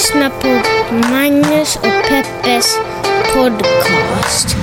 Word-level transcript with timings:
lyssnar 0.00 0.30
på 0.30 0.48
Magnus 1.10 1.76
och 1.76 2.08
Peppes 2.08 2.78
podcast. 3.34 4.56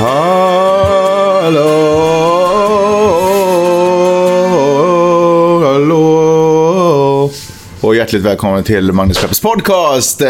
Hallå, 0.00 1.91
hjärtligt 8.02 8.22
välkommen 8.22 8.64
till 8.64 8.92
Magnus 8.92 9.20
Peppers 9.20 9.40
podcast. 9.40 10.20
Eh, 10.20 10.28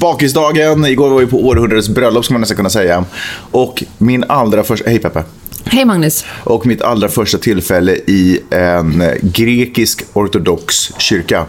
bakisdagen, 0.00 0.84
igår 0.84 1.10
var 1.10 1.20
vi 1.20 1.26
på 1.26 1.46
århundradets 1.46 1.88
bröllop 1.88 2.24
ska 2.24 2.34
man 2.34 2.40
nästan 2.40 2.56
kunna 2.56 2.70
säga. 2.70 3.04
Och 3.50 3.84
min 3.98 4.24
allra 4.28 4.62
första, 4.62 4.90
hej 4.90 4.98
Peppe. 4.98 5.24
Hej 5.64 5.84
Magnus. 5.84 6.24
Och 6.44 6.66
mitt 6.66 6.82
allra 6.82 7.08
första 7.08 7.38
tillfälle 7.38 7.92
i 7.92 8.40
en 8.50 9.04
grekisk 9.22 10.02
ortodox 10.12 10.92
kyrka. 10.98 11.44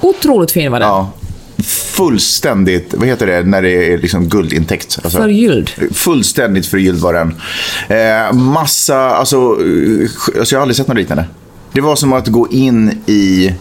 Otroligt 0.00 0.50
fin 0.50 0.72
var 0.72 0.80
den. 0.80 0.88
Ja, 0.88 1.12
fullständigt, 1.66 2.94
vad 2.94 3.08
heter 3.08 3.26
det 3.26 3.42
när 3.42 3.62
det 3.62 3.92
är 3.92 3.98
liksom 3.98 4.28
guldintäckt? 4.28 4.98
Alltså, 5.04 5.18
Förgylld. 5.18 5.70
Fullständigt 5.94 6.66
förgylld 6.66 7.00
var 7.00 7.12
den. 7.12 7.34
Eh, 7.88 8.32
massa, 8.32 9.10
alltså, 9.10 9.36
eh, 9.36 10.10
alltså 10.38 10.54
jag 10.54 10.58
har 10.58 10.62
aldrig 10.62 10.76
sett 10.76 10.88
något 10.88 10.96
liknande. 10.96 11.24
Det 11.72 11.80
var 11.80 11.96
som 11.96 12.12
att 12.12 12.26
gå 12.26 12.48
in 12.50 13.02
i... 13.06 13.54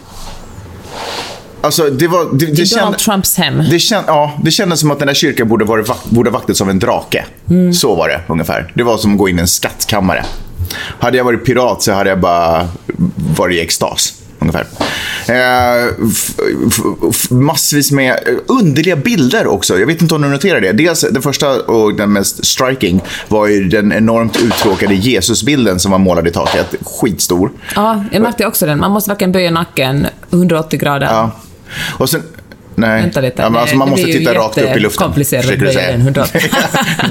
Alltså 1.66 1.90
det 1.90 2.08
var... 2.08 2.26
Det, 2.34 2.46
det, 2.46 2.46
Donald 2.46 2.68
känd, 2.68 2.98
Trumps 2.98 3.38
hem. 3.38 3.64
det, 3.70 3.80
känd, 3.80 4.06
ja, 4.08 4.34
det 4.44 4.52
kändes 4.52 4.80
som 4.80 4.92
att 4.92 5.00
den 5.00 5.08
där 5.08 5.16
kyrkan 5.16 5.48
borde, 5.48 5.66
varit, 5.66 6.06
borde 6.10 6.30
ha 6.30 6.38
vaktats 6.38 6.62
av 6.62 6.70
en 6.70 6.80
drake. 6.80 7.26
Så 7.74 7.96
var 7.96 8.08
det 8.08 8.22
ungefär. 8.28 8.72
Det 8.74 8.84
var 8.84 8.98
som 8.98 9.12
att 9.12 9.18
gå 9.18 9.30
in 9.30 9.38
i 9.38 9.42
en 9.42 9.48
skattkammare. 9.48 10.26
Hade 11.00 11.18
jag 11.18 11.24
varit 11.24 11.46
pirat 11.46 11.82
så 11.84 11.92
hade 11.92 12.10
jag 12.10 12.20
bara 12.20 12.68
varit 13.38 13.56
i 13.56 13.62
extas. 13.62 14.14
Ungefär. 14.40 14.66
Eh, 15.28 15.94
massvis 17.30 17.92
med 17.92 18.12
eh, 18.12 18.34
underliga 18.48 18.96
bilder 18.96 19.48
också. 19.48 19.80
Jag 19.80 19.88
vet 19.88 20.02
inte 20.02 20.16
om 20.16 20.22
du 20.22 20.28
noterar 20.28 20.62
det. 20.62 20.72
Dels 20.72 21.02
den 21.02 21.22
första 21.22 21.62
och 21.62 21.96
den 21.96 22.14
mest 22.14 22.46
striking 22.46 23.02
var 23.28 23.48
ju 23.48 23.68
den 23.68 23.94
enormt 23.94 24.42
uttråkade 24.42 24.94
Jesusbilden 24.94 25.80
som 25.80 25.92
var 25.92 26.00
målad 26.00 26.28
i 26.28 26.32
taket. 26.32 26.76
Skitstor. 26.86 27.52
Ja, 27.76 28.04
jag 28.12 28.22
märkte 28.22 28.46
också 28.46 28.66
den. 28.66 28.80
Man 28.80 28.92
måste 28.92 29.10
verkligen 29.10 29.32
böja 29.32 29.52
nacken 29.52 30.08
180 30.32 30.80
grader. 30.80 31.08
Ja. 31.08 31.32
Och 31.98 32.10
sen... 32.10 32.24
Nej. 32.78 33.02
Vänta 33.02 33.22
lite. 33.22 33.42
Ja, 33.42 33.50
men 33.50 33.62
alltså, 33.62 33.76
man 33.76 33.90
måste 33.90 34.06
titta 34.06 34.34
rakt 34.34 34.58
upp 34.58 34.76
i 34.76 34.80
luften. 34.80 35.12
du 35.16 35.58
böja 35.58 35.92
den 35.92 36.02
180. 36.02 36.42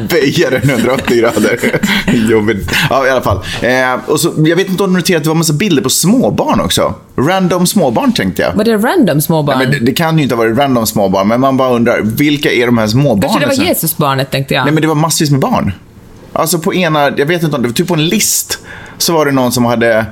böja 0.08 0.50
den 0.50 0.70
180 0.70 1.16
grader. 1.20 1.80
Jobbigt. 2.30 2.70
Ja, 2.90 3.06
i 3.06 3.10
alla 3.10 3.22
fall. 3.22 3.40
Eh, 3.62 3.94
och 4.06 4.20
så, 4.20 4.32
jag 4.36 4.56
vet 4.56 4.68
inte 4.68 4.82
om 4.82 4.92
du 4.92 4.98
noterade 4.98 5.18
att 5.18 5.22
det 5.24 5.28
var 5.28 5.34
massa 5.36 5.52
bilder 5.52 5.82
på 5.82 5.90
småbarn 5.90 6.60
också. 6.60 6.94
Random 7.16 7.66
småbarn 7.66 8.12
tänkte 8.12 8.42
jag. 8.42 8.52
Var 8.52 8.64
det 8.64 8.76
random 8.76 9.20
småbarn? 9.20 9.58
Men 9.58 9.70
det, 9.70 9.78
det 9.78 9.92
kan 9.92 10.16
ju 10.16 10.22
inte 10.22 10.34
ha 10.34 10.42
varit 10.42 10.58
random 10.58 10.86
småbarn, 10.86 11.28
men 11.28 11.40
man 11.40 11.56
bara 11.56 11.70
undrar, 11.70 12.00
vilka 12.02 12.52
är 12.52 12.66
de 12.66 12.78
här 12.78 12.86
småbarnen? 12.86 13.22
Kanske 13.22 13.40
det 13.40 13.62
var 13.62 13.68
Jesusbarnet, 13.68 14.30
tänkte 14.30 14.54
jag. 14.54 14.64
Nej, 14.64 14.72
men 14.72 14.82
det 14.82 14.88
var 14.88 14.94
massvis 14.94 15.30
med 15.30 15.40
barn. 15.40 15.72
Alltså 16.32 16.58
på 16.58 16.74
ena, 16.74 17.12
jag 17.16 17.26
vet 17.26 17.42
inte 17.42 17.56
om 17.56 17.62
det 17.62 17.68
var 17.68 17.74
typ 17.74 17.88
på 17.88 17.94
en 17.94 18.06
list, 18.06 18.58
så 18.98 19.12
var 19.12 19.26
det 19.26 19.32
någon 19.32 19.52
som 19.52 19.64
hade 19.64 20.06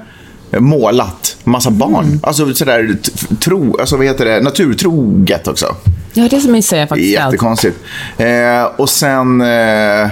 målat 0.59 1.32
massa 1.45 1.71
barn. 1.71 2.05
Mm. 2.05 2.21
Alltså 2.23 2.55
sådär, 2.55 2.97
tro, 3.41 3.77
alltså 3.81 3.97
vad 3.97 4.07
heter 4.07 4.25
det, 4.25 4.41
naturtroget 4.41 5.49
också. 5.49 5.77
Ja, 6.13 6.29
det 6.31 6.45
minns 6.45 6.73
jag 6.73 6.89
faktiskt. 6.89 7.13
Jättekonstigt. 7.13 7.79
Eh, 8.19 8.65
och 8.77 8.91
sen, 8.91 9.41
eh, 9.41 9.49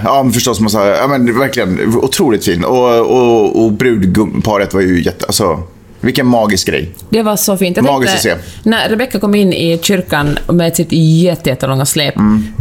ja 0.05 0.23
men 0.23 0.33
förstås 0.33 0.61
massa, 0.61 0.87
ja 0.87 1.07
men 1.09 1.39
verkligen 1.39 1.97
otroligt 1.97 2.45
fin. 2.45 2.65
Och, 2.65 3.01
och, 3.01 3.65
och 3.65 3.73
brudparet 3.73 4.75
var 4.75 4.81
ju 4.81 5.03
jätte, 5.03 5.27
alltså 5.27 5.63
vilken 6.01 6.27
magisk 6.27 6.67
grej. 6.69 6.91
Det 7.11 7.23
var 7.23 7.37
så 7.37 7.57
fint. 7.57 7.77
Jag 7.77 7.85
Magiskt 7.87 8.13
tänkte, 8.23 8.33
att 8.35 8.41
se. 8.63 8.69
När 8.71 8.89
Rebecca 8.89 9.19
kom 9.21 9.35
in 9.35 9.53
i 9.53 9.79
kyrkan 9.83 10.39
med 10.49 10.77
sitt 10.77 10.93
jätte, 10.93 11.51
jättelånga 11.51 11.87
släp, 11.87 12.15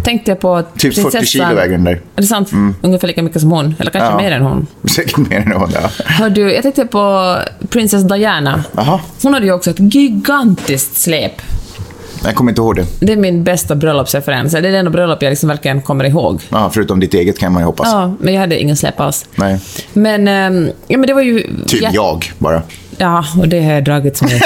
tänkte 0.03 0.31
jag 0.31 0.39
på 0.39 0.49
Mm. 0.53 0.65
Typ 0.77 0.95
40 0.95 1.01
prinsessan- 1.01 1.23
kilo 1.25 1.55
väger 1.55 1.71
den 1.71 1.83
där. 1.83 1.91
Är 2.15 2.21
det 2.21 2.23
sant? 2.27 2.49
Ungefär 2.81 3.07
lika 3.07 3.23
mycket 3.23 3.41
som 3.41 3.51
hon, 3.51 3.75
eller 3.79 3.91
kanske 3.91 4.09
Ja. 4.11 4.17
mer 4.17 4.31
än 4.31 4.41
hon. 4.41 4.67
Säkert 4.89 5.17
mer 5.17 5.37
än 5.37 5.51
hon, 5.51 5.69
ja. 5.73 5.89
Hör 6.05 6.29
du, 6.29 6.53
jag 6.53 6.63
tänkte 6.63 6.85
på 6.85 7.35
prinsess 7.69 8.03
Diana. 8.03 8.63
Jaha, 8.75 8.99
Hon 9.23 9.33
hade 9.33 9.45
ju 9.45 9.51
också 9.53 9.69
ett 9.69 9.93
gigantiskt 9.93 10.97
släp. 10.97 11.31
jag 12.23 12.35
kommer 12.35 12.51
inte 12.51 12.61
ihåg 12.61 12.75
det. 12.75 12.85
Det 12.99 13.13
är 13.13 13.17
min 13.17 13.43
bästa 13.43 13.75
bröllopsreferens. 13.75 14.51
Det 14.51 14.57
är 14.57 14.61
det 14.61 14.77
enda 14.77 14.91
bröllop 14.91 15.21
jag 15.23 15.29
liksom 15.29 15.49
verkligen 15.49 15.81
kommer 15.81 16.03
ihåg. 16.05 16.41
Ja, 16.49 16.69
förutom 16.73 16.99
ditt 16.99 17.13
eget 17.13 17.39
kan 17.39 17.53
man 17.53 17.61
ju 17.61 17.65
hoppas. 17.65 17.87
Ja, 17.91 18.13
men 18.19 18.33
jag 18.33 18.41
hade 18.41 18.59
ingen 18.59 18.77
släp 18.77 18.99
alls. 18.99 19.25
Nej, 19.35 19.59
Men, 19.93 20.27
ehm, 20.27 20.69
ja, 20.87 20.97
men 20.97 21.07
det 21.07 21.13
var 21.13 21.21
ju... 21.21 21.39
typ 21.67 21.81
ja, 21.81 21.89
jag 21.93 22.31
bara. 22.37 22.61
Ja, 22.99 23.25
och 23.37 23.47
det 23.47 23.63
har 23.63 23.71
jag 23.73 23.83
dragit 23.83 24.17
som 24.17 24.27
jag 24.31 24.39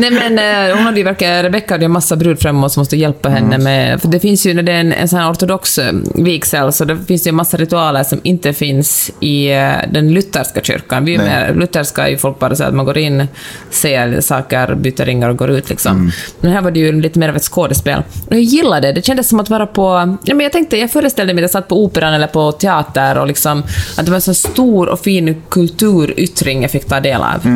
Nej 0.00 0.10
men 0.10 0.38
eh, 0.68 0.76
hon 0.76 0.84
hade 0.84 0.98
ju 0.98 1.04
verkligen, 1.04 1.42
Rebecca 1.42 1.74
hade 1.74 1.82
ju 1.82 1.86
en 1.86 1.90
massa 1.92 2.16
brudfrämmor 2.16 2.68
som 2.68 2.80
måste 2.80 2.96
hjälpa 2.96 3.28
henne 3.28 3.54
Mm. 3.54 3.64
med, 3.64 4.00
för 4.00 4.08
det 4.08 4.20
finns 4.20 4.46
ju, 4.46 4.54
när 4.54 4.62
det 4.62 4.72
är 4.72 4.80
en, 4.80 4.92
en 4.92 5.08
sån 5.08 5.18
här 5.18 5.30
ortodox 5.32 5.78
eh, 5.78 5.92
vigsel, 6.14 6.72
så 6.72 6.84
det 6.84 6.98
finns 7.08 7.26
ju 7.26 7.28
en 7.28 7.34
massa 7.34 7.56
ritualer 7.56 8.04
som 8.04 8.20
inte 8.22 8.52
finns 8.52 9.10
i 9.20 9.50
eh, 9.52 9.72
den 9.90 10.12
lutherska 10.14 10.60
kyrkan. 10.62 11.04
Vi 11.04 11.14
är 11.14 11.18
mer, 11.18 11.54
lutherska 11.54 12.04
är 12.06 12.08
ju 12.10 12.18
folk 12.18 12.38
bara 12.38 12.54
så 12.56 12.64
att 12.64 12.74
man 12.74 12.86
går 12.86 12.98
in, 12.98 13.28
säger 13.70 14.20
saker, 14.20 14.74
byter 14.74 15.04
ringar 15.04 15.28
och 15.28 15.36
går 15.36 15.50
ut 15.50 15.68
liksom. 15.70 15.92
Mm. 15.96 16.10
Men 16.40 16.52
här 16.52 16.60
var 16.62 16.70
det 16.70 16.80
ju 16.80 17.00
lite 17.00 17.18
mer 17.18 17.28
av 17.28 17.36
ett 17.36 17.42
skådespel. 17.42 18.02
Och 18.26 18.32
jag 18.34 18.40
gillade 18.42 18.86
det, 18.86 18.92
det 18.92 19.06
kändes 19.06 19.28
som 19.28 19.40
att 19.40 19.50
vara 19.50 19.66
på, 19.66 20.16
ja 20.24 20.34
men 20.34 20.40
jag 20.40 20.52
tänkte, 20.52 20.76
jag 20.76 20.90
föreställde 20.90 21.34
mig 21.34 21.40
att 21.40 21.42
jag 21.42 21.50
satt 21.62 21.68
på 21.68 21.84
operan 21.84 22.14
eller 22.14 22.26
på 22.26 22.52
teater 22.52 23.18
och 23.18 23.26
liksom, 23.26 23.62
att 23.96 24.04
det 24.04 24.10
var 24.10 24.16
en 24.16 24.20
så 24.22 24.34
stor 24.34 24.88
och 24.88 25.00
fin 25.00 25.42
kulturyttring 25.48 26.62
jag 26.62 26.70
fick 26.70 26.84
ta 26.86 27.00
del 27.00 27.20
av. 27.22 27.40
Min 27.46 27.52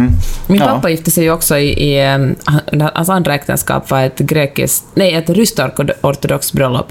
Mm. 0.48 0.58
Ja. 0.58 0.66
pappa 0.66 0.90
gifte 0.90 1.10
sig 1.10 1.24
ju 1.24 1.30
också 1.32 1.58
i, 1.58 1.90
i 1.94 2.06
han- 2.06 2.29
hans 2.94 3.08
andra 3.08 3.34
äktenskap 3.34 3.90
var 3.90 4.02
ett 4.02 4.18
grekiskt, 4.18 4.84
nej 4.94 5.14
ett 5.14 5.30
ryskt 5.30 5.60
ortodoxt 6.00 6.52
bröllop. 6.52 6.86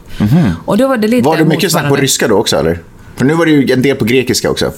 Och 0.66 0.78
då 0.78 0.88
var 0.88 0.98
det 0.98 1.08
lite. 1.08 1.26
Var 1.26 1.38
det 1.38 1.46
mycket 1.46 1.72
snack 1.72 1.90
på 1.90 1.96
ryska 1.96 2.28
då 2.28 2.36
också 2.36 2.58
eller? 2.58 2.80
För 3.16 3.26
nu 3.26 3.34
var 3.34 3.46
det 3.46 3.52
ju 3.52 3.74
en 3.74 3.82
del 3.82 3.96
på 3.96 4.06
grekiska 4.06 4.50
också. 4.50 4.72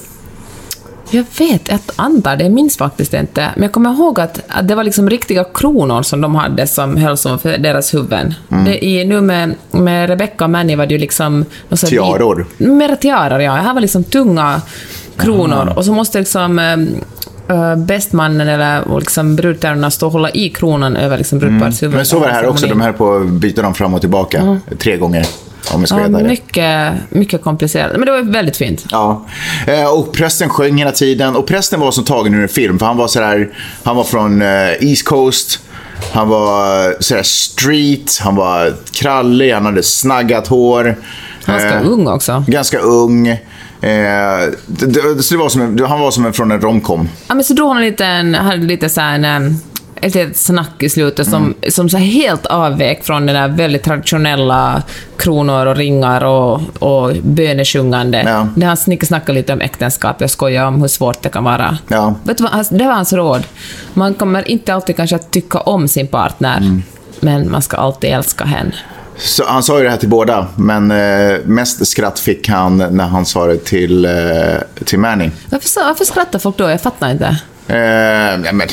Jag 1.13 1.25
vet, 1.39 1.69
jag 1.69 1.79
antar 1.95 2.35
det, 2.35 2.43
jag 2.43 2.53
minns 2.53 2.77
faktiskt 2.77 3.13
inte. 3.13 3.49
Men 3.55 3.63
jag 3.63 3.71
kommer 3.71 3.93
ihåg 3.93 4.19
att, 4.19 4.39
att 4.47 4.67
det 4.67 4.75
var 4.75 4.83
liksom 4.83 5.09
riktiga 5.09 5.43
kronor 5.43 6.03
som 6.03 6.21
de 6.21 6.35
hade 6.35 6.67
som 6.67 6.97
höll 6.97 7.17
som 7.17 7.39
för 7.39 7.57
deras 7.57 7.93
huvuden. 7.93 8.33
Mm. 8.51 8.65
Det, 8.65 8.85
i, 8.85 9.05
nu 9.05 9.21
med, 9.21 9.55
med 9.71 10.09
Rebecca 10.09 10.43
och 10.43 10.49
Manny 10.49 10.75
var 10.75 10.85
det 10.85 10.93
ju 10.93 10.99
liksom... 10.99 11.45
här 11.69 11.77
Tiaror. 11.77 12.47
Mera 12.57 12.95
tiaror, 12.95 13.41
ja. 13.41 13.53
Det 13.53 13.61
här 13.61 13.73
var 13.73 13.81
liksom 13.81 14.03
tunga 14.03 14.61
kronor. 15.17 15.73
Och 15.75 15.85
så 15.85 15.93
måste 15.93 16.19
liksom 16.19 16.59
äh, 17.51 17.75
bästmannen 17.75 18.47
eller 18.47 18.99
liksom 18.99 19.35
brudtärnorna 19.35 19.91
stå 19.91 20.05
och 20.05 20.11
hålla 20.11 20.29
i 20.29 20.49
kronan 20.49 20.95
över 20.95 21.17
liksom 21.17 21.39
brudparets 21.39 21.83
huvud. 21.83 21.93
Mm. 21.93 21.97
Men 21.97 22.05
så 22.05 22.19
var 22.19 22.27
det 22.27 22.33
här 22.33 22.47
också, 22.47 22.67
de 22.67 22.81
här 22.81 22.91
på 22.91 23.19
byta 23.19 23.61
dem 23.61 23.73
fram 23.73 23.93
och 23.93 24.01
tillbaka 24.01 24.59
tre 24.79 24.97
gånger. 24.97 25.25
Om 25.73 25.79
jag 25.79 25.89
ska 25.89 25.99
Ja, 25.99 26.07
veta 26.07 26.23
mycket, 26.23 26.93
mycket 27.09 27.41
komplicerat. 27.43 27.91
Men 27.91 28.05
det 28.05 28.11
var 28.11 28.21
väldigt 28.21 28.57
fint. 28.57 28.85
Ja, 28.91 29.25
Eh, 29.67 29.93
och 29.93 30.11
prästen 30.13 30.49
sjöng 30.49 30.77
hela 30.77 30.91
tiden. 30.91 31.35
Och 31.35 31.47
prästen 31.47 31.79
var 31.79 31.91
som 31.91 32.03
tagen 32.03 32.33
ur 32.33 32.41
en 32.41 32.49
film, 32.49 32.79
för 32.79 32.85
han 32.85 32.97
var 32.97 33.07
sådär, 33.07 33.49
han 33.83 33.95
var 33.95 34.03
från 34.03 34.41
eh, 34.41 34.47
East 34.79 35.05
Coast. 35.05 35.59
Han 36.11 36.29
var 36.29 36.85
eh, 36.87 36.93
sådär 36.99 37.23
street, 37.23 38.19
han 38.21 38.35
var 38.35 38.73
krallig, 38.91 39.53
han 39.53 39.65
hade 39.65 39.83
snaggat 39.83 40.47
hår. 40.47 40.95
Han 41.45 41.55
var 41.55 41.61
ganska 41.61 41.89
ung 41.89 42.07
också. 42.07 42.43
Ganska 42.47 42.79
ung. 42.79 43.37
Eh, 43.81 44.49
det, 44.67 45.23
så 45.23 45.33
det 45.33 45.37
var 45.39 45.49
som 45.49 45.61
en, 45.61 45.79
han 45.85 45.99
var 45.99 46.11
som 46.11 46.25
en 46.25 46.33
från 46.33 46.51
en 46.51 46.61
romcom. 46.61 47.09
Ja, 47.27 47.35
men 47.35 47.43
så 47.43 47.53
drog 47.53 47.73
han 47.73 47.81
lite 47.81 48.05
en, 48.05 48.33
hade 48.35 48.57
lite 48.65 48.89
så 48.89 49.01
här 49.01 49.19
en, 49.23 49.59
ett 49.95 50.15
litet 50.15 50.37
snack 50.37 50.83
i 50.83 50.89
slutet 50.89 51.27
som, 51.29 51.43
Mm. 51.43 51.55
som 51.69 51.89
så 51.89 51.97
helt 51.97 52.45
avvek 52.45 53.03
från 53.05 53.25
det 53.25 53.33
där 53.33 53.47
väldigt 53.47 53.83
traditionella 53.83 54.83
kronor 55.17 55.65
och 55.65 55.75
ringar 55.75 56.23
och, 56.23 56.61
och 56.79 57.11
bönesjungande. 57.23 58.23
Ja. 58.25 58.47
Där 58.55 58.67
han 58.67 58.77
snickesnackade 58.77 59.39
lite 59.39 59.53
om 59.53 59.61
äktenskap, 59.61 60.15
jag 60.21 60.29
skojar 60.29 60.65
om 60.65 60.81
hur 60.81 60.87
svårt 60.87 61.21
det 61.21 61.29
kan 61.29 61.43
vara. 61.43 61.77
Ja. 61.87 62.15
Vet 62.23 62.37
du 62.37 62.43
vad, 62.43 62.65
det 62.71 62.85
var 62.85 62.93
hans 62.93 63.13
råd. 63.13 63.43
Man 63.93 64.13
kommer 64.13 64.51
inte 64.51 64.73
alltid 64.73 64.95
kanske 64.95 65.15
att 65.15 65.31
tycka 65.31 65.59
om 65.59 65.87
sin 65.87 66.07
partner, 66.07 66.57
Mm. 66.57 66.83
men 67.19 67.51
man 67.51 67.61
ska 67.61 67.77
alltid 67.77 68.09
älska 68.09 68.45
henne. 68.45 68.73
Så 69.17 69.45
han 69.45 69.63
sa 69.63 69.77
ju 69.77 69.83
det 69.83 69.89
här 69.89 69.97
till 69.97 70.09
båda, 70.09 70.47
men 70.55 70.91
eh, 70.91 71.39
mest 71.45 71.87
skratt 71.87 72.19
fick 72.19 72.49
han 72.49 72.77
när 72.77 73.07
han 73.07 73.25
sa 73.25 73.47
det 73.47 73.65
till, 73.65 74.05
eh, 74.05 74.11
till 74.85 74.99
Manny. 74.99 75.29
Varför, 75.49 75.83
varför 75.87 76.05
skrattar 76.05 76.39
folk 76.39 76.57
då? 76.57 76.69
Jag 76.69 76.81
fattar 76.81 77.11
inte. 77.11 77.37
Eh, 77.67 77.77
ja, 77.77 78.37
men, 78.37 78.57
vet 78.57 78.71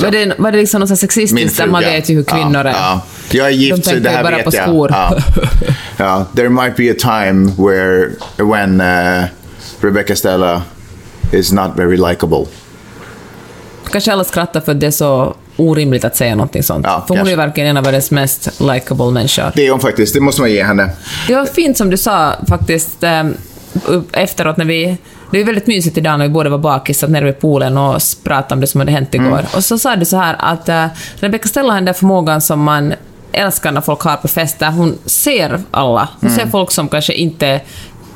Var 0.00 0.04
jag. 0.04 0.12
det, 0.12 0.34
var 0.38 0.52
det 0.52 0.58
liksom 0.58 0.80
något 0.80 0.98
sexistiskt 0.98 1.58
där 1.58 1.66
man 1.66 1.82
vet 1.82 2.08
ju 2.10 2.14
hur 2.14 2.22
kvinnor 2.22 2.54
ja, 2.54 2.60
är? 2.60 2.72
Ja. 2.72 3.00
Jag 3.30 3.46
är 3.46 3.50
gift, 3.50 3.84
De 3.84 3.90
så 3.90 3.96
det 3.96 4.10
här 4.10 4.22
bara 4.22 4.36
vet 4.36 4.44
på 4.44 4.56
jag. 4.56 4.64
skor. 4.64 4.90
Ja. 4.92 5.18
ja. 5.96 6.26
There 6.36 6.48
might 6.48 6.76
be 6.76 6.90
a 6.90 6.94
time 6.98 7.52
where 7.58 8.10
when 8.36 8.80
uh, 8.80 9.24
Rebecca 9.80 10.16
Stella 10.16 10.62
is 11.32 11.52
not 11.52 11.70
very 11.76 11.96
likable. 11.96 12.46
Kanske 13.90 14.12
alla 14.12 14.24
skrattar 14.24 14.60
för 14.60 14.72
att 14.72 14.80
det 14.80 14.86
är 14.86 14.90
så 14.90 15.34
orimligt 15.60 16.04
att 16.04 16.16
säga 16.16 16.34
någonting 16.34 16.62
sånt. 16.62 16.86
Ja, 16.88 17.04
För 17.06 17.08
hon 17.08 17.16
är 17.16 17.18
kanske. 17.18 17.30
ju 17.30 17.36
verkligen 17.36 17.70
en 17.70 17.76
av 17.76 17.84
världens 17.84 18.10
mest 18.10 18.60
likable 18.60 19.10
människor. 19.10 19.52
Det 19.54 19.66
är 19.66 19.70
hon 19.70 19.80
faktiskt, 19.80 20.14
det 20.14 20.20
måste 20.20 20.40
man 20.40 20.50
ge 20.50 20.62
henne. 20.64 20.90
Det 21.28 21.34
var 21.34 21.44
fint 21.44 21.76
som 21.76 21.90
du 21.90 21.96
sa 21.96 22.32
faktiskt 22.48 23.02
ehm, 23.02 23.34
efteråt 24.12 24.56
när 24.56 24.64
vi... 24.64 24.96
Det 25.32 25.40
är 25.40 25.44
väldigt 25.44 25.66
mysigt 25.66 25.98
idag 25.98 26.18
när 26.18 26.26
vi 26.26 26.32
båda 26.32 26.50
var 26.50 26.58
bakis, 26.58 26.98
satt 26.98 27.10
nere 27.10 27.24
vid 27.24 27.40
poolen 27.40 27.78
och 27.78 28.00
pratade 28.24 28.54
om 28.54 28.60
det 28.60 28.66
som 28.66 28.80
hade 28.80 28.92
hänt 28.92 29.14
igår. 29.14 29.26
Mm. 29.26 29.44
Och 29.56 29.64
så 29.64 29.78
sa 29.78 29.96
du 29.96 30.04
så 30.04 30.16
här 30.16 30.36
att 30.38 30.68
uh, 30.68 30.86
Rebecca 31.20 31.48
Stella 31.48 31.68
har 31.68 31.74
den 31.74 31.84
där 31.84 31.92
förmågan 31.92 32.40
som 32.40 32.60
man 32.62 32.94
älskar 33.32 33.72
när 33.72 33.80
folk 33.80 34.00
har 34.00 34.16
på 34.16 34.28
fester. 34.28 34.70
Hon 34.70 34.98
ser 35.06 35.60
alla. 35.70 36.08
Hon 36.20 36.30
Mm. 36.30 36.40
ser 36.40 36.50
folk 36.50 36.70
som 36.70 36.88
kanske 36.88 37.12
inte 37.12 37.46
är 37.46 37.60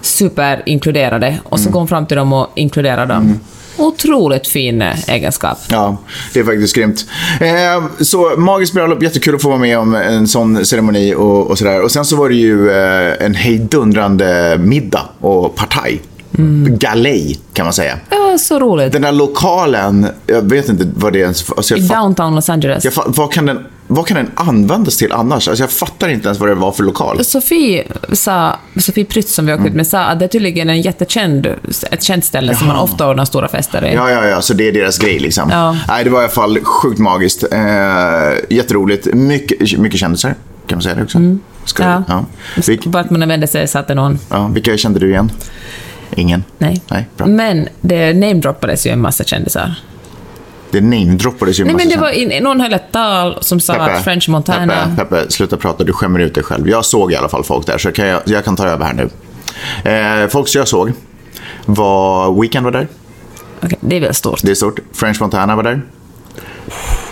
superinkluderade 0.02 1.38
och 1.44 1.58
Mm. 1.58 1.64
så 1.64 1.70
går 1.70 1.80
hon 1.80 1.88
fram 1.88 2.06
till 2.06 2.16
dem 2.16 2.32
och 2.32 2.48
inkluderar 2.54 3.06
dem. 3.06 3.40
Otroligt 3.76 4.48
fin 4.48 4.82
eh, 4.82 5.08
egenskap. 5.08 5.58
Ja, 5.68 5.96
det 6.32 6.40
är 6.40 6.44
faktiskt 6.44 6.76
grymt. 6.76 7.06
Eh, 7.40 7.84
så 8.00 8.32
magiskt 8.36 8.74
bröllop, 8.74 9.02
jättekul 9.02 9.34
att 9.34 9.42
få 9.42 9.48
vara 9.48 9.58
med 9.58 9.78
om 9.78 9.94
en 9.94 10.28
sån 10.28 10.66
ceremoni 10.66 11.14
och, 11.14 11.50
och 11.50 11.58
sådär. 11.58 11.82
Och 11.82 11.90
sen 11.92 12.04
så 12.04 12.16
var 12.16 12.28
det 12.28 12.34
ju 12.34 12.70
eh, 12.70 13.26
en 13.26 13.34
hejdundrande 13.34 14.56
middag 14.60 15.02
och 15.20 15.54
partaj. 15.56 16.00
Galej, 16.68 17.38
kan 17.52 17.66
man 17.66 17.72
säga. 17.72 17.98
Ja, 18.10 18.38
så 18.38 18.58
roligt. 18.58 18.92
Den 18.92 19.02
där 19.02 19.12
lokalen, 19.12 20.06
jag 20.26 20.42
vet 20.50 20.68
inte 20.68 20.88
vad 20.96 21.12
det 21.12 21.18
är 21.18 21.22
ens... 21.22 21.50
Alltså 21.50 21.76
I 21.76 21.80
fa- 21.80 22.00
downtown 22.02 22.34
Los 22.34 22.48
Angeles. 22.50 22.84
jag, 22.84 22.92
fa- 22.92 23.04
vad, 23.16 23.32
kan 23.32 23.46
den, 23.46 23.58
vad 23.86 24.06
kan 24.06 24.16
den 24.16 24.30
användas 24.34 24.96
till 24.96 25.12
annars? 25.12 25.48
Alltså 25.48 25.62
jag 25.62 25.70
fattar 25.70 26.08
inte 26.08 26.26
ens 26.28 26.40
vad 26.40 26.48
det 26.48 26.54
var 26.54 26.72
för 26.72 26.82
lokal. 26.82 27.24
Sofie, 27.24 27.84
sa, 28.12 28.56
Sofie 28.76 29.04
Prytz 29.04 29.34
som 29.34 29.46
vi 29.46 29.52
åkte 29.54 29.68
ut 29.68 29.74
med 29.74 29.86
sa 29.86 30.00
att 30.00 30.18
det 30.18 30.24
är 30.24 30.28
tydligen 30.28 30.70
en 30.70 30.80
jättekänd, 30.80 31.46
ett 31.90 32.02
känt 32.02 32.24
ställe 32.24 32.54
som 32.54 32.66
man 32.66 32.76
ofta 32.76 33.08
ordnar 33.08 33.24
stora 33.24 33.48
fester 33.48 33.84
i. 33.84 33.94
Ja, 33.94 34.10
ja, 34.10 34.26
ja, 34.26 34.42
så 34.42 34.54
det 34.54 34.68
är 34.68 34.72
deras 34.72 34.98
grej 34.98 35.18
liksom. 35.18 35.50
Ja. 35.50 35.76
Nej, 35.88 36.04
det 36.04 36.10
var 36.10 36.20
i 36.20 36.24
alla 36.24 36.32
fall 36.32 36.58
sjukt 36.64 36.98
magiskt. 36.98 37.44
Eh, 37.52 37.58
jätteroligt. 38.50 39.06
Mycket, 39.14 39.78
mycket 39.78 40.00
kändisar, 40.00 40.34
kan 40.66 40.76
man 40.76 40.82
säga 40.82 40.94
det 40.94 41.02
också? 41.02 41.18
Ska, 41.64 41.82
Ja. 41.82 42.02
ja. 42.08 42.24
Vilk, 42.66 42.80
Vart 42.86 43.10
man 43.10 43.22
än 43.22 43.28
vände 43.28 43.46
sig 43.46 43.68
satt 43.68 43.88
det 43.88 43.94
någon. 43.94 44.18
ja, 44.30 44.46
vilka 44.48 44.76
kände 44.76 45.00
du 45.00 45.10
igen? 45.10 45.30
Ingen? 46.16 46.44
Nej. 46.58 46.82
Nej, 46.88 47.08
bra. 47.16 47.26
Men 47.26 47.68
det 47.80 48.12
namedroppades 48.14 48.86
ju 48.86 48.90
en 48.90 49.00
massa 49.00 49.24
kändisar. 49.24 49.74
Det 50.74 50.80
namedroppades 50.80 51.60
ju 51.60 51.64
Nej, 51.64 51.74
men 51.74 51.88
det 51.88 51.96
var 51.96 52.10
in, 52.10 52.42
någon 52.42 52.60
höll 52.60 52.72
ett 52.72 52.92
tal 52.92 53.38
som 53.42 53.60
sa 53.60 53.74
att 53.74 54.04
French 54.04 54.28
Montana... 54.28 54.74
Peppe, 54.96 55.16
Peppe, 55.16 55.30
sluta 55.30 55.56
prata. 55.56 55.84
Du 55.84 55.92
skämmer 55.92 56.20
ut 56.20 56.34
dig 56.34 56.44
själv. 56.44 56.68
Jag 56.68 56.84
såg 56.84 57.12
i 57.12 57.16
alla 57.16 57.28
fall 57.28 57.44
folk 57.44 57.66
där, 57.66 57.78
så 57.78 57.92
kan 57.92 58.06
jag, 58.06 58.22
jag 58.24 58.44
kan 58.44 58.56
ta 58.56 58.66
över 58.66 58.84
här 58.86 58.92
nu. 58.92 59.08
Eh, 59.90 60.28
folk 60.28 60.48
som 60.48 60.58
jag 60.58 60.68
såg 60.68 60.92
var 61.66 62.40
Weekend 62.40 62.64
var 62.64 62.72
där. 62.72 62.88
Okej, 63.62 63.78
det 63.80 63.96
är 63.96 64.00
väl 64.00 64.14
stort. 64.14 64.40
Det 64.42 64.50
är 64.50 64.54
stort. 64.54 64.78
French 64.92 65.20
Montana 65.20 65.56
var 65.56 65.62
där. 65.62 65.82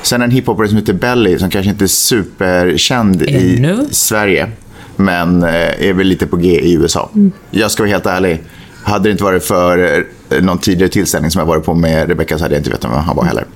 Sen 0.03 0.23
en 0.23 0.31
hiphopare 0.31 0.69
som 0.69 0.77
heter 0.77 0.93
Belly 0.93 1.39
som 1.39 1.51
kanske 1.51 1.71
inte 1.71 1.85
är 1.85 1.89
superkänd 1.89 3.23
Ännu? 3.23 3.87
i 3.91 3.95
Sverige. 3.95 4.51
Men 4.97 5.43
eh, 5.43 5.89
är 5.89 5.93
väl 5.93 6.07
lite 6.07 6.27
på 6.27 6.37
G 6.37 6.61
i 6.61 6.75
USA. 6.75 7.11
Jag 7.51 7.71
ska 7.71 7.83
vara 7.83 7.91
helt 7.91 8.07
ärlig. 8.07 8.43
Hade 8.83 9.09
det 9.09 9.11
inte 9.13 9.25
varit 9.25 9.45
för 9.45 10.07
någon 10.41 10.59
tidigare 10.59 10.89
tillställning 10.91 11.31
som 11.31 11.39
jag 11.39 11.47
varit 11.47 11.65
på 11.65 11.75
med 11.75 12.09
Rebecca 12.09 12.39
så 12.39 12.45
hade 12.45 12.55
jag 12.55 12.61
inte 12.61 12.71
vetat 12.71 12.91
vem 12.91 12.99
han 12.99 13.17
var 13.17 13.25
heller. 13.25 13.47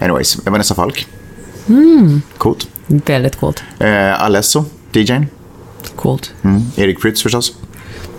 Anyways, 0.00 0.38
Vanessa 0.46 0.74
Falk. 0.74 1.06
Coolt. 2.38 2.68
Väldigt 2.86 3.36
coolt. 3.36 3.62
Eh, 3.78 4.22
Alesso, 4.22 4.64
DJn. 4.92 5.26
Coolt. 5.96 6.32
Mm. 6.42 6.62
Erik 6.76 7.00
Prytz 7.00 7.22
förstås. 7.22 7.52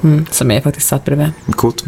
Mm, 0.04 0.25
som 0.31 0.51
jag 0.51 0.63
faktiskt 0.63 0.88
satt 0.88 1.06
bredvid. 1.06 1.31
Coolt. 1.56 1.83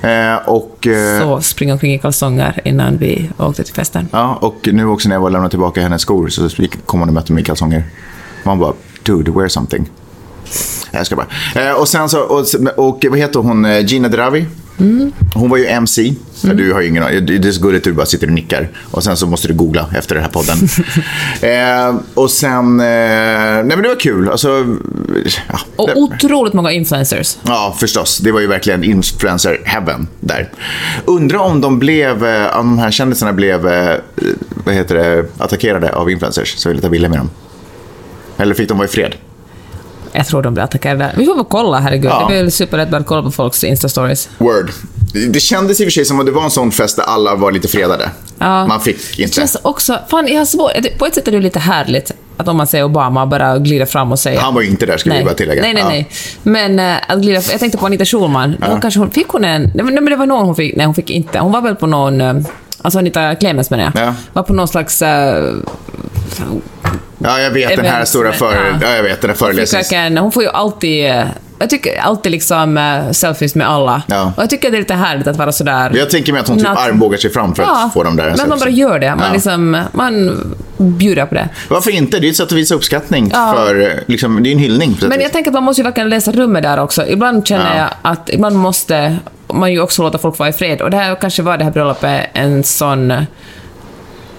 Eh, 0.00 0.34
och, 0.48 0.86
eh, 0.86 1.20
Så 1.20 1.40
springa 1.40 1.72
omkring 1.72 1.94
i 1.94 1.98
kalsonger 1.98 2.60
innan 2.64 2.96
vi 2.98 3.30
åkte 3.38 3.64
till 3.64 3.74
festen. 3.74 4.08
ja, 4.12 4.34
och 4.40 4.68
nu 4.72 4.86
också 4.86 5.08
när 5.08 5.16
jag 5.16 5.20
var 5.22 5.30
lämnade 5.30 5.50
tillbaka 5.50 5.82
hennes 5.82 6.02
skor 6.02 6.28
så 6.28 6.48
kom 6.86 7.00
hon 7.00 7.08
och 7.08 7.14
mötte 7.14 7.32
mig 7.32 7.42
i 7.42 7.44
kalsonger. 7.46 7.84
Man 8.42 8.58
bara, 8.58 8.72
dude, 9.02 9.30
wear 9.30 9.48
something. 9.48 9.88
Jag 10.90 11.06
ska 11.06 11.16
bara. 11.16 11.26
Eh, 11.54 11.72
och 11.72 11.88
sen 11.88 12.08
så, 12.08 12.20
och, 12.20 12.44
och 12.76 13.04
vad 13.10 13.18
heter 13.18 13.40
hon, 13.40 13.64
Eh, 13.64 13.84
Gina 13.86 14.08
Dravi? 14.08 14.46
Hon 15.34 15.50
var 15.50 15.56
ju 15.56 15.66
MC. 15.66 16.14
Du 16.42 16.72
har 16.72 16.80
ju 16.80 16.88
ingen. 16.88 17.26
Det 17.26 17.48
är 17.48 17.52
så 17.52 17.62
gulligt 17.62 17.80
att 17.80 17.84
du 17.84 17.92
bara 17.92 18.06
sitter 18.06 18.26
och 18.26 18.32
nickar. 18.32 18.68
Och 18.90 19.04
sen 19.04 19.16
så 19.16 19.26
måste 19.26 19.48
du 19.48 19.54
googla 19.54 19.86
efter 19.94 20.14
den 20.14 20.24
här 20.24 20.30
podden. 20.30 20.58
eh, 21.40 22.00
och 22.14 22.30
sen, 22.30 22.80
eh, 22.80 22.86
nej 22.86 23.64
men 23.64 23.82
det 23.82 23.88
var 23.88 24.00
kul. 24.00 24.28
Alltså, 24.28 24.76
ja, 25.48 25.58
Och 25.76 25.90
otroligt 25.96 26.52
många 26.52 26.72
influencers. 26.72 27.38
Ja, 27.42 27.76
förstås. 27.80 28.18
Det 28.18 28.32
var 28.32 28.40
ju 28.40 28.46
verkligen 28.46 28.84
influencer 28.84 29.60
heaven 29.64 30.08
där. 30.20 30.48
Undrar 31.04 31.38
om 31.38 31.60
de 31.60 31.78
blev, 31.78 32.24
eh, 32.26 32.58
om 32.58 32.66
de 32.66 32.78
här 32.78 32.90
kändisarna 32.90 33.32
blev, 33.32 33.66
eh, 33.66 33.94
vad 34.64 34.74
heter 34.74 34.94
det, 34.94 35.24
attackerade 35.38 35.92
av 35.92 36.10
influencers 36.10 36.56
som 36.56 36.70
ville 36.70 36.82
ta 36.82 36.88
bilder 36.88 37.08
med 37.08 37.18
dem. 37.18 37.30
Eller 38.36 38.54
fick 38.54 38.68
de 38.68 38.78
vara 38.78 38.88
i 38.88 38.90
fred? 38.90 39.14
Jag 40.12 40.26
tror 40.26 40.42
de 40.42 40.54
blir 40.54 40.64
attackerade. 40.64 41.14
Vi 41.16 41.26
får 41.26 41.34
väl 41.34 41.44
kolla, 41.48 41.78
herregud. 41.78 42.10
Ja. 42.10 42.26
Det 42.30 42.34
är 42.38 42.42
väl 42.42 42.52
superlätt 42.52 42.94
att 42.94 43.06
kolla 43.06 43.22
på 43.22 43.30
folks 43.30 43.64
Insta-stories. 43.64 44.28
Word. 44.38 44.70
Det 45.30 45.40
kändes 45.40 45.80
i 45.80 45.84
och 45.84 45.86
för 45.86 45.90
sig 45.90 46.04
som 46.04 46.20
att 46.20 46.26
det 46.26 46.32
var 46.32 46.44
en 46.44 46.50
sån 46.50 46.72
fest 46.72 46.96
där 46.96 47.04
alla 47.04 47.34
var 47.34 47.52
lite 47.52 47.68
fredade. 47.68 48.10
Ja. 48.38 48.66
Man 48.66 48.80
fick 48.80 49.16
Det 49.16 49.22
inte. 49.22 49.34
känns 49.34 49.56
också... 49.62 49.98
Fan, 50.08 50.28
jag 50.28 50.38
har 50.38 50.44
svårt... 50.44 50.72
På 50.98 51.06
ett 51.06 51.14
sätt 51.14 51.28
är 51.28 51.32
det 51.32 51.40
lite 51.40 51.58
härligt 51.58 52.12
att 52.36 52.48
om 52.48 52.56
man 52.56 52.66
säger 52.66 52.84
Obama 52.84 53.26
bara 53.26 53.58
glider 53.58 53.86
fram 53.86 54.12
och 54.12 54.18
säger... 54.18 54.40
Han 54.40 54.54
var 54.54 54.62
ju 54.62 54.68
inte 54.68 54.86
där, 54.86 54.96
ska 54.96 55.12
vi 55.12 55.24
bara 55.24 55.34
tillägga. 55.34 55.62
Nej, 55.62 55.74
nej, 55.74 55.82
Ja. 55.82 55.88
nej. 55.88 56.08
Men 56.42 56.78
äh, 56.78 56.96
att 57.08 57.18
glida... 57.18 57.40
Jag 57.50 57.60
tänkte 57.60 57.78
på 57.78 57.86
Anita 57.86 58.04
Schulman. 58.04 58.56
Då 58.70 58.80
kanske 58.80 59.00
hon, 59.00 59.10
fick 59.10 59.28
hon 59.28 59.44
en... 59.44 59.62
Nej, 59.74 59.84
men 59.84 60.04
det 60.04 60.16
var 60.16 60.26
någon 60.26 60.46
hon 60.46 60.56
fick... 60.56 60.76
Nej, 60.76 60.86
hon 60.86 60.94
fick 60.94 61.10
inte. 61.10 61.38
Hon 61.38 61.52
var 61.52 61.60
väl 61.60 61.74
på 61.76 61.86
någon... 61.86 62.20
eh, 62.20 62.34
Alltså 62.82 62.98
Anita 62.98 63.34
Clemens 63.34 63.70
menar 63.70 63.84
jag. 63.94 64.06
Ja. 64.06 64.14
Var 64.32 64.42
på 64.42 64.52
någon 64.52 64.68
slags... 64.68 65.02
äh, 65.02 65.54
Ja, 67.18 67.40
jag 67.40 67.50
vet 67.50 67.76
den 67.76 67.84
här 67.86 68.04
stora 68.04 68.32
för... 68.32 68.52
ja. 68.54 68.60
Ja, 68.82 68.96
jag 68.96 69.02
vet 69.02 69.20
den 69.20 69.30
här 69.30 69.52
verkligen, 69.72 70.18
hon 70.18 70.32
får 70.32 70.42
ju 70.42 70.48
alltid... 70.48 71.06
eh, 71.06 71.24
Jag 71.58 71.70
tycker 71.70 72.00
alltid 72.00 72.32
liksom 72.32 72.76
uh, 72.78 73.12
selfies 73.12 73.54
med 73.54 73.68
alla. 73.70 74.02
Ja. 74.06 74.32
Och 74.36 74.42
jag 74.42 74.50
tycker 74.50 74.70
det 74.70 74.76
är 74.76 74.78
lite 74.78 74.94
härligt 74.94 75.26
att 75.26 75.36
vara 75.36 75.52
sådär... 75.52 75.92
Jag 75.94 76.10
tänker 76.10 76.32
mig 76.32 76.40
att 76.40 76.48
hon 76.48 76.58
typ 76.58 76.68
armbågar 76.68 77.18
sig 77.18 77.30
fram 77.30 77.54
för 77.54 77.62
att 77.62 77.92
få 77.92 78.02
dem 78.02 78.16
där. 78.16 78.34
men 78.36 78.48
man 78.48 78.58
bara 78.58 78.70
gör 78.70 78.98
det. 78.98 79.10
Man, 79.16 79.24
Ja. 79.26 79.32
liksom, 79.32 79.82
man 79.92 80.36
bjuder 80.78 81.26
på 81.26 81.34
det. 81.34 81.48
Varför 81.68 81.90
inte? 81.90 82.18
Det 82.18 82.26
är 82.26 82.30
ett 82.30 82.36
sätt 82.36 82.46
att 82.46 82.52
visa 82.52 82.74
uppskattning. 82.74 83.30
Ja. 83.32 83.54
För, 83.56 83.80
eh, 83.80 83.88
liksom, 84.06 84.42
det 84.42 84.48
är 84.48 84.52
en 84.52 84.58
hyllning. 84.58 84.98
Men 85.08 85.20
jag 85.20 85.32
tänker 85.32 85.50
att 85.50 85.54
man 85.54 85.62
måste 85.62 85.80
ju 85.80 85.84
verkligen 85.84 86.08
läsa 86.10 86.32
rummet 86.32 86.62
där 86.62 86.78
också. 86.80 87.06
Ibland 87.06 87.46
känner 87.46 87.76
Ja. 87.76 87.80
jag 87.82 87.88
att 88.12 88.30
ibland 88.32 88.56
måste 88.56 89.16
man 89.52 89.72
ju 89.72 89.80
också 89.80 90.02
låta 90.02 90.18
folk 90.18 90.38
vara 90.38 90.48
i 90.48 90.52
fred. 90.52 90.80
Och 90.80 90.90
det 90.90 90.96
här 90.96 91.14
kanske 91.14 91.42
var 91.42 91.58
det 91.58 91.64
här 91.64 91.70
bröllopet 91.70 92.20
en 92.32 92.64
sån... 92.64 93.12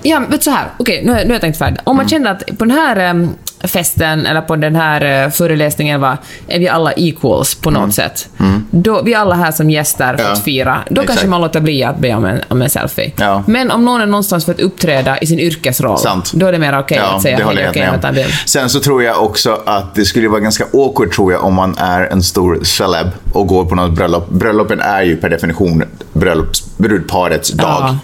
Ja, 0.03 0.21
vet 0.29 0.43
så 0.43 0.51
här. 0.51 0.67
Okej, 0.77 1.01
nu, 1.05 1.11
nu 1.13 1.23
har 1.25 1.31
jag 1.31 1.41
tänkt 1.41 1.57
färdigt. 1.57 1.79
Om 1.83 1.95
man 1.95 2.03
Mm. 2.05 2.09
känner 2.09 2.31
att 2.31 2.57
på 2.57 2.65
den 2.65 2.71
här 2.71 2.95
em, 2.95 3.29
festen 3.63 4.25
eller 4.25 4.41
på 4.41 4.55
den 4.55 4.75
här 4.75 5.25
eh, 5.25 5.29
föreläsningen 5.31 6.01
va, 6.01 6.17
är 6.47 6.59
vi 6.59 6.67
alla 6.69 6.91
equals 6.91 7.55
på 7.55 7.71
något 7.71 7.93
sätt. 7.93 8.29
Då, 8.71 9.01
vi 9.01 9.15
alla 9.15 9.35
här 9.35 9.51
som 9.51 9.69
gäster 9.69 10.17
för 10.17 10.21
Mm. 10.21 10.25
Ja, 10.25 10.33
att 10.33 10.43
fira. 10.43 10.83
Då 10.89 11.01
exakt. 11.01 11.07
kanske 11.07 11.27
man 11.27 11.41
låter 11.41 11.59
bli 11.59 11.83
att 11.83 11.97
be 11.97 12.15
om 12.15 12.25
en, 12.25 12.39
om 12.47 12.61
en 12.61 12.69
selfie. 12.69 13.11
Ja. 13.17 13.43
Men 13.47 13.71
om 13.71 13.85
någon 13.85 14.01
är 14.01 14.05
någonstans 14.05 14.45
för 14.45 14.51
att 14.51 14.59
uppträda 14.59 15.17
i 15.17 15.27
sin 15.27 15.39
yrkesroll, 15.39 15.97
Sant. 15.97 16.31
då 16.33 16.47
är 16.47 16.51
det 16.51 16.59
mer 16.59 16.79
okej 16.79 16.97
att 16.97 17.21
säga 17.21 17.37
det 17.37 17.43
hej, 17.43 17.67
okej, 17.69 17.89
med 18.01 18.13
bild. 18.13 18.33
Sen 18.45 18.69
så 18.69 18.79
tror 18.79 19.03
jag 19.03 19.23
också 19.23 19.61
att 19.65 19.95
det 19.95 20.05
skulle 20.05 20.27
vara 20.27 20.39
ganska 20.39 20.65
awkward 20.73 21.11
tror 21.11 21.31
jag 21.31 21.43
om 21.43 21.53
man 21.53 21.77
är 21.77 22.01
en 22.01 22.23
stor 22.23 22.63
celeb 22.63 23.07
och 23.33 23.47
går 23.47 23.65
på 23.65 23.75
något 23.75 23.91
bröllop. 23.91 24.29
Bröllopen 24.29 24.79
är 24.79 25.01
ju 25.01 25.17
per 25.17 25.29
definition 25.29 25.83
bröllops, 26.13 26.77
brudparets 26.77 27.49
dag. 27.49 27.97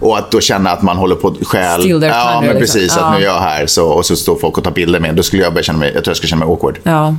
Och 0.00 0.18
att 0.18 0.30
då 0.30 0.40
känna 0.40 0.70
att 0.70 0.82
man 0.82 0.96
håller 0.96 1.16
på 1.16 1.28
att 1.28 1.46
stjäl. 1.46 1.90
Ja, 1.90 2.40
men 2.40 2.42
liksom. 2.42 2.60
precis. 2.60 2.96
Att 2.96 3.02
Ja. 3.02 3.10
nu 3.18 3.24
är 3.24 3.28
jag 3.28 3.40
här 3.40 3.66
så, 3.66 3.86
och 3.86 4.06
så 4.06 4.16
står 4.16 4.36
folk 4.36 4.58
och 4.58 4.64
tar 4.64 4.70
bilder 4.70 4.95
med. 5.00 5.14
Då 5.14 5.22
skulle 5.22 5.42
jag 5.42 5.52
börja 5.52 5.62
känna 5.64 5.78
mig, 5.78 5.92
jag 5.94 6.04
tror 6.04 6.10
jag 6.10 6.16
skulle 6.16 6.28
känna 6.28 6.44
mig 6.46 6.52
awkward. 6.52 6.78
Ja. 6.82 7.16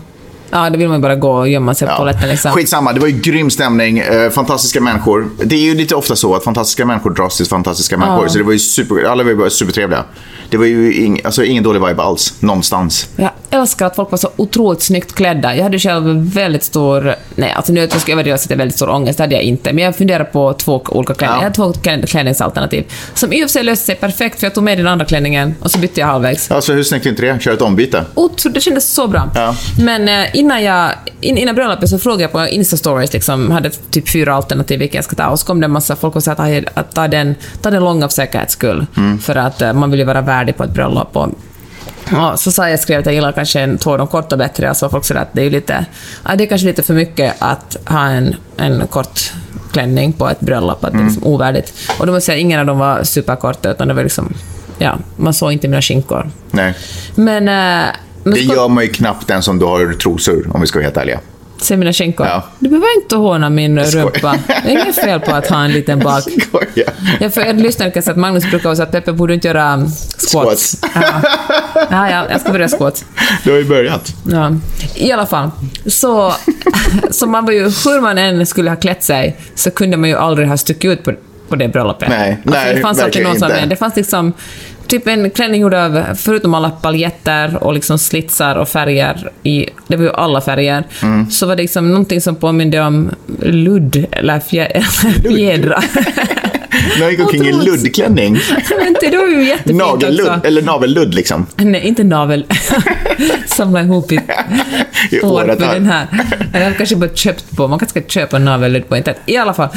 Ja, 0.51 0.70
då 0.70 0.77
vill 0.77 0.88
man 0.88 0.98
ju 0.98 1.01
bara 1.01 1.16
gå 1.16 1.32
och 1.32 1.50
gömma 1.50 1.74
sig 1.74 1.88
på 1.88 1.96
toaletten 1.96 2.30
liksom. 2.30 2.51
Skitsamma, 2.51 2.94
det 2.94 3.00
var 3.00 3.08
ju 3.08 3.20
grym 3.20 3.50
stämning. 3.50 4.00
Eh, 4.00 4.30
fantastiska 4.30 4.82
människor. 4.82 5.30
Det 5.44 5.56
är 5.56 5.60
ju 5.60 5.75
lite 5.75 5.96
ofta 5.96 6.16
så 6.16 6.36
att 6.36 6.44
fantastiska 6.44 6.86
människor 6.86 7.10
dras 7.10 7.38
till 7.38 7.46
fantastiska 7.46 7.98
människor. 7.98 8.27
Så 8.27 8.38
det 8.38 8.44
var 8.44 8.51
ju 8.51 8.60
super, 8.60 9.04
alla 9.04 9.24
var 9.24 9.30
ju 9.30 9.36
bara 9.38 9.50
supertrevliga. 9.50 10.04
Det 10.50 10.58
var 10.58 10.66
ju 10.66 10.94
ing, 10.94 11.22
alltså, 11.24 11.44
ingen 11.44 11.63
dålig 11.63 11.86
vibe 11.88 12.01
alls, 12.04 12.34
någonstans. 12.39 13.10
Jag 13.16 13.30
älskar 13.50 13.86
att 13.86 13.96
folk 13.96 14.12
var 14.12 14.18
så 14.18 14.30
otroligt 14.36 14.82
snyggt 14.82 15.16
klädda. 15.16 15.56
Jag 15.56 15.63
hade 15.63 15.80
själv 15.80 16.34
väldigt 16.34 16.63
stor... 16.63 17.16
Nej, 17.36 17.51
alltså 17.51 17.74
nu 17.74 17.80
jag 17.80 18.01
ska 18.01 18.12
överdriva 18.12 18.36
att 18.36 18.50
jag 18.50 18.58
väldigt 18.58 18.75
stor 18.75 18.89
ångest, 18.89 19.18
det 19.18 19.24
hade 19.24 19.36
jag 19.36 19.44
inte. 19.44 19.74
Men 19.74 19.84
jag 19.84 19.96
funderar 19.96 20.24
på 20.24 20.54
två 20.54 20.82
olika 20.89 21.13
klänningar. 21.13 21.38
Ja. 21.38 21.42
Jag 21.42 21.44
hade 21.44 21.56
två 21.56 21.82
klä- 21.89 22.06
klänningsalternativ. 22.06 22.84
Som 23.13 23.34
i 23.34 23.38
och 23.38 23.50
för 23.50 23.54
sig 23.54 23.63
löste 23.63 23.86
sig 23.86 23.96
perfekt, 23.96 24.39
för 24.39 24.46
jag 24.46 24.54
tog 24.56 24.63
med 24.63 24.77
den 24.77 24.88
andra 24.88 25.06
klänningen 25.06 25.56
och 25.62 25.72
så 25.72 25.80
bytte 25.80 26.00
jag 26.00 26.08
halvvägs. 26.08 26.51
Alltså 26.51 26.74
hur 26.74 26.84
snyggt 26.84 27.06
är 27.06 27.10
inte 27.10 27.22
det? 27.22 27.42
Köra 27.42 27.54
ett 27.54 27.62
ombyte. 27.62 28.06
Otro, 28.13 28.50
det 28.50 28.62
kändes 28.62 28.94
så 28.94 29.08
bra. 29.08 29.32
Ja. 29.36 29.56
Men 29.80 30.08
eh, 30.10 30.37
innan, 30.38 30.63
jag, 30.63 30.91
in, 31.22 31.38
innan 31.38 31.56
bröllopet 31.56 31.89
så 31.89 32.00
frågade 32.00 32.22
jag 32.24 32.32
på 32.32 32.39
Insta-stories, 32.39 33.13
liksom, 33.13 33.51
hade 33.51 33.70
typ 33.70 34.10
fyra 34.10 34.36
alternativ 34.36 34.79
vilka 34.79 34.98
jag 34.98 35.06
ska 35.06 35.15
ta. 35.15 35.27
Och 35.27 35.39
så 35.39 35.46
kom 35.46 35.60
det 35.60 35.65
en 35.65 35.72
massa 35.72 35.96
folk 35.96 36.15
och 36.15 36.24
sa 36.24 36.32
att, 36.32 36.39
"Aj, 36.39 36.65
att 36.74 36.91
ta, 36.96 37.08
den, 37.08 37.36
ta 37.62 37.72
den 37.72 37.84
långa 37.84 38.08
för 38.08 38.13
säkerhets 38.13 38.53
skull. 38.53 38.86
Mm. 38.98 39.20
För 39.20 39.36
att 39.36 39.62
eh, 39.62 39.74
man 39.74 39.91
vill 39.91 40.00
ju 40.00 40.06
vara 40.06 40.22
värdig 40.22 40.58
på 40.58 40.63
ett 40.63 40.74
bröllop. 40.74 41.15
Och, 41.15 41.29
Ja, 42.12 42.38
så 42.38 42.51
sa 42.51 42.70
jag, 42.70 42.79
skrev 42.79 43.00
att 43.00 43.06
jag 43.06 43.15
gillar 43.15 43.32
kanske 43.32 43.60
en 43.60 43.77
två 43.77 43.98
de 43.98 44.08
korta 44.08 44.38
bättre, 44.38 44.70
alltså 44.70 44.89
folk 44.89 45.06
säger 45.06 45.22
att 45.22 45.29
det 45.34 45.41
är 45.41 45.50
lite, 45.50 45.86
ja, 46.25 46.36
det 46.36 46.44
är 46.44 46.48
kanske 46.48 46.67
lite 46.67 46.84
för 46.84 46.94
mycket 46.94 47.36
att 47.39 47.77
ha 47.86 48.06
en, 48.06 48.36
en 48.58 48.88
kort 48.88 49.34
klänning 49.72 50.13
på 50.13 50.29
ett 50.29 50.39
bröllop, 50.39 50.84
att 50.84 50.91
det 50.94 51.00
är 51.00 51.03
liksom 51.03 51.24
ovärdigt. 51.24 51.74
Och 52.00 52.06
då 52.06 52.12
måste 52.13 52.32
jag 52.32 52.36
säga 52.36 52.38
ingen 52.38 52.60
av 52.60 52.65
dem 52.65 52.79
var 52.79 53.03
superkorta, 53.03 53.72
utan 53.72 53.88
det 53.88 53.94
var 53.94 54.03
liksom 54.03 54.34
ja, 54.77 54.98
man 55.15 55.34
såg 55.34 55.51
inte 55.53 55.67
mina 55.67 55.82
skinkor. 55.82 56.29
Nej. 56.51 56.74
Men... 57.15 57.48
Det 58.34 58.39
gör 58.39 58.67
man 58.67 58.84
ju 58.84 58.89
knappt 58.89 59.27
den 59.27 59.43
som 59.43 59.60
du 59.60 59.65
har 59.65 59.93
trosor, 59.93 60.50
om 60.53 60.62
vi 60.62 60.67
ska 60.67 60.79
vara 60.79 60.84
helt 60.84 60.98
ärliga. 60.98 61.19
Se 61.62 61.77
mina 61.77 61.93
skinkor? 61.93 62.25
Ja. 62.25 62.43
Du 62.60 62.69
behöver 62.69 62.88
inte 63.01 63.15
håna 63.15 63.50
min 63.50 63.79
rumpa. 63.79 64.38
Det 64.48 64.53
är 64.53 64.84
inget 64.84 64.96
fel 64.96 65.19
på 65.19 65.31
att 65.31 65.48
ha 65.48 65.63
en 65.63 65.72
liten 65.72 66.00
bak. 66.00 66.22
Skoja. 66.22 66.91
Jag 67.19 67.34
för 67.34 67.41
er 67.41 67.53
lyssnare 67.53 67.91
kan 67.91 68.03
säga 68.03 68.12
att 68.12 68.19
Magnus 68.19 68.50
brukar 68.50 68.75
säga 68.75 68.84
att 68.84 68.91
Peppe 68.91 69.13
borde 69.13 69.34
inte 69.34 69.48
göra 69.48 69.74
um, 69.74 69.88
squats. 70.17 70.31
Squats. 70.31 70.77
Ja. 70.96 71.22
Ja, 71.89 72.10
ja, 72.10 72.25
jag 72.29 72.41
ska 72.41 72.51
börja 72.51 72.67
squats. 72.67 73.05
Du 73.43 73.51
har 73.51 73.57
ju 73.57 73.65
börjat. 73.65 74.13
Ja. 74.31 74.51
I 74.96 75.12
alla 75.12 75.25
fall, 75.25 75.50
så, 75.86 76.34
så 77.12 77.27
man 77.27 77.46
var 77.46 77.53
ju, 77.53 77.63
hur 77.63 78.01
man 78.01 78.17
än 78.17 78.46
skulle 78.46 78.69
ha 78.69 78.77
klätt 78.77 79.03
sig, 79.03 79.38
så 79.55 79.72
kunde 79.72 79.98
man 79.98 80.10
ju 80.10 80.15
aldrig 80.15 80.48
ha 80.48 80.57
stuckit 80.57 80.91
ut 80.91 81.03
på, 81.03 81.13
på 81.50 81.55
det 81.55 81.67
bröllopet. 81.67 82.10
Nej, 82.10 82.31
alltså, 82.46 82.60
nej, 82.60 82.75
det 82.75 82.81
fanns 82.81 83.00
alltid 83.00 83.24
någon 83.24 83.39
som, 83.39 83.51
det 83.69 83.75
fanns 83.75 83.96
liksom 83.96 84.34
typ 84.88 85.08
en 85.08 85.29
klänning 85.29 85.62
gjord 85.62 85.74
av, 85.74 86.03
förutom 86.15 86.53
alla 86.53 86.70
paljetter 86.70 87.63
och 87.63 87.74
liksom 87.74 87.98
slitsar 88.00 88.56
och 88.56 88.70
färger, 88.70 89.29
i, 89.44 89.65
det 89.88 89.96
var 89.96 90.03
ju 90.03 90.12
alla 90.12 90.41
färger, 90.41 90.84
Mm. 91.03 91.32
så 91.32 91.46
var 91.46 91.56
det 91.56 91.62
liksom 91.62 91.89
någonting 91.89 92.22
som 92.22 92.36
påminde 92.36 92.82
om 92.82 93.10
ludd 93.41 94.06
eller 94.12 94.39
fjä, 94.39 94.82
fjädrar. 95.24 95.84
Nu 97.00 97.10
gick 97.10 97.20
omkring 97.20 97.44
i 97.48 97.51
luddklänning. 97.53 98.34
Men 98.77 98.88
inte, 98.88 99.10
det 99.10 99.17
var 99.17 99.27
ju 99.27 99.44
jättefint 99.48 99.77
Nagelludd, 99.77 100.27
också. 100.29 100.48
eller 100.48 100.62
navelludd 100.62 101.13
liksom. 101.13 101.46
Nej, 101.56 101.82
inte 101.88 102.03
navel. 102.03 102.46
Samla 103.48 103.82
ihop 103.82 104.12
i 104.12 104.20
I 105.12 105.20
året 105.22 105.62
här. 105.62 105.74
den 105.74 105.86
här. 105.86 106.08
Jag 106.53 106.77
kanske 106.77 106.96
bara 106.96 107.10
köpt 107.10 107.56
på, 107.58 107.67
man 107.67 107.79
kanske 107.79 108.01
ska 108.01 108.10
köpa 108.10 108.39
navelludd 108.39 108.89
på 108.89 108.98
internet. 108.98 109.22
I 109.25 109.38
alla 109.38 109.53
fall. 109.53 109.70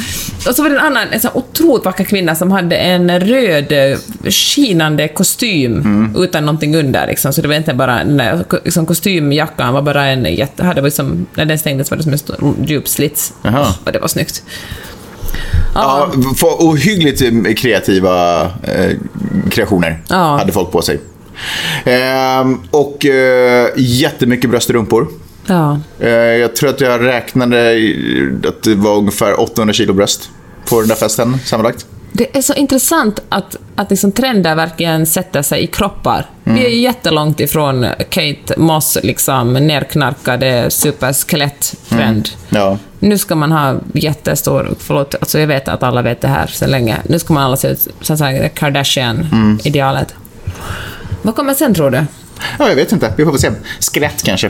Och 0.47 0.55
så 0.55 0.63
var 0.63 0.69
det 0.69 0.75
en 0.75 0.85
annan, 0.85 1.07
en 1.11 1.19
sån 1.19 1.31
otroligt 1.33 1.85
vacker 1.85 2.03
kvinna 2.03 2.35
som 2.35 2.51
hade 2.51 2.75
en 2.75 3.19
röd 3.19 3.71
eh, 3.71 3.97
skinande 4.31 5.07
kostym 5.07 5.71
Mm. 5.81 6.23
utan 6.23 6.45
någonting 6.45 6.75
under. 6.75 7.07
Liksom. 7.07 7.33
Så 7.33 7.41
det 7.41 7.47
var 7.47 7.55
inte 7.55 7.73
bara, 7.73 7.95
den 7.97 8.17
där 8.17 8.43
liksom, 8.65 8.85
kostymjackan 8.85 9.73
var 9.73 9.81
bara 9.81 10.05
en 10.05 10.35
jätte, 10.35 10.63
hade 10.63 10.81
liksom, 10.81 11.25
när 11.35 11.45
den 11.45 11.57
stängdes 11.59 11.91
var 11.91 11.97
det 11.97 12.03
som 12.03 12.11
en 12.11 12.17
stor, 12.19 12.53
djup 12.65 12.87
slits. 12.87 13.33
Jaha. 13.41 13.67
Och 13.85 13.91
det 13.91 13.99
var 13.99 14.07
snyggt. 14.07 14.43
Ja, 15.73 16.11
för 16.37 16.47
ohyggligt 16.47 17.21
eh, 17.21 17.53
kreativa 17.53 18.41
eh, 18.63 18.91
kreationer 19.51 20.01
Ja. 20.09 20.37
hade 20.37 20.51
folk 20.51 20.71
på 20.71 20.81
sig. 20.81 20.99
Ehm, 21.85 22.59
och 22.71 23.05
eh, 23.05 23.69
jättemycket 23.77 24.49
bröstrumpor. 24.49 25.07
Ja. 25.45 25.79
Eh, 25.99 26.09
jag 26.11 26.55
tror 26.55 26.69
att 26.69 26.81
jag 26.81 27.05
räknade 27.05 27.71
att 28.47 28.63
det 28.63 28.75
var 28.75 28.97
ungefär 28.97 29.39
800 29.39 29.73
kilo 29.73 29.93
bröst 29.93 30.29
på 30.69 30.79
den 30.79 30.87
där 30.89 30.95
festen 30.95 31.37
sammanlagt. 31.45 31.85
Det 32.13 32.37
är 32.37 32.41
så 32.41 32.53
intressant 32.53 33.19
att, 33.29 33.55
att 33.75 33.89
liksom 33.89 34.11
trender 34.11 34.55
verkligen 34.55 35.05
sätter 35.05 35.41
sig 35.41 35.63
i 35.63 35.67
kroppar. 35.67 36.25
Mm. 36.45 36.57
Vi 36.59 36.65
är 36.65 36.69
jättelångt 36.69 37.39
ifrån 37.39 37.85
Kate 38.09 38.53
Moss 38.57 38.97
liksom, 39.03 39.53
nerknarkade 39.53 40.69
superskelett-trend. 40.69 42.29
Ja. 42.49 42.77
Nu 42.99 43.17
ska 43.17 43.35
man 43.35 43.51
ha 43.51 43.75
jättestor, 43.93 44.75
förlåt, 44.79 45.15
alltså 45.19 45.39
jag 45.39 45.47
vet 45.47 45.67
att 45.67 45.83
alla 45.83 46.01
vet 46.01 46.21
det 46.21 46.27
här 46.27 46.47
sedan 46.47 46.69
länge, 46.71 46.97
nu 47.09 47.19
ska 47.19 47.33
man 47.33 47.43
alla 47.43 47.57
se 47.57 47.67
ut 47.67 47.87
som 48.01 48.17
sagt, 48.17 48.37
Mm. 48.37 48.49
Kardashian-idealet. 48.49 50.13
Vad 51.21 51.35
kommer 51.35 51.53
sen 51.53 51.73
tror 51.73 51.89
du? 51.91 51.97
ja, 52.59 52.67
jag 52.69 52.75
vet 52.75 52.91
inte. 52.91 53.13
Vi 53.17 53.23
får 53.25 53.31
väl 53.31 53.41
se. 53.41 53.51
Skelett 53.93 54.23
kanske. 54.23 54.49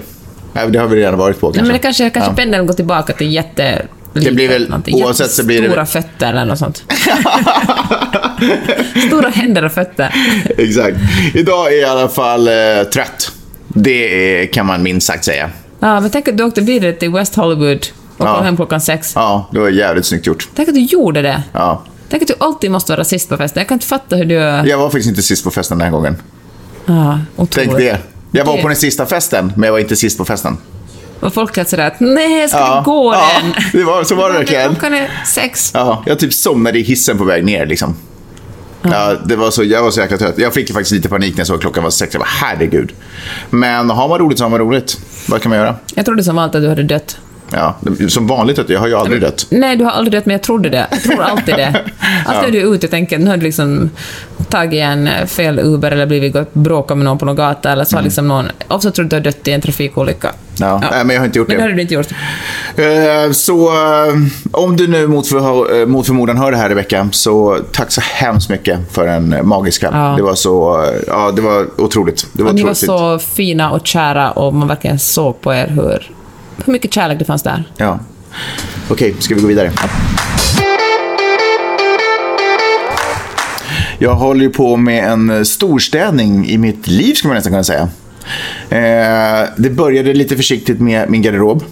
Det 0.70 0.80
har 0.80 0.88
vi 0.88 0.96
redan 1.00 1.18
varit 1.20 1.40
på 1.40 1.48
Nej, 1.48 1.54
kanske. 1.54 1.68
men 1.68 1.74
det 1.74 1.80
kanske, 1.82 2.10
kanske 2.10 2.32
Ja. 2.32 2.36
pendeln 2.36 2.66
går 2.68 2.74
tillbaka 2.74 3.14
till 3.14 3.32
jätte... 3.34 3.82
Det 4.14 4.32
blir 4.32 4.48
väl- 4.48 4.70
någonting. 4.70 5.04
oavsett 5.04 5.32
så 5.32 5.46
blir 5.46 5.62
det- 5.62 5.68
Stora 5.68 5.86
fötter 5.86 6.30
eller 6.30 6.46
något 6.46 6.60
sånt. 6.60 6.84
Stora 9.08 9.30
händer 9.30 9.66
och 9.66 9.72
fötter. 9.72 10.16
Exakt. 10.58 10.98
Idag 11.34 11.68
är 11.74 11.82
jag 11.82 11.82
i 11.82 11.86
alla 11.86 12.10
fall 12.10 12.48
eh, 12.48 12.54
trött. 12.94 13.32
Det 13.68 14.48
kan 14.54 14.66
man 14.66 14.84
minst 14.84 15.08
sagt 15.08 15.26
säga. 15.26 15.50
Ja, 15.80 16.00
men 16.00 16.10
tänk 16.10 16.28
att 16.28 16.38
du 16.38 16.44
åkte 16.44 16.62
vidare 16.62 16.94
till 16.94 17.12
West 17.12 17.36
Hollywood 17.36 17.86
och 18.18 18.28
Ja. 18.28 18.36
kom 18.36 18.46
hem 18.46 18.56
klockan 18.56 18.82
sex. 18.82 19.12
Ja, 19.16 19.50
det 19.52 19.60
var 19.60 19.70
jävligt 19.70 20.06
snyggt 20.06 20.28
gjort. 20.28 20.50
Tänk 20.56 20.70
att 20.70 20.76
du 20.76 20.82
gjorde 20.82 21.22
det. 21.22 21.44
Ja. 21.54 21.84
Tänk 22.10 22.22
att 22.22 22.28
du 22.28 22.34
alltid 22.40 22.72
måste 22.72 22.92
vara 22.94 23.04
sist 23.04 23.30
på 23.30 23.38
festen. 23.38 23.60
Jag 23.62 23.68
kan 23.68 23.76
inte 23.76 23.88
fatta 23.88 24.16
hur 24.16 24.26
du... 24.26 24.34
Jag 24.36 24.78
var 24.78 24.90
faktiskt 24.90 25.10
inte 25.10 25.22
sist 25.22 25.44
på 25.44 25.52
festen 25.52 25.78
den 25.78 25.86
här 25.86 25.92
gången. 25.92 26.16
Ja, 26.86 27.20
otroligt. 27.36 27.70
Tänk 27.70 27.78
det. 27.78 27.98
Jag 28.32 28.46
var 28.46 28.58
på 28.58 28.68
den 28.68 28.78
sista 28.78 29.06
festen, 29.06 29.54
men 29.56 29.64
jag 29.68 29.72
var 29.72 29.80
inte 29.80 29.96
sist 29.96 30.18
på 30.18 30.26
festen. 30.26 30.58
Och 31.22 31.34
folk 31.34 31.56
kan 31.56 31.66
sådär 31.66 31.88
att 31.88 32.00
nej, 32.00 32.50
ska 32.50 32.58
Ja, 32.58 32.82
vi 32.86 32.92
gå 32.92 33.14
ja, 33.14 33.30
än? 33.44 33.54
det 33.80 33.84
var- 33.84 34.04
så 34.04 34.16
var 34.16 34.30
det 34.32 34.34
verkligen. 34.38 34.70
Klockan 34.70 34.94
är 34.94 35.12
sex. 35.28 35.72
Ja, 35.74 36.04
jag 36.06 36.20
typ 36.20 36.34
somnade 36.34 36.80
i 36.80 36.82
hissen 36.82 37.18
på 37.18 37.24
väg 37.24 37.46
ner 37.46 37.66
liksom. 37.66 37.96
Ja, 38.84 39.14
det 39.26 39.36
var 39.36 39.52
så, 39.52 39.64
jag 39.64 39.84
var 39.84 39.92
så 39.92 40.00
jäkla 40.02 40.18
trött. 40.18 40.38
Jag 40.38 40.54
fick 40.54 40.74
faktiskt 40.74 40.92
lite 40.92 41.10
panik 41.10 41.34
när 41.34 41.40
jag 41.40 41.48
såg 41.48 41.56
att 41.56 41.62
klockan 41.62 41.84
var 41.84 41.90
sex. 41.92 42.14
Jag 42.14 42.20
bara, 42.22 42.30
herregud. 42.30 42.92
Men 43.50 43.90
har 43.90 44.08
man 44.08 44.20
roligt 44.20 44.38
så 44.38 44.44
har 44.46 44.50
man 44.50 44.60
roligt. 44.60 45.00
Vad 45.28 45.42
kan 45.42 45.50
man 45.50 45.60
göra? 45.60 45.76
Jag 45.96 46.06
trodde 46.06 46.24
som 46.24 46.36
vanligt 46.36 46.56
att 46.56 46.62
du 46.62 46.70
hade 46.70 46.84
dött. 46.84 47.18
Ja, 47.54 47.76
som 48.10 48.28
vanligt, 48.28 48.60
jag 48.70 48.80
har 48.80 48.88
ju 48.88 48.96
aldrig 48.96 49.22
dött. 49.22 49.46
Nej, 49.50 49.76
du 49.76 49.84
har 49.84 49.92
aldrig 49.92 50.12
dött, 50.12 50.26
men 50.26 50.32
jag 50.34 50.44
trodde 50.44 50.70
det. 50.70 50.88
Jag 50.92 51.02
tror 51.04 51.22
alltid 51.22 51.56
det. 51.56 51.76
Alltid 52.26 52.56
är 52.56 52.62
du 52.62 52.76
ute 52.76 52.88
och 52.88 52.92
tänker, 52.92 53.18
nu 53.20 53.30
har 53.30 53.38
du 53.38 53.44
liksom 53.44 53.90
tagit 54.50 54.82
en 54.82 55.28
fel 55.28 55.60
Uber 55.60 55.92
eller 55.92 56.06
blivit 56.06 56.34
gått 56.34 56.54
bråkat 56.54 56.98
med 56.98 57.06
någon 57.06 57.18
på 57.18 57.26
någon 57.26 57.36
gata 57.36 57.72
eller 57.72 57.84
så 57.84 57.96
Mm. 57.96 57.98
har 58.00 58.04
liksom 58.04 58.28
någon... 58.28 58.46
Ofta 58.68 58.92
tror 58.92 59.06
du 59.06 59.08
att 59.08 59.10
du 59.10 59.16
har 59.30 59.34
dött 59.36 59.48
i 59.48 59.52
en 59.52 59.62
trafikolycka. 59.62 60.32
Ja, 60.60 60.82
Nej, 60.92 61.04
men 61.06 61.14
jag 61.14 61.22
har 61.22 61.26
inte 61.26 61.40
gjort 61.40 61.48
Men 61.48 61.58
det 61.58 61.62
det. 61.62 61.64
hade 61.64 61.76
du 61.76 61.82
inte 61.82 61.94
gjort. 61.94 62.08
Eh, 62.76 63.32
Så 63.32 63.68
eh, 63.68 64.14
om 64.52 64.78
du 64.78 64.88
nu 64.88 65.08
mot, 65.08 65.28
för, 65.28 65.80
eh, 65.82 65.86
mot 65.88 66.06
förmodan 66.06 66.38
hör 66.38 66.52
det 66.52 66.58
här 66.58 66.70
Rebecka, 66.70 67.10
så 67.12 67.58
tack 67.72 67.92
så 67.92 68.02
hemskt 68.02 68.50
mycket 68.50 68.80
för 68.92 69.08
en 69.08 69.36
magisk 69.44 69.82
kväll. 69.82 69.92
Ja. 69.96 70.14
Det 70.18 70.24
var 70.24 70.36
så, 70.36 70.86
ja 71.08 71.32
det 71.32 71.42
var 71.42 71.68
otroligt. 71.82 72.28
Det 72.34 72.44
var 72.44 72.50
Och 72.50 72.56
ni 72.56 72.62
var 72.64 72.70
fint. 72.74 72.78
så 72.78 73.20
fina 73.20 73.72
och 73.72 73.88
kära 73.88 74.32
och 74.32 74.54
man 74.54 74.68
verkligen 74.68 75.00
såg 75.00 75.42
på 75.42 75.54
er 75.54 75.68
hur, 75.68 76.12
hur 76.66 76.74
mycket 76.74 76.94
kärlek 76.94 77.20
det 77.20 77.26
fanns 77.26 77.44
där. 77.44 77.64
Ja. 77.78 78.00
Okej, 78.90 79.16
ska 79.20 79.36
vi 79.36 79.42
gå 79.42 79.48
vidare? 79.48 79.72
Jag 84.00 84.16
håller 84.16 84.42
ju 84.42 84.50
på 84.50 84.78
med 84.78 85.12
en 85.12 85.30
eh, 85.30 85.44
storstädning 85.44 86.50
i 86.50 86.58
mitt 86.58 86.88
liv, 86.88 87.14
skulle 87.14 87.30
man 87.30 87.36
nästan 87.36 87.52
kunna 87.52 87.64
säga. 87.64 87.90
Eh, 88.70 89.50
det 89.58 89.70
började 89.70 90.14
lite 90.14 90.36
försiktigt 90.36 90.80
med 90.80 91.10
min 91.10 91.22
garderob. 91.22 91.64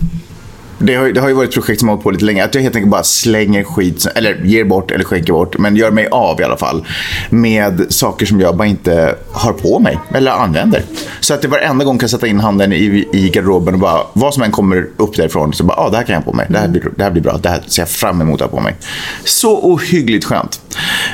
Det 0.80 0.96
har, 0.96 1.08
det 1.08 1.22
har 1.22 1.28
ju 1.28 1.34
varit 1.34 1.50
ett 1.50 1.54
projekt 1.54 1.80
som 1.80 1.90
har 1.90 1.96
hållit 1.96 2.04
på 2.04 2.12
lite 2.12 2.26
länge. 2.26 2.44
Att 2.46 2.56
jag 2.56 2.62
helt 2.62 2.76
enkelt 2.76 2.92
bara 2.92 3.04
slänger 3.04 3.64
skit, 3.64 4.08
eller 4.16 4.42
ger 4.44 4.64
bort 4.64 4.92
eller 4.92 5.04
skänker 5.04 5.34
bort, 5.34 5.58
men 5.58 5.76
gör 5.76 5.92
mig 5.92 6.08
av 6.12 6.42
i 6.42 6.44
alla 6.44 6.58
fall. 6.58 6.86
Med 7.30 7.86
saker 7.90 8.26
som 8.26 8.42
jag 8.42 8.58
bara 8.58 8.68
inte 8.68 9.16
har 9.32 9.54
på 9.54 9.80
mig 9.80 10.00
eller 10.14 10.32
använder. 10.32 10.84
Så 11.20 11.34
att 11.34 11.42
det 11.42 11.48
varenda 11.48 11.86
gång 11.86 11.98
kan 11.98 12.04
jag 12.04 12.10
sätta 12.10 12.28
in 12.28 12.40
handen 12.40 12.74
i, 12.74 13.08
i 13.14 13.30
garderoben 13.30 13.74
och 13.74 13.80
bara, 13.80 14.02
vad 14.14 14.34
som 14.34 14.44
än 14.44 14.52
kommer 14.52 14.88
upp 14.98 15.16
därifrån, 15.16 15.54
så 15.54 15.64
bara, 15.64 15.78
ah, 15.78 15.90
det 15.90 15.98
här 15.98 16.04
kan 16.04 16.14
jag 16.14 16.22
ha 16.22 16.32
på 16.32 16.38
mig. 16.38 16.46
Det 16.50 16.58
här 16.58 16.68
blir, 16.68 16.90
det 16.96 17.04
här 17.04 17.12
blir 17.12 17.24
bra. 17.24 17.38
Det 17.38 17.50
här 17.50 17.62
ser 17.68 17.82
jag 17.82 17.90
fram 17.90 18.22
emot 18.22 18.42
att 18.42 18.52
ha 18.52 18.58
på 18.58 18.64
mig. 18.64 18.76
Så 19.24 19.58
ohyggligt 19.58 20.26
skönt. 20.26 20.62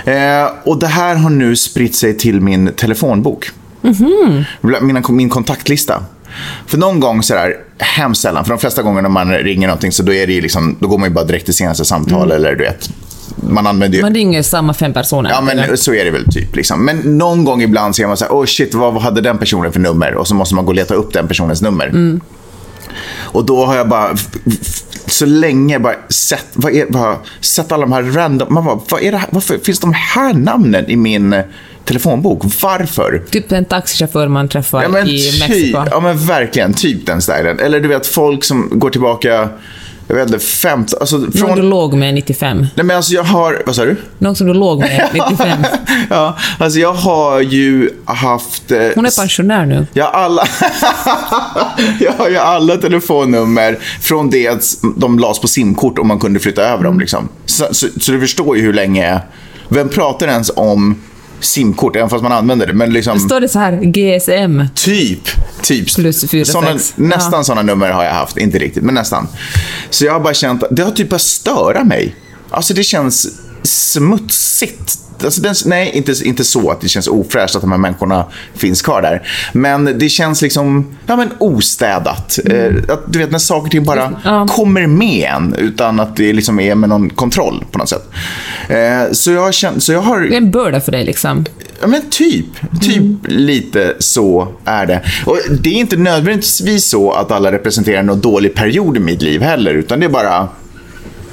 Eh, 0.05 0.48
och 0.63 0.79
det 0.79 0.88
här 0.88 1.15
har 1.15 1.29
nu 1.29 1.55
spritt 1.55 1.95
sig 1.95 2.17
till 2.17 2.41
min 2.41 2.67
telefonbok. 2.74 3.50
Mina, 4.81 5.01
min 5.10 5.29
kontaktlista. 5.29 6.03
För 6.68 6.77
någon 6.77 7.00
gång 7.00 7.24
sådär, 7.24 7.56
hemskt 7.77 8.22
sällan, 8.22 8.46
för 8.46 8.50
de 8.50 8.60
flesta 8.60 8.82
gånger 8.82 9.01
när 9.01 9.10
man 9.10 9.34
ringer 9.34 9.68
någonting 9.68 9.92
så 9.92 10.04
då, 10.04 10.13
är 10.13 10.27
det 10.27 10.34
ju 10.34 10.42
liksom, 10.42 10.77
då 10.80 10.88
går 10.88 10.98
man 10.98 11.10
ju 11.10 11.13
bara 11.13 11.25
direkt 11.25 11.46
till 11.46 11.54
senaste 11.54 11.86
samtal 11.86 12.32
eller 12.32 12.56
du 12.56 12.63
vet. 12.63 12.89
Man 13.50 13.68
använder 13.68 13.98
ju... 13.98 14.01
Man 14.01 14.15
ringer 14.15 14.42
samma 14.42 14.74
fem 14.74 14.94
personer. 14.94 15.30
Ja, 15.30 15.42
men 15.42 15.60
eller? 15.60 15.75
så 15.75 15.94
är 15.94 16.06
det 16.06 16.12
väl 16.12 16.32
typ. 16.32 16.56
Liksom. 16.56 16.86
Men 16.86 17.18
någon 17.18 17.46
gång 17.46 17.62
ibland 17.62 17.96
ser 17.96 18.08
man 18.08 18.18
så 18.18 18.25
här, 18.25 18.32
oh 18.32 18.46
shit, 18.46 18.74
vad 18.74 19.01
hade 19.01 19.22
den 19.22 19.38
personen 19.38 19.72
för 19.72 19.80
nummer? 19.80 20.15
Och 20.15 20.27
så 20.27 20.36
måste 20.36 20.56
man 20.56 20.65
gå 20.65 20.70
och 20.70 20.75
leta 20.75 20.94
upp 20.94 21.13
den 21.13 21.27
personens 21.27 21.62
nummer. 21.62 22.20
Och 23.18 23.46
då 23.46 23.65
har 23.65 23.75
jag 23.75 23.89
bara, 23.89 24.15
så 25.08 25.25
länge 25.25 25.80
bara 25.80 25.96
sett, 26.10 26.46
vad 26.54 26.74
är, 26.74 26.86
bara, 26.86 27.18
sett 27.42 27.72
alla 27.72 27.86
de 27.86 27.92
här 27.92 28.04
random, 28.04 28.54
man 28.54 28.65
bara, 28.65 28.80
vad 28.89 29.01
är 29.01 29.12
det 29.12 29.18
här, 29.18 29.30
varför 29.32 29.58
finns 29.58 29.80
de 29.80 29.94
här 29.94 30.34
namnen 30.34 30.89
i 30.89 30.96
min 30.96 31.44
telefonbok? 31.86 32.42
Varför? 32.63 33.24
Typ 33.32 33.51
en 33.51 33.65
taxichaufför 33.65 34.27
man 34.27 34.48
träffar 34.50 34.84
Ja 34.84 34.89
men, 34.89 35.08
i 35.08 35.20
typ, 35.32 35.39
Mexiko. 35.50 35.80
ja 35.92 36.00
men 36.00 36.18
verkligen, 36.18 36.74
typ 36.74 37.06
den 37.06 37.22
stilen. 37.22 37.60
Eller 37.60 37.80
du 37.80 37.88
vet 37.88 38.08
folk 38.08 38.44
som 38.44 38.70
går 38.74 38.89
tillbaka, 38.89 39.50
jag 40.08 40.15
vet 40.15 40.27
inte, 40.27 40.39
15, 40.39 40.98
alltså 41.00 41.18
Någon 41.18 41.32
du 41.32 41.38
från... 41.38 41.70
låg 41.70 41.94
med 41.94 42.13
95. 42.13 42.58
Nej 42.75 42.86
men 42.86 42.96
alltså 42.98 43.13
jag 43.13 43.24
har, 43.24 43.63
vad 43.65 43.75
sa 43.75 43.86
du? 43.86 43.96
Någon 44.18 44.36
som 44.36 44.48
du 44.48 44.54
låg 44.54 44.80
med 44.80 45.10
95. 45.30 45.50
ja, 46.10 46.38
alltså 46.60 46.80
jag 46.80 46.94
har 46.94 47.42
ju 47.42 47.89
haft... 48.06 48.72
eh, 48.72 48.77
Hon 48.96 49.06
är 49.06 49.20
pensionär 49.22 49.65
nu. 49.65 49.88
Jag 49.94 50.06
har 50.06 50.12
alla, 50.12 50.44
jag 52.00 52.12
har 52.12 52.30
ju 52.30 52.38
alla 52.38 52.77
telefonnummer 52.77 53.77
från 54.01 54.30
det 54.30 54.48
att 54.48 54.63
de 54.98 55.20
lades 55.20 55.39
på 55.42 55.48
simkort 55.48 56.00
och 56.00 56.06
man 56.06 56.20
kunde 56.20 56.39
flytta 56.39 56.62
över 56.62 56.84
dem. 56.84 57.00
Liksom. 57.00 57.30
Så, 57.46 57.68
så, 57.72 57.88
så 58.00 58.12
du 58.12 58.20
förstår 58.20 58.58
ju 58.58 58.63
hur 58.63 58.74
länge... 58.74 59.20
Vem 59.70 59.89
pratar 59.89 60.27
ens 60.27 60.51
om 60.56 60.96
simkort, 61.39 61.96
även 61.96 62.10
fast 62.10 62.24
man 62.24 62.32
använder 62.32 62.68
det? 62.68 62.74
Men 62.74 62.94
liksom, 62.94 63.20
Står 63.20 63.39
det 63.39 63.50
så 63.50 63.60
här, 63.60 63.72
GSM? 63.84 64.62
typ. 64.75 65.20
typ 65.62 65.96
Plus 65.96 66.30
fyra, 66.32 66.46
såna, 66.46 66.68
sex. 66.80 66.94
Nästan 66.96 67.34
Ja. 67.39 67.44
sådana 67.44 67.62
nummer 67.62 67.89
har 67.89 68.04
jag 68.04 68.13
haft. 68.13 68.38
Inte 68.38 68.58
riktigt, 68.58 68.84
men 68.84 68.96
nästan. 68.96 69.27
Så 69.89 70.06
jag 70.06 70.13
har 70.13 70.20
bara 70.20 70.34
känt 70.34 70.63
att 70.63 70.70
det 70.75 70.84
har 70.84 70.92
typ 70.92 71.10
börjat 71.10 71.22
störa 71.22 71.84
mig. 71.84 72.15
Alltså 72.50 72.74
det 72.74 72.84
känns 72.84 73.27
smutsigt. 73.65 75.00
Alltså 75.24 75.41
den, 75.41 75.55
nej, 75.65 75.91
inte, 75.93 76.13
inte 76.24 76.43
så 76.43 76.72
att 76.72 76.81
det 76.81 76.89
känns 76.89 77.07
ofräscht 77.07 77.55
att 77.55 77.62
de 77.62 77.72
här 77.72 77.77
människorna 77.77 78.25
finns 78.53 78.81
kvar 78.81 79.01
där. 79.01 79.27
Men 79.53 80.00
det 80.00 80.10
känns 80.10 80.41
liksom 80.41 80.95
ja, 81.05 81.15
men 81.15 81.29
ostädat. 81.38 82.39
Eh, 82.45 82.74
att, 82.89 83.13
du 83.13 83.19
vet 83.19 83.31
när 83.31 83.39
saker 83.39 83.65
och 83.65 83.72
ting 83.72 83.84
bara 83.84 84.19
Ja. 84.24 84.48
kommer 84.50 84.88
med 84.88 85.29
en 85.36 85.55
utan 85.57 86.00
att 86.00 86.15
det 86.15 86.34
liksom 86.34 86.60
är 86.60 86.75
med 86.75 86.89
någon 86.89 87.10
kontroll 87.10 87.63
på 87.72 87.77
något 87.77 87.89
sätt. 87.89 88.10
Eh, 88.69 89.12
så, 89.12 89.31
jag 89.31 89.53
känt, 89.53 89.84
så 89.84 89.91
jag 89.91 90.01
har... 90.01 90.19
Det 90.19 90.34
är 90.34 90.38
en 90.38 90.51
börda 90.51 90.81
för 90.81 90.91
dig 90.91 91.05
liksom. 91.05 91.45
Ja, 91.81 91.88
men 91.88 92.01
typ. 92.10 92.45
Typ 92.81 93.03
lite 93.27 93.93
så 94.00 94.48
är 94.65 94.86
det. 94.86 95.01
Och 95.25 95.38
det 95.62 95.69
är 95.69 95.74
inte 95.74 95.98
nödvändigtvis 95.98 96.86
så 96.86 97.12
att 97.12 97.31
alla 97.31 97.51
representerar 97.51 98.03
någon 98.03 98.19
dålig 98.22 98.55
period 98.55 98.98
i 98.98 99.00
mitt 99.00 99.22
liv 99.22 99.41
heller, 99.41 99.74
utan 99.74 100.00
det 100.00 100.05
är 100.05 100.10
bara... 100.10 100.48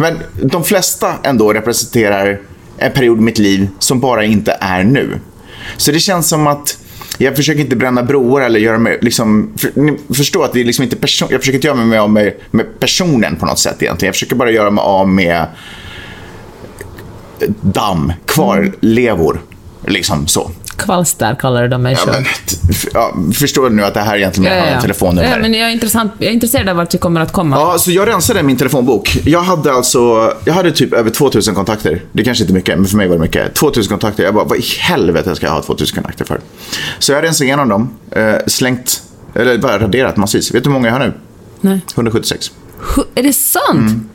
Men 0.03 0.19
de 0.43 0.65
flesta 0.65 1.15
ändå 1.23 1.53
representerar 1.53 2.41
en 2.79 2.93
period 2.93 3.19
i 3.19 3.21
mitt 3.21 3.39
liv 3.39 3.69
som 3.79 4.01
bara 4.01 4.25
inte 4.25 4.57
är 4.61 4.85
nu. 4.85 5.19
Så 5.77 5.93
det 5.93 6.01
känns 6.01 6.29
som 6.29 6.47
att 6.47 6.79
jag 7.19 7.37
försöker 7.37 7.61
inte 7.61 7.77
bränna 7.77 8.03
broar 8.03 8.41
eller 8.41 8.61
göra 8.61 8.79
mig... 8.79 8.99
Liksom, 9.03 9.53
för, 9.57 9.71
ni 9.75 9.99
förstår 10.15 10.45
att 10.45 10.53
det 10.53 10.61
är 10.61 10.65
liksom 10.65 10.83
inte 10.83 10.97
person, 10.97 11.29
jag 11.31 11.41
försöker 11.41 11.57
inte 11.57 11.67
göra 11.67 11.77
mig 11.77 11.99
av 11.99 12.11
med, 12.11 12.33
med 12.51 12.81
personen 12.81 13.37
på 13.37 13.47
något 13.47 13.59
sätt 13.59 13.83
egentligen. 13.83 14.09
Jag 14.09 14.15
försöker 14.15 14.37
bara 14.37 14.51
göra 14.51 14.71
mig 14.71 14.83
av 14.83 15.09
med 15.09 15.47
damm, 17.61 18.13
kvarlevor. 18.27 19.41
Liksom 19.87 20.27
så. 20.27 20.51
Kvalster 20.85 21.35
kallar 21.41 21.69
dem 21.69 21.83
mig 21.83 21.97
Ja, 22.07 22.13
men, 22.13 22.25
ja, 22.95 23.15
förstår 23.35 23.71
du 23.71 23.77
nu 23.77 23.85
att 23.85 23.95
det 23.95 24.01
här 24.01 24.17
egentligen 24.17 24.53
är 24.53 24.75
ja, 24.75 24.81
telefonnummer? 24.81 25.31
Ja, 25.31 25.39
men 25.39 25.55
jag 25.55 25.69
är, 25.69 25.73
intressant, 25.73 26.13
jag 26.19 26.29
är 26.29 26.33
intresserad 26.33 26.69
av 26.69 26.77
vart 26.77 26.95
vi 26.95 26.99
kommer 26.99 27.21
att 27.21 27.33
komma. 27.33 27.57
Ja, 27.57 27.79
så 27.79 27.91
jag 27.91 28.09
rensade 28.09 28.43
min 28.43 28.57
telefonbok. 28.57 29.19
Jag 29.25 29.41
hade 29.41 29.73
alltså, 29.73 30.33
jag 30.45 30.55
hade 30.55 30.71
typ 30.73 30.93
över 30.93 31.11
2000 31.11 31.55
kontakter. 31.55 32.03
Det 32.13 32.25
kanske 32.25 32.45
inte 32.45 32.53
är 32.53 32.55
mycket, 32.55 32.79
men 32.79 32.87
för 32.87 32.97
mig 32.97 33.09
var 33.09 33.15
det 33.17 33.21
mycket. 33.23 33.55
2000 33.55 33.89
kontakter. 33.91 34.25
Jag 34.25 34.35
bara, 34.35 34.45
vad 34.45 34.59
i 34.59 34.65
helvete 34.81 35.37
ska 35.37 35.47
jag 35.47 35.53
ha 35.53 35.63
2000 35.63 35.95
kontakter 35.95 36.25
för? 36.25 36.41
Så 36.99 37.13
jag 37.13 37.25
rensade 37.25 37.45
igenom 37.47 37.69
dem, 37.69 37.91
eh, 38.11 38.35
slängt, 38.47 39.03
eller 39.35 39.59
bara 39.59 39.79
raderat 39.79 40.17
massvis. 40.17 40.55
Vet 40.55 40.65
du 40.65 40.71
hur 40.71 40.75
många 40.75 40.87
jag 40.89 40.95
har 40.95 41.01
nu? 41.01 41.13
Nej. 41.61 41.81
176. 41.95 42.51
Hu- 42.81 43.05
Är 43.15 43.23
det 43.23 43.33
sant? 43.33 43.63
Mm. 43.91 44.09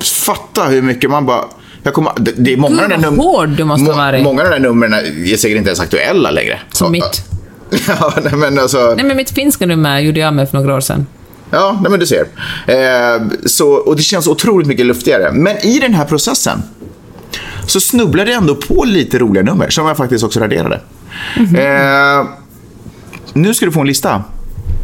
Fatta 0.00 0.64
hur 0.64 0.82
mycket 0.82 1.10
man 1.10 1.26
bara... 1.26 1.44
Jag 1.88 1.94
kommer, 1.94 2.12
det, 2.16 2.32
det 2.36 2.52
är 2.52 2.56
många 2.56 2.82
Gud, 2.82 2.92
av 2.92 3.02
de 3.02 3.18
hård 3.18 3.48
du 3.48 3.64
måste 3.64 3.84
må- 3.84 3.90
ha 3.92 3.96
varit. 3.98 4.22
Många 4.24 4.42
av 4.42 4.48
de 4.50 4.54
där 4.54 4.60
numren 4.68 4.92
är 4.94 5.36
säkert 5.36 5.56
inte 5.58 5.68
ens 5.70 5.80
aktuella 5.80 6.30
längre. 6.30 6.60
Som 6.72 6.92
mitt. 6.92 7.24
Ja, 7.88 8.12
nej, 8.24 8.32
men 8.34 8.58
alltså... 8.58 8.94
Nej, 8.96 9.04
men 9.04 9.16
mitt 9.16 9.30
finska 9.30 9.66
nummer 9.66 9.98
gjorde 10.00 10.20
jag 10.20 10.34
med 10.34 10.50
för 10.50 10.58
några 10.58 10.74
år 10.74 10.80
sedan. 10.80 11.06
Ja, 11.50 11.78
nej 11.82 11.90
men 11.90 12.00
du 12.00 12.06
ser. 12.06 12.26
Eh, 12.66 13.22
så, 13.46 13.68
och 13.72 13.96
det 13.96 14.02
känns 14.02 14.26
otroligt 14.26 14.68
mycket 14.68 14.86
luftigare. 14.86 15.32
Men 15.32 15.56
i 15.66 15.78
den 15.78 15.94
här 15.94 16.04
processen 16.04 16.62
så 17.66 17.80
snubblade 17.80 18.30
jag 18.30 18.38
ändå 18.40 18.54
på 18.54 18.84
lite 18.84 19.18
roliga 19.18 19.42
nummer 19.44 19.70
som 19.70 19.86
jag 19.86 19.96
faktiskt 19.96 20.24
också 20.24 20.40
raderade. 20.40 20.80
Eh, 21.36 22.26
nu 23.32 23.54
ska 23.54 23.66
du 23.66 23.72
få 23.72 23.80
en 23.80 23.86
lista 23.86 24.22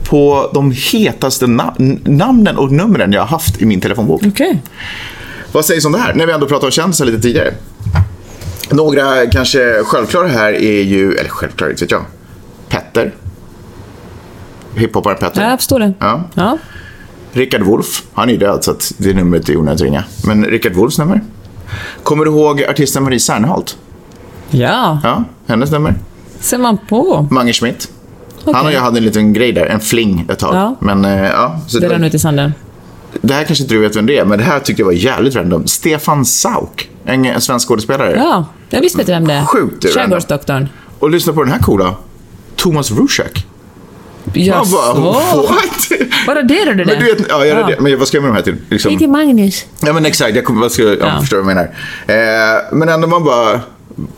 på 0.08 0.50
de 0.54 0.75
hetaste 0.92 1.46
na- 1.46 2.00
namnen 2.08 2.56
och 2.56 2.73
numren 2.73 3.12
jag 3.12 3.20
har 3.20 3.26
haft 3.28 3.62
i 3.62 3.66
min 3.66 3.80
telefonbok. 3.80 4.23
Okej. 4.26 4.62
Vad 5.54 5.64
sägs 5.64 5.84
om 5.84 5.92
det 5.92 5.99
här? 5.99 6.14
När 6.14 6.26
vi 6.26 6.32
ändå 6.32 6.46
pratade 6.46 6.66
om 6.66 6.70
kändisar 6.73 7.04
lite 7.04 7.20
tidigare. 7.23 7.54
Några 8.70 9.26
kanske 9.26 9.84
självklara 9.84 10.28
här 10.28 10.52
är 10.52 10.82
ju, 10.82 11.12
eller 11.14 11.30
självklara, 11.30 11.70
inte 11.70 11.84
vet 11.84 11.90
jag. 11.90 12.02
Petter. 12.68 13.14
Hiphopparen 14.75 15.18
Petter. 15.18 15.42
Ja, 15.42 15.50
jag 15.50 15.58
förstår 15.58 15.78
det. 15.78 15.92
Ja. 15.99 16.23
Ja. 16.34 16.58
Rickard 17.32 17.62
Wolff, 17.62 18.02
han 18.12 18.28
är 18.28 18.32
ju 18.32 18.38
död 18.38 18.64
så 18.64 18.70
att 18.70 18.92
det 18.99 19.14
numret 19.14 19.49
är 19.49 19.56
onödigt 19.56 19.80
att 19.80 19.84
ringa. 19.84 20.04
Men 20.26 20.44
Rickard 20.44 20.73
Wolffs 20.73 20.99
nummer. 20.99 21.20
Kommer 22.02 22.25
du 22.25 22.30
ihåg 22.30 22.64
artisten 22.64 23.02
Marie 23.02 23.20
Serneholt? 23.20 23.76
ja, 24.50 24.99
Ja, 25.02 25.25
hennes 25.46 25.70
nummer. 25.70 25.94
ser 26.40 26.58
man 26.58 26.78
på. 26.88 27.28
Mange 27.30 27.52
Schmidt. 27.52 27.88
Okej. 28.42 28.55
Han 28.55 28.66
och 28.66 28.72
jag 28.72 28.81
hade 28.81 28.98
en 28.98 29.05
liten 29.05 29.33
grej 29.33 29.52
där, 29.52 29.66
en 29.66 29.81
fling 29.81 30.26
ett 30.31 30.38
tag. 30.38 30.55
Ja. 30.55 30.76
Men 30.81 31.05
eh, 31.05 31.24
ja, 31.24 31.61
så 31.66 31.79
det, 31.79 31.88
rann 31.88 32.05
ut 32.05 32.14
i 32.14 32.18
sanden. 32.18 32.52
Det 33.20 33.35
här 33.35 33.44
kanske 33.44 33.64
inte 33.64 33.74
du 33.74 33.81
vet 33.81 33.96
vem 33.96 34.07
det 34.07 34.18
är, 34.18 34.24
men 34.24 34.38
det 34.38 34.44
här 34.44 34.61
tyckte 34.61 34.83
jag 34.83 34.87
var 34.87 34.92
jävligt 34.92 35.35
random. 35.37 35.66
Stefan 35.66 36.24
Sauk, 36.24 36.90
en, 37.05 37.24
en 37.24 37.40
svensk 37.40 37.68
skådespelare. 37.68 38.14
Ja, 38.16 38.46
jag 38.70 38.81
visste 38.81 39.00
inte 39.00 39.12
vem 39.12 39.27
det 39.27 39.35
är. 39.35 39.44
Sjukt. 39.44 39.94
Skärgårdsdoktorn. 39.94 40.68
Och 40.98 41.11
lyssna 41.11 41.33
på 41.33 41.42
den 41.42 41.53
här 41.53 41.59
coola. 41.61 41.94
Thomas 42.57 42.90
Rushak. 42.90 43.46
Man 44.24 44.44
Jaså? 44.44 44.77
bara, 44.77 45.12
what? 45.42 45.88
Vad 46.27 46.37
raderade 46.37 46.74
du 46.74 46.85
det? 46.85 46.92
Men 46.92 46.98
du 46.98 47.14
vet, 47.14 47.27
ja, 47.29 47.44
jag, 47.46 47.70
ja. 47.70 47.77
men 47.81 47.98
vad 47.98 48.09
ska 48.09 48.16
jag 48.16 48.22
med 48.22 48.31
de 48.33 48.37
här 48.37 48.42
till? 48.42 48.57
Liksom, 48.68 48.88
Hej 48.90 48.98
till 48.98 49.11
Magnus. 49.11 49.64
Ja 49.81 49.92
men 49.92 50.07
exakt, 50.07 50.37
jag 50.37 50.44
kommer, 50.44 50.61
vad 50.61 50.72
ska, 50.72 50.83
jag 50.83 50.98
Ja. 51.00 51.20
förstår 51.20 51.37
vad 51.37 51.50
jag 51.50 51.57
menar. 51.57 51.70
Eh, 52.07 52.62
men 52.72 52.88
ändå 52.88 53.07
man 53.09 53.24
bara... 53.24 53.61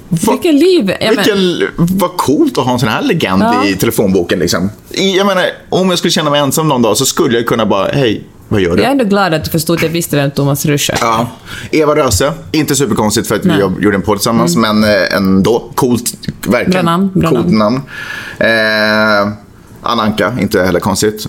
Vad, 0.08 0.34
Vilket 0.34 0.54
liv! 0.54 0.92
Ja, 1.00 1.12
men, 1.14 1.16
vilken, 1.16 1.68
vad 1.76 2.16
coolt 2.16 2.58
att 2.58 2.64
ha 2.64 2.72
en 2.72 2.78
sån 2.78 2.88
här 2.88 3.02
legend 3.02 3.42
Ja. 3.42 3.64
i 3.66 3.74
telefonboken. 3.74 4.38
Liksom. 4.38 4.70
Jag 4.90 5.26
menar, 5.26 5.44
om 5.68 5.88
jag 5.90 5.98
skulle 5.98 6.10
känna 6.10 6.30
mig 6.30 6.40
ensam 6.40 6.68
någon 6.68 6.82
dag 6.82 6.96
så 6.96 7.06
skulle 7.06 7.36
jag 7.36 7.46
kunna 7.46 7.66
bara, 7.66 7.88
hej, 7.88 8.24
vad 8.48 8.60
gör 8.60 8.76
du? 8.76 8.82
jag 8.82 8.86
är 8.88 8.92
ändå 8.92 9.04
glad 9.04 9.34
att 9.34 9.44
du 9.44 9.50
förstod 9.50 9.76
att 9.76 9.82
jag 9.82 9.90
visste 9.90 10.16
vem 10.16 10.30
Thomas 10.30 10.66
Rusch 10.66 10.90
är. 10.90 10.98
Ja. 11.00 11.26
Eva 11.70 11.94
Röse, 11.96 12.32
inte 12.52 12.76
superkonstigt 12.76 13.28
för 13.28 13.34
att 13.34 13.44
vi 13.44 13.48
Nej. 13.48 13.56
Mm. 13.56 13.72
jobb- 13.72 13.82
gjorde 13.82 13.96
en 13.96 14.02
podd 14.02 14.18
tillsammans, 14.18 14.56
men 14.56 14.84
eh, 14.84 15.14
ändå 15.16 15.70
coolt. 15.74 16.12
Verkligen. 16.48 16.70
Bra 16.70 16.82
namn, 16.82 17.10
bra 17.14 17.30
coolt 17.30 17.46
namn. 17.50 17.80
namn. 18.38 19.26
Eh, 19.30 19.32
Anna 19.82 20.02
Anka, 20.02 20.34
inte 20.40 20.62
heller 20.64 20.80
konstigt. 20.80 21.26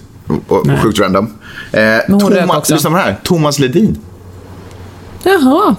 Och, 0.47 0.67
Nej. 0.67 0.79
sjukt 0.83 0.99
random. 0.99 1.33
Eh, 1.71 1.81
hon 2.07 2.29
rök 2.33 2.41
Thomas, 2.41 2.69
lyssna 2.69 2.89
på 2.89 2.95
det 2.95 3.01
här. 3.01 3.19
Thomas 3.23 3.59
Ledin. 3.59 3.97
Jaha. 5.23 5.75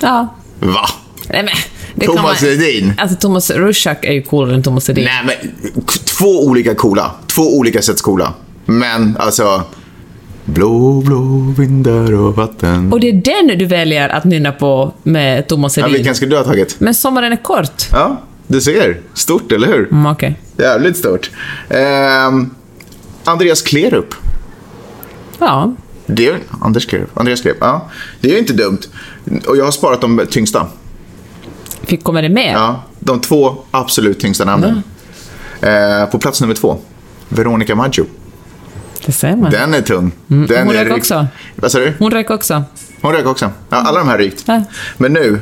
Ja. 0.00 0.34
Va? 0.60 0.88
Nej, 1.28 1.42
men, 1.42 1.54
det 1.94 2.06
Thomas 2.06 2.42
man- 2.42 2.50
Ledin? 2.50 2.92
Alltså 2.98 3.16
Thomas 3.16 3.50
Rushak 3.50 4.04
är 4.04 4.12
ju 4.12 4.22
coolare 4.22 4.54
än 4.54 4.62
Thomas 4.62 4.88
Ledin. 4.88 5.04
Nej, 5.04 5.24
men 5.42 5.54
två 6.04 6.44
olika 6.46 6.74
coola. 6.74 7.10
Två 7.26 7.58
olika 7.58 7.82
sätt 7.82 8.02
coola. 8.02 8.32
Men 8.66 9.16
alltså... 9.20 9.62
Blå, 10.44 11.00
blå 11.00 11.54
vindar 11.58 12.14
och 12.14 12.36
vatten. 12.36 12.92
Och 12.92 13.00
det 13.00 13.08
är 13.08 13.12
den 13.48 13.58
du 13.58 13.64
väljer 13.66 14.08
att 14.08 14.24
nynna 14.24 14.52
på 14.52 14.92
med 15.02 15.46
Thomas 15.48 15.76
Ja, 15.78 15.82
Ledin. 15.86 15.96
vilken 15.96 16.14
skulle 16.14 16.30
du 16.30 16.36
ha 16.36 16.44
tagit? 16.44 16.76
Men 16.80 16.94
sommaren 16.94 17.32
är 17.32 17.36
kort. 17.42 17.82
Ja, 17.92 18.20
du 18.46 18.60
ser. 18.60 19.00
Stort, 19.14 19.52
eller 19.52 19.66
hur? 19.68 19.88
Mm, 19.92 20.06
Okej. 20.06 20.40
Jävligt 20.56 20.96
stort. 20.96 21.30
Ehm, 21.68 22.50
Andreas 23.24 23.62
Klerup. 23.62 24.14
Ja. 25.38 25.74
Det 26.06 26.26
är, 26.28 26.38
Anders 26.60 26.86
Klerup. 26.86 27.18
Andreas 27.18 27.40
Klerup. 27.40 27.58
Ja, 27.60 27.88
det 28.20 28.28
är 28.28 28.32
ju 28.32 28.38
inte 28.38 28.52
dumt. 28.52 28.78
Och 29.46 29.56
jag 29.56 29.64
har 29.64 29.72
sparat 29.72 30.00
de 30.00 30.26
tyngsta. 30.30 30.66
Fick 31.82 32.04
kommer 32.04 32.22
det 32.22 32.28
med? 32.28 32.52
Ja, 32.54 32.82
de 33.00 33.20
två 33.20 33.56
absolut 33.70 34.20
tyngsta 34.20 34.44
namnen. 34.44 34.82
Eh, 35.60 36.06
på 36.10 36.18
plats 36.18 36.40
nummer 36.40 36.54
två. 36.54 36.78
Veronica 37.28 37.74
Maggio. 37.74 38.04
Det 39.06 39.12
ser 39.12 39.36
man. 39.36 39.50
Den 39.50 39.74
är 39.74 39.82
tung. 39.82 40.12
Den 40.26 40.44
Mm. 40.50 40.66
hon 40.66 40.76
är 40.76 40.84
rök 40.84 40.96
också. 40.98 41.26
Vad 41.56 41.72
sa 41.72 41.78
du? 41.78 41.92
Hon 41.98 42.10
rök 42.10 42.30
också. 42.30 42.64
Hon 43.02 43.12
rök 43.12 43.26
också. 43.26 43.50
Ja, 43.70 43.76
alla 43.76 43.98
de 43.98 44.08
här 44.08 44.18
rykt. 44.18 44.44
Ja. 44.46 44.62
Men 44.96 45.12
nu, 45.12 45.40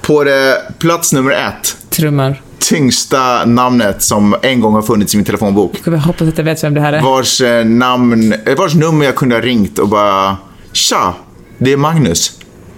på 0.00 0.24
det, 0.24 0.62
plats 0.78 1.12
nummer 1.12 1.30
ett. 1.32 1.76
Trummor. 1.90 2.42
Tyngsta 2.58 3.44
namnet 3.44 4.02
som 4.02 4.36
en 4.42 4.60
gång 4.60 4.74
har 4.74 4.82
funnits 4.82 5.14
i 5.14 5.16
min 5.16 5.26
telefonbok. 5.26 5.72
Vi 5.84 5.96
hoppas 5.96 6.28
att 6.28 6.38
jag 6.38 6.44
vet 6.44 6.64
vem 6.64 6.74
det 6.74 6.80
här 6.80 6.92
är. 6.92 7.00
Vars 7.02 7.40
eh, 7.40 7.64
namn, 7.64 8.32
eh, 8.46 8.56
vars 8.56 8.74
nummer 8.74 9.04
jag 9.06 9.14
kunde 9.16 9.34
ha 9.34 9.42
ringt 9.42 9.78
och 9.78 9.88
bara 9.88 10.36
Tja, 10.72 11.14
det 11.58 11.72
är 11.72 11.76
Magnus. 11.76 12.32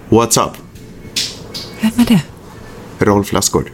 What's 0.09 0.45
up? 0.47 0.53
Vem 1.81 1.91
är 1.97 2.05
det? 2.09 2.21
Rolf 3.07 3.33
Lassgård. 3.33 3.71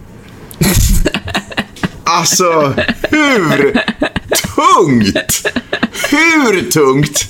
alltså, 2.04 2.74
hur 3.11 3.80
tungt? 4.54 5.46
Hur 6.11 6.71
tungt? 6.71 7.27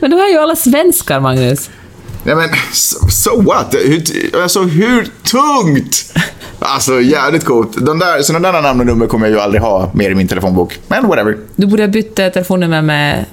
Men 0.00 0.12
här 0.12 0.28
är 0.28 0.32
ju 0.32 0.38
alla 0.38 0.56
svenskar, 0.56 1.20
Magnus. 1.20 1.70
Nej 2.24 2.34
men, 2.34 2.48
so, 2.72 3.08
so 3.08 3.42
what? 3.42 3.74
Hur, 3.84 4.02
alltså, 4.42 4.62
hur 4.62 5.08
tungt? 5.22 6.12
Alltså, 6.58 7.00
jävligt 7.00 7.44
coolt. 7.44 7.86
De 7.86 7.98
där, 7.98 8.22
sådana 8.22 8.52
där 8.52 8.62
namn 8.62 8.80
och 8.80 8.86
nummer 8.86 9.06
kommer 9.06 9.26
jag 9.26 9.34
ju 9.34 9.40
aldrig 9.40 9.62
ha 9.62 9.90
mer 9.94 10.10
i 10.10 10.14
min 10.14 10.28
telefonbok. 10.28 10.78
Men 10.88 11.08
whatever. 11.08 11.36
Du 11.56 11.66
borde 11.66 11.82
ha 11.82 11.88
bytt 11.88 12.18
eh, 12.18 12.28
telefonnummer 12.28 12.82
med, 12.82 13.24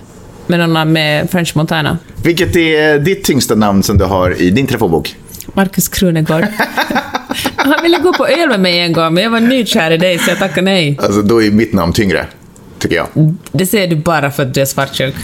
med 0.47 0.69
någon 0.69 0.93
med 0.93 1.29
French 1.31 1.55
Montana. 1.55 1.97
Vilket 2.23 2.55
är 2.55 2.99
ditt 2.99 3.23
tyngsta 3.23 3.55
namn 3.55 3.83
som 3.83 3.97
du 3.97 4.05
har 4.05 4.41
i 4.41 4.49
din 4.49 4.67
telefonbok? 4.67 5.15
Markus 5.53 5.87
Krunegård. 5.87 6.45
Han 7.55 7.83
ville 7.83 7.97
gå 7.97 8.13
på 8.13 8.27
öl 8.27 8.49
med 8.49 8.59
mig 8.59 8.79
en 8.79 8.93
gång, 8.93 9.13
men 9.13 9.23
jag 9.23 9.31
var 9.31 9.39
nykär 9.39 9.91
i 9.91 9.97
dig 9.97 10.19
så 10.19 10.31
jag 10.31 10.39
tackade 10.39 10.61
nej. 10.61 10.99
Alltså, 11.01 11.21
då 11.21 11.43
är 11.43 11.51
mitt 11.51 11.73
namn 11.73 11.93
tyngre. 11.93 12.27
Tycker 12.83 12.95
jag. 12.95 13.07
Det 13.51 13.65
säger 13.65 13.87
du 13.87 13.95
bara 13.95 14.31
för 14.31 14.43
att 14.43 14.53
du 14.53 14.61
är 14.61 14.65
svartsjuk. 14.65 15.15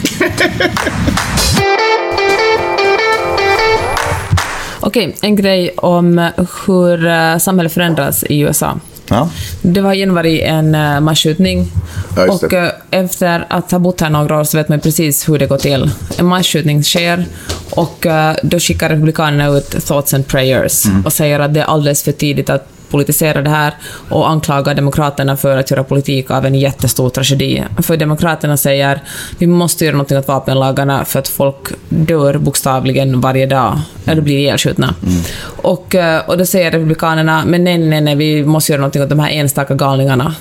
Okej, 4.80 5.16
en 5.22 5.36
grej 5.36 5.70
om 5.76 6.30
hur 6.66 7.06
eh, 7.06 7.38
samhället 7.38 7.72
förändras 7.72 8.24
i 8.24 8.40
USA. 8.40 8.80
Ja. 9.08 9.28
Det 9.62 9.80
har 9.80 9.92
igen 9.92 10.14
varit 10.14 10.42
en 10.42 10.74
uh, 10.74 11.00
masskjutning. 11.00 11.72
Ja, 12.16 12.32
och 12.32 12.52
eh, 12.52 12.70
efter 12.90 13.46
att 13.48 13.70
ha 13.70 13.78
bott 13.78 14.00
här 14.00 14.10
några 14.10 14.40
år 14.40 14.44
så 14.44 14.56
vet 14.56 14.68
man 14.68 14.80
precis 14.80 15.28
hur 15.28 15.38
det 15.38 15.46
går 15.46 15.58
till. 15.58 15.90
En 16.18 16.26
masskjutning 16.26 16.82
sker 16.84 17.24
och 17.70 18.06
eh, 18.06 18.36
då 18.42 18.58
skickar 18.58 18.88
Republikanerna 18.88 19.48
ut 19.56 19.86
thoughts 19.86 20.14
and 20.14 20.26
prayers 20.26 20.86
Mm. 20.86 21.06
och 21.06 21.12
säger 21.12 21.40
att 21.40 21.54
det 21.54 21.60
är 21.60 21.64
alldeles 21.64 22.02
för 22.02 22.12
tidigt 22.12 22.50
att 22.50 22.68
politisera 22.90 23.42
det 23.42 23.50
här 23.50 23.74
och 24.08 24.30
anklagar 24.30 24.74
Demokraterna 24.74 25.36
för 25.36 25.56
att 25.56 25.70
göra 25.70 25.84
politik 25.84 26.30
av 26.30 26.46
en 26.46 26.54
jättestor 26.54 27.10
tragedi. 27.10 27.64
För 27.82 27.96
Demokraterna 27.96 28.56
säger 28.56 29.02
vi 29.38 29.46
måste 29.46 29.84
göra 29.84 29.96
något 29.96 30.12
åt 30.12 30.28
vapenlagarna 30.28 31.04
för 31.04 31.18
att 31.18 31.28
folk 31.28 31.68
dör 31.88 32.38
bokstavligen 32.38 33.20
varje 33.20 33.46
dag, 33.46 33.80
eller 34.06 34.22
blir 34.22 34.38
ihjälskjutna. 34.38 34.94
Och, 35.44 35.94
eh, 35.94 36.28
och 36.28 36.38
då 36.38 36.46
säger 36.46 36.70
Republikanerna 36.70 37.42
men 37.46 37.64
nej, 37.64 37.78
nej, 37.78 38.00
nej, 38.00 38.16
vi 38.16 38.44
måste 38.44 38.72
göra 38.72 38.82
något 38.82 38.96
åt 38.96 39.08
de 39.08 39.18
här 39.18 39.30
enstaka 39.30 39.74
galningarna. 39.74 40.34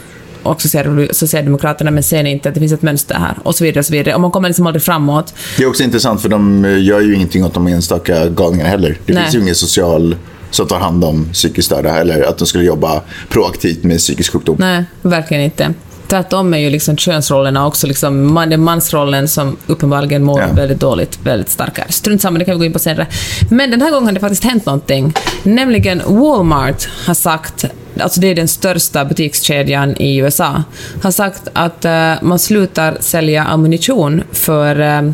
Och 0.44 0.62
så 0.62 0.68
säger, 0.68 1.14
så 1.14 1.28
säger 1.28 1.44
Demokraterna, 1.44 1.92
men 1.92 2.04
ser 2.04 2.24
ni 2.24 2.32
inte 2.32 2.50
att 2.50 2.56
det 2.56 2.60
finns 2.60 2.74
ett 2.74 2.82
mönster 2.82 3.16
här? 3.16 3.38
Och 3.44 3.56
så 3.56 3.64
vidare, 3.64 3.80
och 3.80 3.86
så 3.86 3.94
vidare. 3.94 4.16
Och 4.16 4.22
man 4.22 4.32
kommer 4.32 4.50
liksom 4.50 4.68
aldrig 4.68 4.84
framåt. 4.84 5.34
Det 5.58 5.64
är 5.64 5.68
också 5.68 5.84
intressant 5.84 6.22
för 6.22 6.30
de 6.30 6.66
gör 6.80 7.02
ju 7.02 7.16
ingenting 7.16 7.46
åt 7.46 7.54
de 7.54 7.68
enstaka 7.68 8.28
galningarna 8.30 8.70
heller. 8.70 8.98
Det 9.06 9.14
Nej. 9.14 9.24
finns 9.24 9.36
ju 9.36 9.40
ingen 9.40 9.56
social 9.56 10.16
som 10.52 10.68
tar 10.68 10.80
hand 10.80 11.04
om 11.04 11.26
psykiskt 11.34 11.66
störda 11.66 11.98
eller 11.98 12.22
att 12.30 12.38
de 12.38 12.48
skulle 12.48 12.64
jobba 12.64 13.02
proaktivt 13.30 13.84
med 13.84 13.98
psykisk 13.98 14.32
sjukdom. 14.34 14.56
Nej, 14.60 14.84
verkligen 15.02 15.44
inte. 15.44 15.74
Tvärtom 16.08 16.54
är 16.54 16.58
ju 16.58 16.70
liksom 16.70 16.98
könsrollerna 16.98 17.68
också 17.68 17.88
liksom, 17.88 18.34
man, 18.34 18.50
det 18.50 18.56
är 18.56 18.58
mansrollen 18.58 19.28
som 19.28 19.58
uppenbarligen 19.68 20.24
mår 20.24 20.40
Ja. 20.42 20.48
väldigt 20.54 20.80
dåligt, 20.80 21.20
väldigt 21.24 21.50
starkare. 21.50 21.86
Strunt 21.92 22.22
samma, 22.22 22.40
det 22.40 22.46
kan 22.46 22.54
vi 22.56 22.60
gå 22.60 22.66
in 22.66 22.74
på 22.74 22.80
senare. 22.80 23.08
Men 23.50 23.72
den 23.72 23.82
här 23.82 23.92
gången 23.92 24.06
har 24.06 24.14
det 24.14 24.20
faktiskt 24.20 24.44
hänt 24.44 24.66
någonting. 24.66 25.14
Nämligen 25.44 26.02
Walmart 26.08 26.90
har 27.08 27.14
sagt, 27.14 27.66
alltså 28.00 28.22
det 28.22 28.28
är 28.28 28.36
den 28.36 28.48
största 28.48 29.06
butikskedjan 29.06 29.96
i 29.98 30.18
USA, 30.18 30.64
har 31.04 31.12
sagt 31.12 31.42
att 31.54 31.86
eh, 31.86 32.14
man 32.22 32.40
slutar 32.40 32.98
sälja 33.00 33.44
ammunition 33.44 34.24
för 34.32 34.80
eh, 34.80 35.12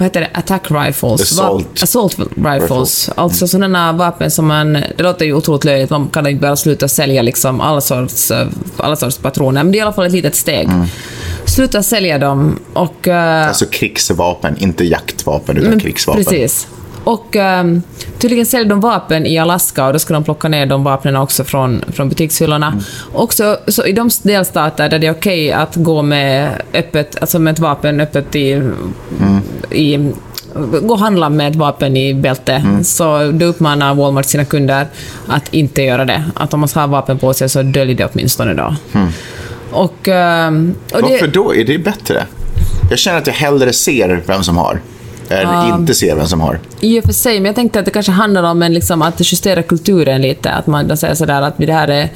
vad 0.00 0.06
heter 0.06 0.20
det? 0.20 0.28
Attack 0.34 0.70
rifles. 0.70 1.20
Assault. 1.22 1.82
Assault 1.82 2.18
rifles. 2.18 2.62
Rifles. 2.62 3.10
Alltså 3.14 3.48
sådana 3.48 3.92
vapen 3.92 4.30
som 4.30 4.46
man... 4.46 4.72
Det 4.72 5.02
låter 5.02 5.24
ju 5.24 5.34
otroligt 5.34 5.64
löjligt, 5.64 5.90
man 5.90 6.08
kan 6.08 6.26
inte 6.26 6.40
bara 6.40 6.56
sluta 6.56 6.88
sälja 6.88 7.22
liksom 7.22 7.60
alla, 7.60 7.80
sorts, 7.80 8.30
eh, 8.30 8.46
alla 8.76 8.96
sorts 8.96 9.18
patroner, 9.18 9.62
men 9.62 9.72
det 9.72 9.78
är 9.78 9.80
i 9.80 9.82
alla 9.82 9.92
fall 9.92 10.06
ett 10.06 10.12
litet 10.12 10.34
steg. 10.36 10.68
Sluta 11.44 11.82
sälja 11.82 12.18
dem 12.18 12.58
och... 12.72 13.08
eh, 13.08 13.48
Alltså 13.48 13.66
krigsvapen, 13.66 14.56
inte 14.58 14.84
jaktvapen 14.84 15.56
utan 15.56 15.70
men 15.70 15.80
krigsvapen. 15.80 16.24
Precis. 16.24 16.66
Och 17.04 17.36
um, 17.36 17.82
tydligen 18.18 18.46
säljer 18.46 18.68
de 18.68 18.80
vapen 18.80 19.26
i 19.26 19.38
Alaska 19.38 19.86
och 19.86 19.92
då 19.92 19.98
ska 19.98 20.14
de 20.14 20.24
plocka 20.24 20.48
ner 20.48 20.66
de 20.66 20.84
vapnen 20.84 21.16
också 21.16 21.44
från, 21.44 21.84
från 21.92 22.08
butikshyllorna. 22.08 22.66
Mm. 22.66 22.80
Också 23.12 23.58
så 23.68 23.84
i 23.86 23.92
de 23.92 24.10
delstater 24.22 24.88
där 24.88 24.98
det 24.98 25.06
är 25.06 25.12
okej 25.12 25.52
att 25.52 25.76
gå 25.76 26.02
med 26.02 26.62
öppet, 26.74 27.16
alltså 27.20 27.38
med 27.38 27.52
ett 27.52 27.58
vapen 27.58 28.00
öppet 28.00 28.34
i, 28.36 28.52
Mm. 28.52 29.40
i 29.70 30.12
gå 30.82 30.92
och 30.94 30.98
handla 30.98 31.28
med 31.28 31.50
ett 31.50 31.56
vapen 31.56 31.96
i 31.96 32.14
bälte, 32.14 32.52
Mm. 32.52 32.84
så 32.84 33.30
då 33.32 33.46
uppmanar 33.46 33.94
Walmart 33.94 34.26
sina 34.26 34.44
kunder 34.44 34.86
att 35.26 35.54
inte 35.54 35.82
göra 35.82 36.04
det. 36.04 36.24
Att 36.34 36.54
om 36.54 36.60
man 36.60 36.68
ska 36.68 36.80
ha 36.80 36.86
vapen 36.86 37.18
på 37.18 37.34
sig 37.34 37.48
så 37.48 37.62
dölj 37.62 37.94
det 37.94 38.08
åtminstone 38.12 38.54
då. 38.54 38.74
Och, 39.72 40.08
ehm, 40.08 40.74
och 40.92 40.98
Mm. 40.98 41.10
Varför 41.10 41.26
det, 41.26 41.32
då? 41.32 41.54
Är 41.54 41.64
det 41.64 41.78
bättre? 41.78 42.26
Jag 42.90 42.98
känner 42.98 43.18
att 43.18 43.26
jag 43.26 43.34
hellre 43.34 43.72
ser 43.72 44.22
vem 44.26 44.42
som 44.42 44.56
har. 44.56 44.80
Än 45.30 45.80
inte 45.80 45.94
ser 45.94 46.16
vem 46.16 46.26
som 46.26 46.40
har. 46.40 46.58
I 46.80 47.00
och 47.00 47.04
för 47.04 47.12
sig, 47.12 47.34
men 47.40 47.46
jag 47.46 47.54
tänkte 47.54 47.78
att 47.78 47.84
det 47.84 47.90
kanske 47.90 48.12
handlar 48.12 48.42
om 48.42 48.62
en, 48.62 48.72
liksom, 48.74 49.02
att 49.02 49.32
justera 49.32 49.62
kulturen 49.62 50.22
lite. 50.22 50.50
Att 50.50 50.66
man 50.66 50.96
säger 50.96 51.14
sådär 51.14 51.42
att 51.42 51.54
det 51.58 51.72
här 51.72 51.88
är, 51.88 52.08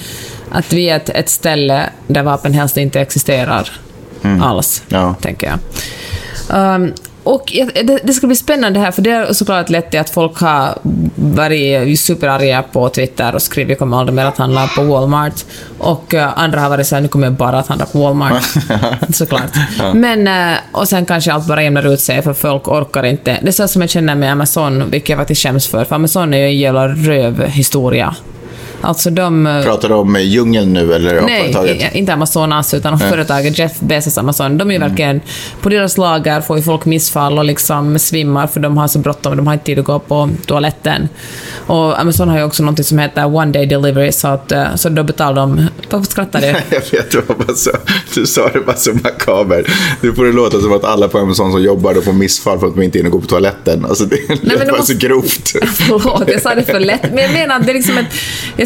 att 0.50 0.72
vi 0.72 0.90
är 0.90 0.96
ett, 0.96 1.08
ett 1.08 1.28
ställe 1.28 1.82
där 2.06 2.22
vapen 2.22 2.52
helst 2.54 2.76
inte 2.76 3.00
existerar 3.00 3.70
alls, 4.42 4.82
Ja. 4.88 5.14
tänker 5.20 5.46
jag. 5.46 5.58
Um, 6.74 6.92
och 7.24 7.52
det, 7.74 8.00
det 8.04 8.12
ska 8.12 8.26
bli 8.26 8.36
spännande 8.36 8.80
här, 8.80 8.90
för 8.90 9.02
det 9.02 9.10
har 9.10 9.32
såklart 9.32 9.70
lett 9.70 9.90
till 9.90 10.00
att 10.00 10.10
folk 10.10 10.38
har 10.38 10.78
varit 11.14 12.00
superarga 12.00 12.62
på 12.62 12.88
Twitter 12.88 13.34
och 13.34 13.42
skrivit 13.42 13.74
jag 13.74 13.78
kommer 13.78 13.96
aldrig 13.96 14.14
mer 14.14 14.24
att 14.24 14.38
handla 14.38 14.66
på 14.76 14.82
Walmart. 14.82 15.44
Och 15.78 16.14
eh, 16.14 16.38
andra 16.38 16.60
har 16.60 16.68
varit 16.68 16.86
såhär, 16.86 17.02
nu 17.02 17.08
kommer 17.08 17.26
jag 17.26 17.34
bara 17.34 17.58
att 17.58 17.68
handla 17.68 17.86
på 17.86 17.98
Walmart. 17.98 18.42
såklart. 19.14 19.50
Men, 19.94 20.28
eh, 20.28 20.58
och 20.72 20.88
sen 20.88 21.06
kanske 21.06 21.32
allt 21.32 21.46
bara 21.46 21.62
jämnar 21.62 21.92
ut 21.92 22.00
sig, 22.00 22.22
för 22.22 22.32
folk 22.32 22.68
orkar 22.68 23.02
inte. 23.02 23.38
Det 23.42 23.48
är 23.48 23.52
så 23.52 23.68
som 23.68 23.80
jag 23.80 23.90
känner 23.90 24.14
med 24.14 24.32
Amazon, 24.32 24.90
vilket 24.90 25.08
jag 25.08 25.18
faktiskt 25.18 25.42
skäms 25.42 25.66
för, 25.66 25.84
för 25.84 25.94
Amazon 25.96 26.34
är 26.34 26.38
ju 26.38 26.44
en 26.44 26.58
jävla 26.58 26.88
rövhistoria. 26.88 28.14
Alltså 28.84 29.10
de... 29.10 29.46
eh, 29.46 29.62
Pratar 29.64 29.88
du 29.88 29.94
om 29.94 30.16
djungeln 30.20 30.72
nu 30.72 30.94
eller 30.94 31.18
om 31.18 31.26
Nej, 31.26 31.42
företaget? 31.52 31.94
i- 31.94 31.98
inte 31.98 32.12
Amazonas, 32.12 32.74
utan 32.74 32.98
företaget 32.98 33.58
Jeff 33.58 33.80
Bezos 33.80 34.18
Amazon. 34.18 34.58
De 34.58 34.70
är 34.70 34.74
ju 34.74 34.80
verkligen... 34.80 35.20
På 35.62 35.68
deras 35.68 35.98
lagar 35.98 36.40
får 36.40 36.56
ju 36.56 36.62
folk 36.62 36.84
missfall 36.84 37.38
och 37.38 37.44
liksom 37.44 37.98
svimmar 37.98 38.46
för 38.46 38.60
de 38.60 38.76
har 38.76 38.88
så 38.88 38.98
bråttom, 38.98 39.36
de 39.36 39.46
har 39.46 39.54
inte 39.54 39.66
tid 39.66 39.78
att 39.78 39.84
gå 39.84 39.98
på 39.98 40.30
toaletten. 40.46 41.08
Och 41.66 42.00
Amazon 42.00 42.28
har 42.28 42.38
ju 42.38 42.44
också 42.44 42.62
något 42.62 42.86
som 42.86 42.98
heter 42.98 43.24
One 43.36 43.52
Day 43.52 43.66
Delivery, 43.66 44.12
så, 44.12 44.28
att, 44.28 44.52
eh, 44.52 44.74
så 44.74 44.88
då 44.88 45.02
betalar 45.02 45.34
de... 45.42 45.66
Varför 45.90 46.06
skrattar 46.10 46.40
du? 46.40 46.46
Jag 46.70 46.80
vet, 46.92 47.10
det 47.10 47.28
var 47.28 47.36
bara 47.46 47.54
så, 47.54 47.70
du 48.14 48.26
sa 48.26 48.48
det 48.48 48.60
bara 48.60 48.76
så 48.76 48.92
makaber. 48.92 49.66
Du 50.00 50.14
får 50.14 50.24
det 50.24 50.32
låta 50.32 50.60
som 50.60 50.72
att 50.72 50.84
alla 50.84 51.08
på 51.08 51.18
Amazon 51.18 51.52
som 51.52 51.62
jobbar 51.62 51.94
då 51.94 52.00
får 52.02 52.12
missfall 52.12 52.58
för 52.58 52.66
att 52.66 52.74
de 52.74 52.82
inte 52.82 52.98
hinner 52.98 53.10
gå 53.10 53.20
på 53.20 53.26
toaletten. 53.26 53.84
Alltså 53.84 54.04
det 54.04 54.16
lät 54.42 54.58
bara 54.68 54.76
måste- 54.78 54.92
så 54.92 55.06
grovt. 55.06 55.52
Förlåt, 55.74 56.24
jag 56.28 56.42
sa 56.42 56.54
det 56.54 56.62
för 56.62 56.80
lätt. 56.80 57.02
Men 57.12 57.22
jag 57.22 57.32
menar 57.32 57.56
att 57.56 57.66
det 57.66 57.72
är 57.72 57.74
liksom 57.74 57.98
ett... 57.98 58.06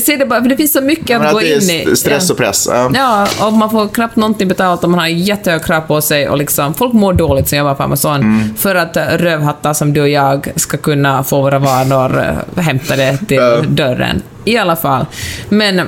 Ser 0.08 0.16
det 0.18 0.26
bara, 0.26 0.42
för 0.42 0.48
det 0.48 0.56
finns 0.56 0.72
så 0.72 0.80
mycket 0.80 1.08
Men 1.08 1.20
att 1.20 1.26
att 1.26 1.32
gå 1.32 1.42
in 1.42 1.70
i. 1.70 1.96
stress 1.96 2.30
och 2.30 2.36
press. 2.36 2.68
Ja. 2.70 2.90
Ja, 2.94 3.28
och 3.46 3.52
man 3.52 3.70
får 3.70 3.88
knappt 3.88 4.16
någonting 4.16 4.48
betalt 4.48 4.84
om 4.84 4.90
man 4.90 5.00
har 5.00 5.06
jättehög 5.06 5.64
krav 5.64 5.80
på 5.80 6.00
sig 6.00 6.28
och 6.28 6.38
liksom, 6.38 6.74
folk 6.74 6.92
mår 6.92 7.12
dåligt 7.12 7.48
som 7.48 7.58
jobbar 7.58 7.74
på 7.74 7.82
Amazon 7.82 8.14
Mm. 8.20 8.54
för 8.56 8.74
att 8.74 8.96
eh, 8.96 9.04
rövhattar 9.04 9.74
som 9.74 9.92
du 9.92 10.00
och 10.00 10.08
jag 10.08 10.52
ska 10.56 10.76
kunna 10.76 11.24
få 11.24 11.40
våra 11.42 11.58
varor 11.58 12.20
eh, 12.56 12.62
hämtade 12.62 13.18
till 13.28 13.36
Ja. 13.36 13.56
dörren. 13.68 14.22
I 14.44 14.56
alla 14.56 14.76
fall. 14.76 15.06
Men 15.48 15.76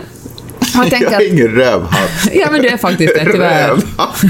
jag 0.75 0.87
Jag 0.93 1.05
att... 1.05 1.13
är 1.21 1.33
ingen 1.33 1.49
rövhatt. 1.49 2.11
Ja, 2.33 2.49
men 2.51 2.63
du 2.63 2.69
är 2.69 2.77
faktiskt 2.77 3.15
det, 3.15 3.33
tyvärr. 3.33 3.69
Rövhatt. 3.69 4.25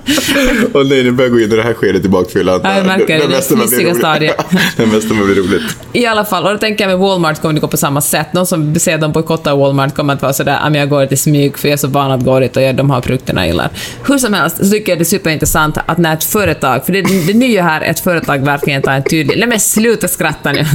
Och 0.72 0.86
nej, 0.86 1.04
nu 1.04 1.10
börjar 1.10 1.30
jag 1.30 1.38
gå 1.38 1.44
in 1.44 1.52
i 1.52 1.56
det 1.56 1.62
här 1.62 1.74
skedet 1.74 2.04
i 2.04 2.08
bakfyllan. 2.08 2.60
Ja, 2.64 2.76
jag 2.76 2.86
märker 2.86 3.18
det. 3.18 3.26
Det 3.26 3.42
fnissiga 3.42 3.86
roligt. 3.88 3.96
stadiet. 3.98 4.36
det 4.76 4.86
mesta 4.86 5.14
blir 5.14 5.34
roligt. 5.34 5.62
I 5.92 6.06
alla 6.06 6.24
fall, 6.24 6.44
och 6.44 6.52
då 6.52 6.58
tänker 6.58 6.84
jag 6.84 6.98
med 6.98 6.98
Walmart 7.08 7.40
kommer 7.40 7.54
det 7.54 7.60
gå 7.60 7.68
på 7.68 7.76
samma 7.76 8.00
sätt. 8.00 8.32
Någon 8.32 8.46
som 8.46 8.74
säger 8.74 8.94
att 8.98 9.02
de 9.02 9.12
bojkottar 9.12 9.56
Walmart 9.56 9.94
kommer 9.96 10.14
att 10.14 10.22
vara 10.22 10.32
sådär, 10.32 10.58
"Ja, 10.62 10.70
men 10.70 10.80
jag 10.80 10.88
går 10.88 11.00
dit 11.00 11.12
i 11.12 11.16
smyg 11.16 11.58
för 11.58 11.68
jag 11.68 11.72
är 11.72 11.76
så 11.76 11.88
van 11.88 12.10
att 12.10 12.24
gå 12.24 12.40
dit 12.40 12.56
och 12.56 12.62
jag, 12.62 12.74
de 12.76 12.90
har 12.90 13.00
produkterna 13.00 13.40
jag 13.40 13.48
gillar. 13.48 13.70
Hur 14.06 14.18
som 14.18 14.34
helst 14.34 14.56
så 14.56 14.70
tycker 14.70 14.92
jag 14.92 14.98
det 14.98 15.02
är 15.02 15.04
superintressant 15.04 15.78
att 15.86 15.98
när 15.98 16.14
ett 16.14 16.24
företag, 16.24 16.86
för 16.86 16.92
det, 16.92 17.02
det 17.26 17.34
nya 17.34 17.62
här 17.62 17.80
är 17.80 17.90
att 17.90 18.00
företag 18.00 18.38
verkligen 18.44 18.82
tar 18.82 18.92
en 18.92 19.04
tydlig... 19.04 19.38
Nej 19.38 19.48
men 19.48 19.60
sluta 19.60 20.08
skratta 20.08 20.52
nu! 20.52 20.64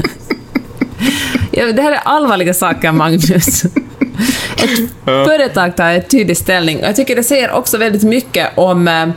Ja, 1.51 1.71
det 1.71 1.81
här 1.81 1.91
är 1.91 1.99
allvarliga 2.05 2.53
saker, 2.53 2.91
Magnus. 2.91 3.63
Ett 4.65 4.89
företag 5.27 5.75
tar 5.77 5.85
en 5.91 6.03
tydlig 6.03 6.37
ställning. 6.37 6.79
Jag 6.81 6.95
tycker 6.95 7.15
det 7.15 7.23
säger 7.23 7.51
också 7.51 7.77
väldigt 7.77 8.03
mycket 8.03 8.47
om 8.55 8.87
eh, 8.87 9.09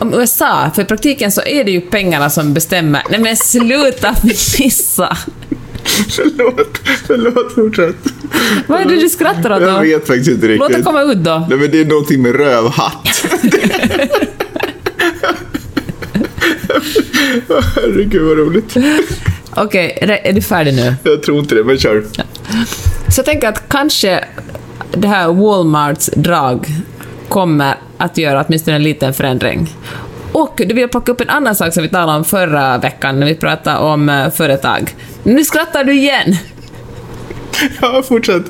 om 0.00 0.14
USA, 0.14 0.70
för 0.74 0.82
i 0.82 0.84
praktiken 0.84 1.32
så 1.32 1.42
är 1.42 1.64
det 1.64 1.70
ju 1.70 1.80
pengarna 1.80 2.30
som 2.30 2.54
bestämmer. 2.54 3.02
Nej 3.10 3.20
men 3.20 3.36
sluta 3.36 4.14
fnissa! 4.36 5.16
Förlåt, 6.10 6.78
förlåt, 7.06 7.54
fortsätt. 7.54 7.96
Vad 8.66 8.80
är 8.80 8.84
det 8.84 8.96
du 9.00 9.08
skrattar 9.08 9.52
åt 9.56 9.60
Jag 9.62 9.74
då? 9.74 9.80
vet 9.80 10.06
faktiskt 10.06 10.30
inte 10.30 10.46
Låt 10.46 10.68
riktigt. 10.68 10.76
det 10.76 10.82
komma 10.82 11.02
ut 11.02 11.18
då. 11.18 11.46
Nej, 11.48 11.58
men 11.58 11.70
det 11.70 11.80
är 11.80 11.84
någonting 11.84 12.22
med 12.22 12.36
rövhatt. 12.36 13.24
Herregud 17.76 18.22
vad 18.22 18.38
roligt. 18.38 18.74
Okej, 19.50 19.98
är- 20.00 20.08
är 20.26 20.32
du 20.32 20.42
färdig 20.42 20.74
nu? 20.74 20.94
Jag 21.02 21.22
tror 21.22 21.38
inte 21.38 21.54
det, 21.54 21.64
men 21.64 21.78
kör. 21.78 22.04
Så 23.08 23.18
jag 23.18 23.24
tänker 23.26 23.48
att 23.48 23.68
kanske 23.68 24.24
det 24.90 25.08
här 25.08 25.32
Walmarts 25.32 26.10
drag 26.16 26.66
kommer 27.28 27.74
att 27.98 28.18
göra 28.18 28.44
åtminstone 28.48 28.76
en 28.76 28.82
liten 28.82 29.14
förändring. 29.14 29.68
Och 30.32 30.62
du 30.66 30.74
vill 30.74 30.88
plocka 30.88 31.12
upp 31.12 31.20
en 31.20 31.28
annan 31.28 31.54
sak 31.54 31.74
som 31.74 31.82
vi 31.82 31.88
talade 31.88 32.18
om 32.18 32.24
förra 32.24 32.78
veckan 32.78 33.20
när 33.20 33.26
vi 33.26 33.34
pratade 33.34 33.78
om 33.78 34.08
eh, 34.08 34.30
företag. 34.30 34.94
Nu 35.22 35.44
skrattar 35.44 35.84
du 35.84 35.92
igen! 35.92 36.36
Ja, 37.82 38.02
fortsätt. 38.02 38.42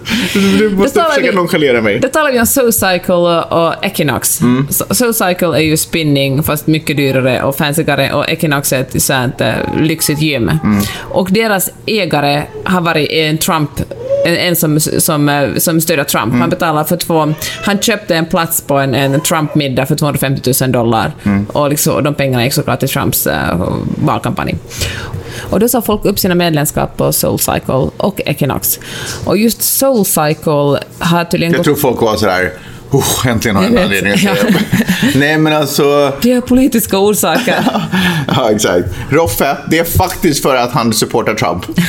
Du 0.58 0.70
måste 0.70 1.04
försöka 1.08 1.30
vi- 1.30 1.36
nonchalera 1.36 1.80
mig. 1.80 1.98
Då 2.00 2.08
talar 2.08 2.32
vi 2.32 2.40
om 2.40 2.46
SoulCycle 2.46 3.14
och 3.14 3.68
och 3.68 3.74
Equinox. 3.84 4.40
So- 4.40 4.94
SoulCycle 4.94 5.56
är 5.56 5.62
ju 5.62 5.76
spinning, 5.76 6.42
fast 6.42 6.66
mycket 6.66 6.96
dyrare 6.96 7.42
och 7.42 7.56
fancyare, 7.56 8.12
och 8.12 8.28
Equinox 8.28 8.72
är 8.72 8.80
ett 8.80 9.02
sånt 9.02 9.40
äh, 9.40 9.52
lyxigt 9.80 10.22
gym. 10.22 10.50
Och 10.98 11.28
deras 11.30 11.70
ägare 11.86 12.42
har 12.64 12.80
varit 12.80 13.10
en 13.10 13.38
Trump 13.38 13.70
en, 14.24 14.36
en 14.36 14.56
som, 14.56 14.80
som, 14.80 15.28
eh, 15.28 15.54
som 15.56 15.80
stödjer 15.80 16.04
Trump. 16.04 16.34
Han 16.34 16.50
betalar 16.50 16.84
för 16.84 16.96
två... 16.96 17.34
Han 17.64 17.78
köpte 17.78 18.16
en 18.16 18.26
plats 18.26 18.60
på 18.60 18.78
en, 18.78 18.94
en 18.94 19.20
Trump-middag 19.20 19.86
för 19.86 19.94
250 19.96 20.52
000 20.60 20.72
dollar. 20.72 21.12
Och, 21.52 21.70
liksom, 21.70 21.94
och 21.94 22.02
de 22.02 22.14
pengarna 22.14 22.44
gick 22.44 22.52
såklart 22.52 22.80
till 22.80 22.88
Trumps 22.88 23.26
uh, 23.26 23.32
valkampanj. 24.04 24.54
Och 25.50 25.60
då 25.60 25.68
sa 25.68 25.82
folk 25.82 26.04
upp 26.04 26.18
sina 26.18 26.34
medlemskap 26.34 26.96
på 26.96 27.12
SoulCycle 27.12 27.90
och 27.96 28.20
Equinox. 28.26 28.78
Och 29.24 29.36
just 29.38 29.62
SoulCycle 29.62 30.78
har 30.98 31.24
tydligen 31.24 31.54
Jag 31.54 31.64
tror 31.64 31.74
folk 31.74 32.00
var 32.00 32.16
sådär, 32.16 32.52
oh, 32.90 33.26
äntligen 33.26 33.56
har 33.56 33.62
jag 33.62 33.72
en 33.72 33.78
anledning 33.78 34.12
att 34.12 34.20
säga 34.20 34.34
Ja. 34.42 34.48
upp." 34.48 35.14
Nej, 35.14 35.38
men 35.38 35.52
alltså... 35.52 36.12
Det 36.22 36.32
är 36.32 36.40
politiska 36.40 36.98
orsaker. 36.98 37.64
Ja, 38.36 38.50
exakt. 38.50 38.88
Roffe, 39.10 39.56
det 39.70 39.78
är 39.78 39.84
faktiskt 39.84 40.42
för 40.42 40.56
att 40.56 40.72
han 40.72 40.92
supportar 40.92 41.34
Trump. 41.34 41.64
Ja, 41.76 41.84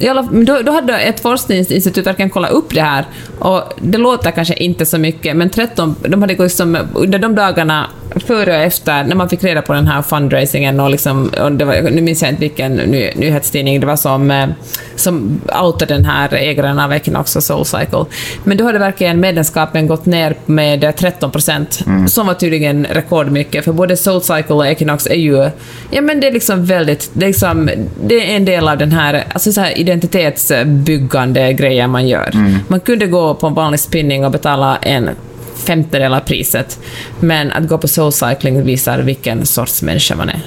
i 0.00 0.08
alla, 0.08 0.22
då, 0.22 0.62
då 0.62 0.72
hade 0.72 0.98
ett 0.98 1.20
forskningsinstitut 1.20 2.06
verkligen 2.06 2.30
kollat 2.30 2.50
upp 2.50 2.74
det 2.74 2.82
här. 2.82 3.04
Och 3.38 3.62
det 3.80 3.98
låter 3.98 4.30
kanske 4.30 4.54
inte 4.54 4.86
så 4.86 4.98
mycket, 4.98 5.36
men 5.36 5.50
13, 5.50 5.96
de 6.08 6.22
hade 6.22 6.36
liksom, 6.36 6.78
under 6.94 7.18
de 7.18 7.34
dagarna 7.34 7.86
före 8.26 8.50
och 8.50 8.62
efter, 8.62 9.04
när 9.04 9.16
man 9.16 9.28
fick 9.28 9.44
reda 9.44 9.62
på 9.62 9.72
den 9.72 9.86
här 9.86 10.02
fundraisingen 10.02 10.80
och, 10.80 10.90
liksom, 10.90 11.24
och 11.26 11.66
var, 11.66 11.90
nu 11.90 12.00
minns 12.00 12.22
jag 12.22 12.30
inte 12.30 12.40
vilken 12.40 12.76
ny, 12.76 13.10
nyhetstidning 13.16 13.80
det 13.80 13.86
var 13.86 13.96
som, 13.96 14.30
eh, 14.30 14.48
som 14.96 15.40
outade 15.62 15.94
den 15.94 16.04
här 16.04 16.34
ägaren 16.34 16.78
av 16.78 16.92
Equinox 16.92 17.36
och 17.36 17.42
SoulCycle. 17.42 18.04
Men 18.44 18.56
då 18.56 18.64
hade 18.64 18.78
verkligen 18.78 19.20
medlemskapen 19.20 19.86
gått 19.86 20.06
ner 20.06 20.36
med 20.46 20.96
13 20.96 21.30
procent, 21.30 21.84
som 22.08 22.26
var 22.26 22.34
tydligen 22.34 22.86
rekordmycket, 22.90 23.64
för 23.64 23.72
både 23.72 23.96
SoulCycle 23.96 24.54
och 24.54 24.66
Equinox 24.66 25.06
är 25.06 25.14
ju, 25.14 25.50
ja 25.90 26.00
men 26.00 26.20
det 26.20 26.26
är 26.26 26.32
liksom 26.32 26.64
väldigt, 26.64 27.10
det 27.12 27.24
är, 27.24 27.28
liksom, 27.28 27.70
det 28.04 28.32
är 28.32 28.36
en 28.36 28.44
del 28.44 28.68
av 28.68 28.78
den 28.80 28.92
här, 28.92 29.24
alltså 29.32 29.52
så 29.52 29.60
här 29.60 29.78
identitetsbyggande 29.78 31.52
grejen 31.52 31.90
man 31.90 32.08
gör. 32.08 32.30
Man 32.68 32.80
kunde 32.80 33.06
gå 33.06 33.34
på 33.34 33.46
en 33.46 33.54
vanlig 33.54 33.80
spinning 33.80 34.24
och 34.24 34.30
betala 34.30 34.76
en 34.76 35.10
femtedel 35.54 36.14
av 36.14 36.20
priset, 36.20 36.78
men 37.20 37.52
att 37.52 37.68
gå 37.68 37.78
på 37.78 37.88
soulcycling 37.88 38.62
visar 38.64 38.98
vilken 38.98 39.46
sorts 39.46 39.82
människa 39.82 40.16
man 40.16 40.28
är. 40.28 40.40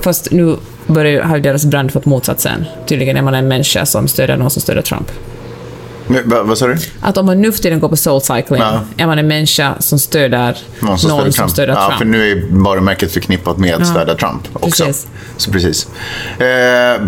Fast 0.00 0.30
nu 0.30 0.56
börjar, 0.86 1.22
har 1.22 1.36
ju 1.36 1.42
deras 1.42 1.64
brand 1.64 1.92
fått 1.92 2.04
motsatsen. 2.04 2.64
Tydligen 2.86 3.16
är 3.16 3.22
man 3.22 3.34
en 3.34 3.48
människa 3.48 3.86
som 3.86 4.08
stöder 4.08 4.36
någon 4.36 4.50
som 4.50 4.62
stöder 4.62 4.82
Trump. 4.82 5.10
Men, 6.10 6.28
va, 6.28 6.42
vad 6.42 6.58
sa 6.58 6.66
du? 6.66 6.76
Att 7.00 7.16
om 7.16 7.26
man 7.26 7.40
nu 7.40 7.52
för 7.52 7.62
tiden 7.62 7.80
går 7.80 7.88
på 7.88 7.96
soulcycling 7.96 8.60
Ja. 8.60 8.80
är 8.96 9.06
man 9.06 9.18
en 9.18 9.26
människa 9.26 9.74
som 9.78 9.98
stöder 9.98 10.58
någon 10.80 10.98
som 10.98 11.48
stöder 11.48 11.74
Trump. 11.74 11.90
Ja, 11.90 11.94
för 11.98 12.04
nu 12.04 12.32
är 12.32 12.42
varumärket 12.50 13.12
förknippat 13.12 13.58
med 13.58 13.74
att 13.74 13.86
stödja 13.86 14.14
Trump 14.14 14.48
också. 14.52 14.84
Precis. 14.84 15.06
Så 15.36 15.50
precis. 15.52 15.88
Eh, 16.38 16.94
eh, 16.94 17.00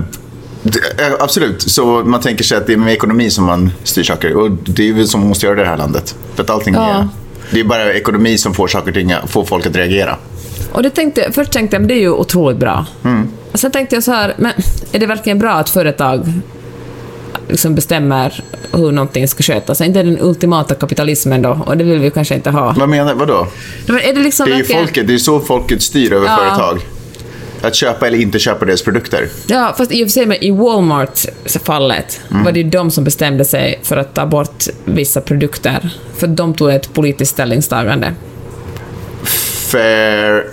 absolut, 1.21 1.63
så 1.63 1.85
man 2.05 2.21
tänker 2.21 2.45
sig 2.45 2.59
att 2.59 2.67
det 2.67 2.73
är 2.73 2.77
med 2.77 2.93
ekonomi 2.93 3.31
som 3.31 3.45
man 3.45 3.73
styr 3.85 4.03
saker. 4.03 4.37
Och 4.37 4.51
det 4.51 4.89
är 4.89 4.93
väl 4.93 5.09
som 5.09 5.21
man 5.21 5.29
måste 5.29 5.47
göra 5.47 5.61
i 5.61 5.63
det 5.63 5.69
här 5.69 5.77
landet. 5.77 6.15
För 6.35 6.43
att 6.43 6.51
allting 6.51 6.75
Ja. 6.75 6.91
är... 6.91 7.09
Det 7.51 7.61
är 7.61 7.65
bara 7.65 7.93
ekonomi 7.95 8.39
som 8.39 8.55
får 8.55 8.69
saker 8.69 8.93
ting, 8.93 9.13
får 9.27 9.45
folk 9.45 9.67
att 9.67 9.77
reagera. 9.77 10.17
Och 10.73 10.83
det 10.83 10.91
tänkte, 10.91 11.33
först 11.33 11.53
tänkte 11.53 11.75
jag 11.77 11.81
men 11.81 11.89
det 11.89 11.95
är 11.95 12.01
ju 12.01 12.11
otroligt 12.11 12.59
bra. 12.59 12.87
Mm. 13.05 13.29
Och 13.53 13.59
sen 13.61 13.71
tänkte 13.71 13.97
jag 13.97 14.03
så 14.05 14.13
här, 14.13 14.35
men 14.39 14.53
är 14.93 14.99
det 14.99 15.07
verkligen 15.07 15.39
bra 15.39 15.53
att 15.53 15.71
företag 15.71 16.33
liksom 17.49 17.75
bestämmer 17.75 18.45
hur 18.73 18.93
någonting 18.93 19.29
ska 19.29 19.43
skötas? 19.43 19.81
Är 19.81 19.85
inte 19.85 20.03
den 20.03 20.19
ultimata 20.21 20.75
kapitalismen 20.75 21.43
då? 21.43 21.63
Och 21.67 21.77
det 21.77 21.85
vill 21.85 21.99
vi 21.99 22.11
kanske 22.11 22.35
inte 22.35 22.51
ha. 22.51 22.75
Vad 22.79 22.89
menar 22.89 23.15
Vadå? 23.15 23.47
Men 23.87 23.99
är 23.99 24.13
det 24.13 24.21
liksom 24.21 24.47
Det 24.47 24.53
är 24.53 24.57
ju 24.57 24.63
verkligen- 24.63 24.85
folket, 24.87 25.07
det 25.07 25.15
är 25.15 25.19
så 25.19 25.41
folket 25.41 25.83
styr 25.83 26.13
över 26.13 26.27
Ja. 26.27 26.37
företag. 26.37 26.81
Att 27.63 27.75
köpa 27.75 28.07
eller 28.07 28.19
inte 28.19 28.39
köpa 28.39 28.65
deras 28.65 28.83
produkter. 28.83 29.29
Ja, 29.47 29.75
fast 29.79 29.93
i 29.93 30.05
och 30.05 30.07
för 30.09 30.13
sig 30.13 30.39
i 30.41 30.51
Walmart-fallet 30.51 32.21
Mm. 32.31 32.45
var 32.45 32.53
det 32.53 32.61
ju 32.61 32.71
de 32.71 32.91
som 32.91 33.05
bestämde 33.05 33.45
sig 33.45 33.81
för 33.83 33.97
att 33.97 34.15
ta 34.15 34.27
bort 34.27 34.65
vissa 34.85 35.21
produkter. 35.21 35.91
För 36.17 36.27
de 36.27 36.55
tog 36.55 36.71
ett 36.71 36.93
politiskt 36.95 37.33
ställningstagande. 37.33 38.15
Fair 39.71 40.47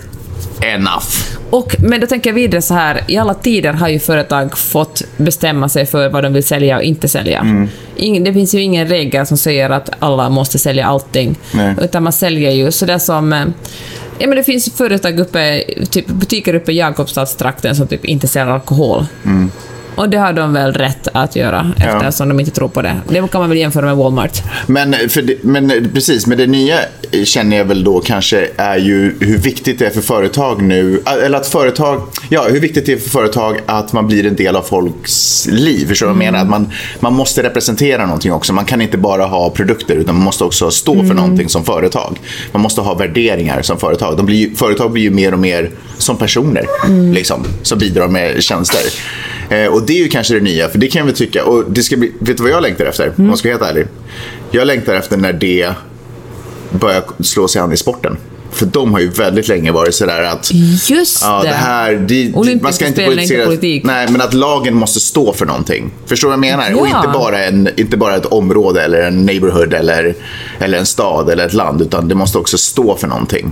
enough. 0.62 1.06
Och, 1.50 1.76
men 1.78 2.00
då 2.00 2.06
tänker 2.06 2.30
jag 2.30 2.34
vidare 2.34 2.62
så 2.62 2.74
här, 2.74 3.00
i 3.08 3.16
alla 3.16 3.34
tider 3.34 3.72
har 3.72 3.88
ju 3.88 3.98
företag 3.98 4.58
fått 4.58 5.02
bestämma 5.16 5.68
sig 5.68 5.86
för 5.86 6.08
vad 6.08 6.22
de 6.24 6.32
vill 6.32 6.44
sälja 6.44 6.76
och 6.76 6.82
inte 6.82 7.08
sälja. 7.08 7.38
Mm. 7.40 7.68
Ing, 7.96 8.24
det 8.24 8.32
finns 8.32 8.54
ju 8.54 8.62
ingen 8.62 8.88
regel 8.88 9.26
som 9.26 9.36
säger 9.36 9.70
att 9.70 9.90
alla 9.98 10.28
måste 10.28 10.58
sälja 10.58 10.86
allting. 10.86 11.36
Nej. 11.54 11.74
Utan 11.82 12.02
man 12.02 12.12
säljer 12.12 12.50
ju 12.50 12.72
sådär 12.72 12.98
som... 12.98 13.32
eh, 13.32 13.44
Ja, 14.22 14.26
men 14.26 14.36
det 14.36 14.44
finns 14.44 14.72
företag 14.76 15.20
uppe, 15.20 15.64
typ 15.90 16.06
butiker 16.06 16.54
uppe 16.54 16.72
i 16.72 16.76
Jakobstadstrakten 16.76 17.76
som 17.76 17.86
typ 17.86 18.04
inte 18.04 18.28
säljer 18.28 18.54
alkohol. 18.54 19.06
Mm. 19.24 19.50
Och 19.94 20.08
det 20.08 20.18
har 20.18 20.32
de 20.32 20.52
väl 20.52 20.72
rätt 20.72 21.08
att 21.12 21.36
göra 21.36 21.72
eftersom 21.78 22.28
de 22.28 22.40
inte 22.40 22.52
tror 22.52 22.68
på 22.68 22.82
det. 22.82 22.96
Det 23.08 23.30
kan 23.30 23.40
man 23.40 23.48
väl 23.48 23.58
jämföra 23.58 23.86
med 23.86 23.96
Walmart. 23.96 24.42
Men, 24.66 24.90
det, 24.90 25.44
men 25.44 25.90
precis, 25.94 26.26
men 26.26 26.38
det 26.38 26.46
nya 26.46 26.78
känner 27.24 27.56
jag 27.56 27.64
väl 27.64 27.84
då 27.84 28.00
kanske 28.00 28.48
är 28.56 28.76
ju 28.76 29.16
hur 29.20 29.38
viktigt 29.38 29.78
det 29.78 29.86
är 29.86 29.90
för 29.90 30.00
företag 30.00 30.62
nu, 30.62 31.02
eller 31.24 31.38
att 31.38 31.46
företag, 31.46 32.02
ja 32.28 32.46
hur 32.48 32.60
viktigt 32.60 32.86
det 32.86 32.92
är 32.92 32.96
för 32.96 33.10
företag 33.10 33.60
att 33.66 33.92
man 33.92 34.06
blir 34.06 34.26
en 34.26 34.36
del 34.36 34.56
av 34.56 34.62
folks 34.62 35.46
liv. 35.50 35.86
Förstår 35.88 36.06
du 36.06 36.12
vad 36.12 36.22
jag 36.22 36.32
menar? 36.32 36.44
Att 36.44 36.50
man, 36.50 36.72
man 37.00 37.12
måste 37.12 37.42
representera 37.42 38.06
någonting 38.06 38.32
också. 38.32 38.52
Man 38.52 38.64
kan 38.64 38.80
inte 38.80 38.98
bara 38.98 39.24
ha 39.24 39.50
produkter 39.50 39.96
utan 39.96 40.14
man 40.14 40.24
måste 40.24 40.44
också 40.44 40.70
stå 40.70 41.04
för 41.04 41.14
någonting 41.14 41.48
som 41.48 41.64
företag. 41.64 42.20
Man 42.52 42.62
måste 42.62 42.80
ha 42.80 42.94
värderingar 42.94 43.62
som 43.62 43.78
företag. 43.78 44.16
De 44.16 44.26
blir 44.26 44.36
ju, 44.36 44.54
företag 44.54 44.90
blir 44.92 45.02
ju 45.02 45.10
mer 45.10 45.32
och 45.32 45.38
mer 45.38 45.70
som 45.98 46.16
personer 46.16 46.66
liksom, 47.14 47.44
som 47.62 47.78
bidrar 47.78 48.08
med 48.08 48.42
tjänster. 48.42 48.80
Eh, 49.50 49.66
och 49.66 49.82
det 49.82 49.92
är 49.92 49.98
ju 50.02 50.08
kanske 50.08 50.34
det 50.34 50.40
nya, 50.40 50.68
för 50.68 50.78
det 50.78 50.88
kan 50.88 51.06
väl 51.06 51.14
tycka. 51.16 51.44
Och 51.44 51.70
det 51.70 51.82
ska 51.82 51.96
bli, 51.96 52.12
vet 52.18 52.36
du 52.36 52.42
vad 52.42 52.52
jag 52.52 52.62
längtar 52.62 52.84
efter? 52.84 53.12
Om 53.18 53.26
man 53.26 53.36
ska 53.36 53.48
vara 53.48 53.58
helt 53.58 53.70
ärlig. 53.70 53.86
Jag 54.50 54.66
längtar 54.66 54.94
efter 54.94 55.16
när 55.16 55.32
det 55.32 55.72
börjar 56.70 57.02
slå 57.22 57.48
sig 57.48 57.62
an 57.62 57.72
i 57.72 57.76
sporten. 57.76 58.16
För 58.52 58.66
de 58.66 58.92
har 58.92 59.00
ju 59.00 59.08
väldigt 59.08 59.48
länge 59.48 59.72
varit 59.72 59.94
sådär 59.94 60.22
att 60.22 60.50
Just 60.88 61.22
Ja, 61.22 61.40
det! 61.42 61.48
här, 61.48 61.94
det, 61.94 62.32
Olympiska 62.34 62.62
man 62.62 62.72
ska 62.72 62.86
inte 62.86 63.04
politisera. 63.06 63.44
politik. 63.46 63.84
Nej, 63.84 64.08
men 64.10 64.20
att 64.20 64.34
lagen 64.34 64.74
måste 64.74 65.00
stå 65.00 65.32
för 65.32 65.46
någonting. 65.46 65.90
Förstår 66.06 66.28
du 66.28 66.36
vad 66.36 66.46
jag 66.46 66.58
menar? 66.58 66.80
Och 66.80 66.88
Ja. 66.88 66.96
inte 66.98 67.18
bara, 67.18 67.44
en, 67.44 67.68
inte 67.76 67.96
bara 67.96 68.16
ett 68.16 68.26
område 68.26 68.82
eller 68.82 69.02
en 69.02 69.26
neighborhood 69.26 69.74
eller, 69.74 70.14
eller 70.58 70.78
en 70.78 70.86
stad 70.86 71.30
eller 71.30 71.46
ett 71.46 71.52
land. 71.54 71.82
Utan 71.82 72.08
det 72.08 72.14
måste 72.14 72.38
också 72.38 72.58
stå 72.58 72.96
för 72.96 73.06
någonting. 73.06 73.50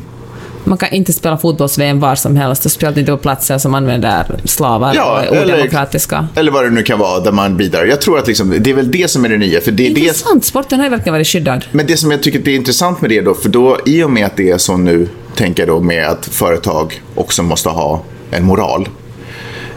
Man 0.68 0.78
kan 0.78 0.88
inte 0.92 1.12
spela 1.12 1.38
fotbolls-VM 1.38 2.00
var 2.00 2.14
som 2.14 2.37
helst, 2.37 2.64
och 2.64 2.70
speciellt 2.72 2.96
inte 2.96 3.11
på 3.12 3.18
platser 3.18 3.59
som 3.59 3.74
använder 3.74 4.40
slavar 4.44 4.92
Ja, 4.94 5.12
och 5.31 5.37
är 5.37 5.42
eller- 5.42 5.54
odemokratiska. 5.54 6.28
Eller 6.35 6.52
vad 6.52 6.64
det 6.64 6.70
nu 6.70 6.83
kan 6.83 6.98
vara 6.98 7.20
där 7.20 7.33
man 7.33 7.57
bidrar. 7.57 7.85
Jag 7.85 8.00
tror 8.00 8.18
att 8.18 8.26
liksom, 8.26 8.54
det 8.61 8.70
är 8.70 8.74
väl 8.74 8.90
det 8.90 9.11
som 9.11 9.24
är 9.24 9.28
det 9.28 9.37
nya. 9.38 9.61
För 9.61 9.72
det 9.72 9.87
är 9.87 9.94
det, 9.94 10.00
Intressant, 10.00 10.44
sporten 10.44 10.78
har 10.78 10.87
ju 10.87 10.90
verkligen 10.90 11.12
varit 11.14 11.26
skyddad. 11.26 11.64
men 11.72 11.87
det 11.87 11.96
som 11.96 12.11
jag 12.11 12.22
tycker 12.22 12.38
det 12.38 12.50
är 12.50 12.57
intressant 12.57 13.00
med 13.00 13.11
det 13.11 13.20
då, 13.20 13.35
för 13.35 13.48
då 13.48 13.78
i 13.87 14.02
och 14.02 14.11
med 14.11 14.26
att 14.26 14.37
det 14.37 14.50
är 14.50 14.59
så 14.59 14.76
nu, 14.76 15.09
tänker 15.37 15.62
jag 15.62 15.68
då 15.76 15.81
med 15.81 16.09
att 16.09 16.26
företag 16.26 17.02
också 17.14 17.42
måste 17.42 17.68
ha 17.68 18.02
en 18.31 18.44
moral. 18.44 18.88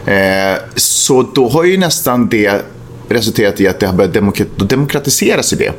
Eh, 0.06 0.58
så 0.76 1.22
då 1.34 1.48
har 1.48 1.64
ju 1.64 1.78
nästan 1.78 2.28
det 2.28 2.62
resulterat 3.08 3.60
i 3.60 3.68
att 3.68 3.80
det 3.80 3.86
har 3.86 3.94
börjat 3.94 4.38
demokratiseras 4.56 5.52
i 5.52 5.56
det. 5.56 5.72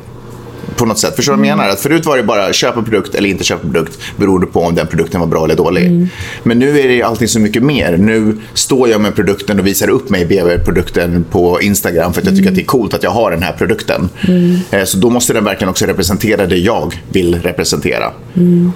På 0.76 0.84
något 0.86 0.98
sätt. 0.98 1.16
Förstår 1.16 1.32
du 1.32 1.38
vad 1.38 1.46
jag 1.48 1.56
menar? 1.56 1.70
Att 1.70 1.80
förut 1.80 2.06
var 2.06 2.16
det 2.16 2.22
bara 2.22 2.52
köpa 2.52 2.82
produkt 2.82 3.14
eller 3.14 3.28
inte 3.28 3.44
köpa 3.44 3.62
produkt 3.62 3.98
beroende 4.16 4.46
på 4.46 4.60
om 4.60 4.74
den 4.74 4.86
produkten 4.86 5.20
var 5.20 5.26
bra 5.26 5.44
eller 5.44 5.56
dålig. 5.56 6.08
Men 6.42 6.58
nu 6.58 6.80
är 6.80 6.88
det 6.88 7.02
allting 7.02 7.28
så 7.28 7.40
mycket 7.40 7.62
mer. 7.62 7.96
Nu 7.96 8.36
står 8.54 8.88
jag 8.88 9.00
med 9.00 9.14
produkten 9.14 9.58
och 9.60 9.66
visar 9.66 9.88
upp 9.90 10.10
mig 10.10 10.26
bredvid 10.26 10.64
produkten 10.64 11.24
på 11.30 11.60
Instagram 11.60 12.12
för 12.12 12.20
att 12.20 12.26
jag 12.26 12.36
tycker 12.36 12.48
att 12.50 12.54
det 12.56 12.62
är 12.62 12.66
coolt 12.66 12.94
att 12.94 13.02
jag 13.02 13.10
har 13.10 13.30
den 13.30 13.42
här 13.42 13.52
produkten. 13.52 14.08
Eh, 14.70 14.84
Så 14.84 14.98
då 14.98 15.10
måste 15.10 15.32
den 15.32 15.44
verkligen 15.44 15.68
också 15.70 15.86
representera 15.86 16.46
det 16.46 16.56
jag 16.56 17.00
vill 17.12 17.42
representera. 17.42 18.12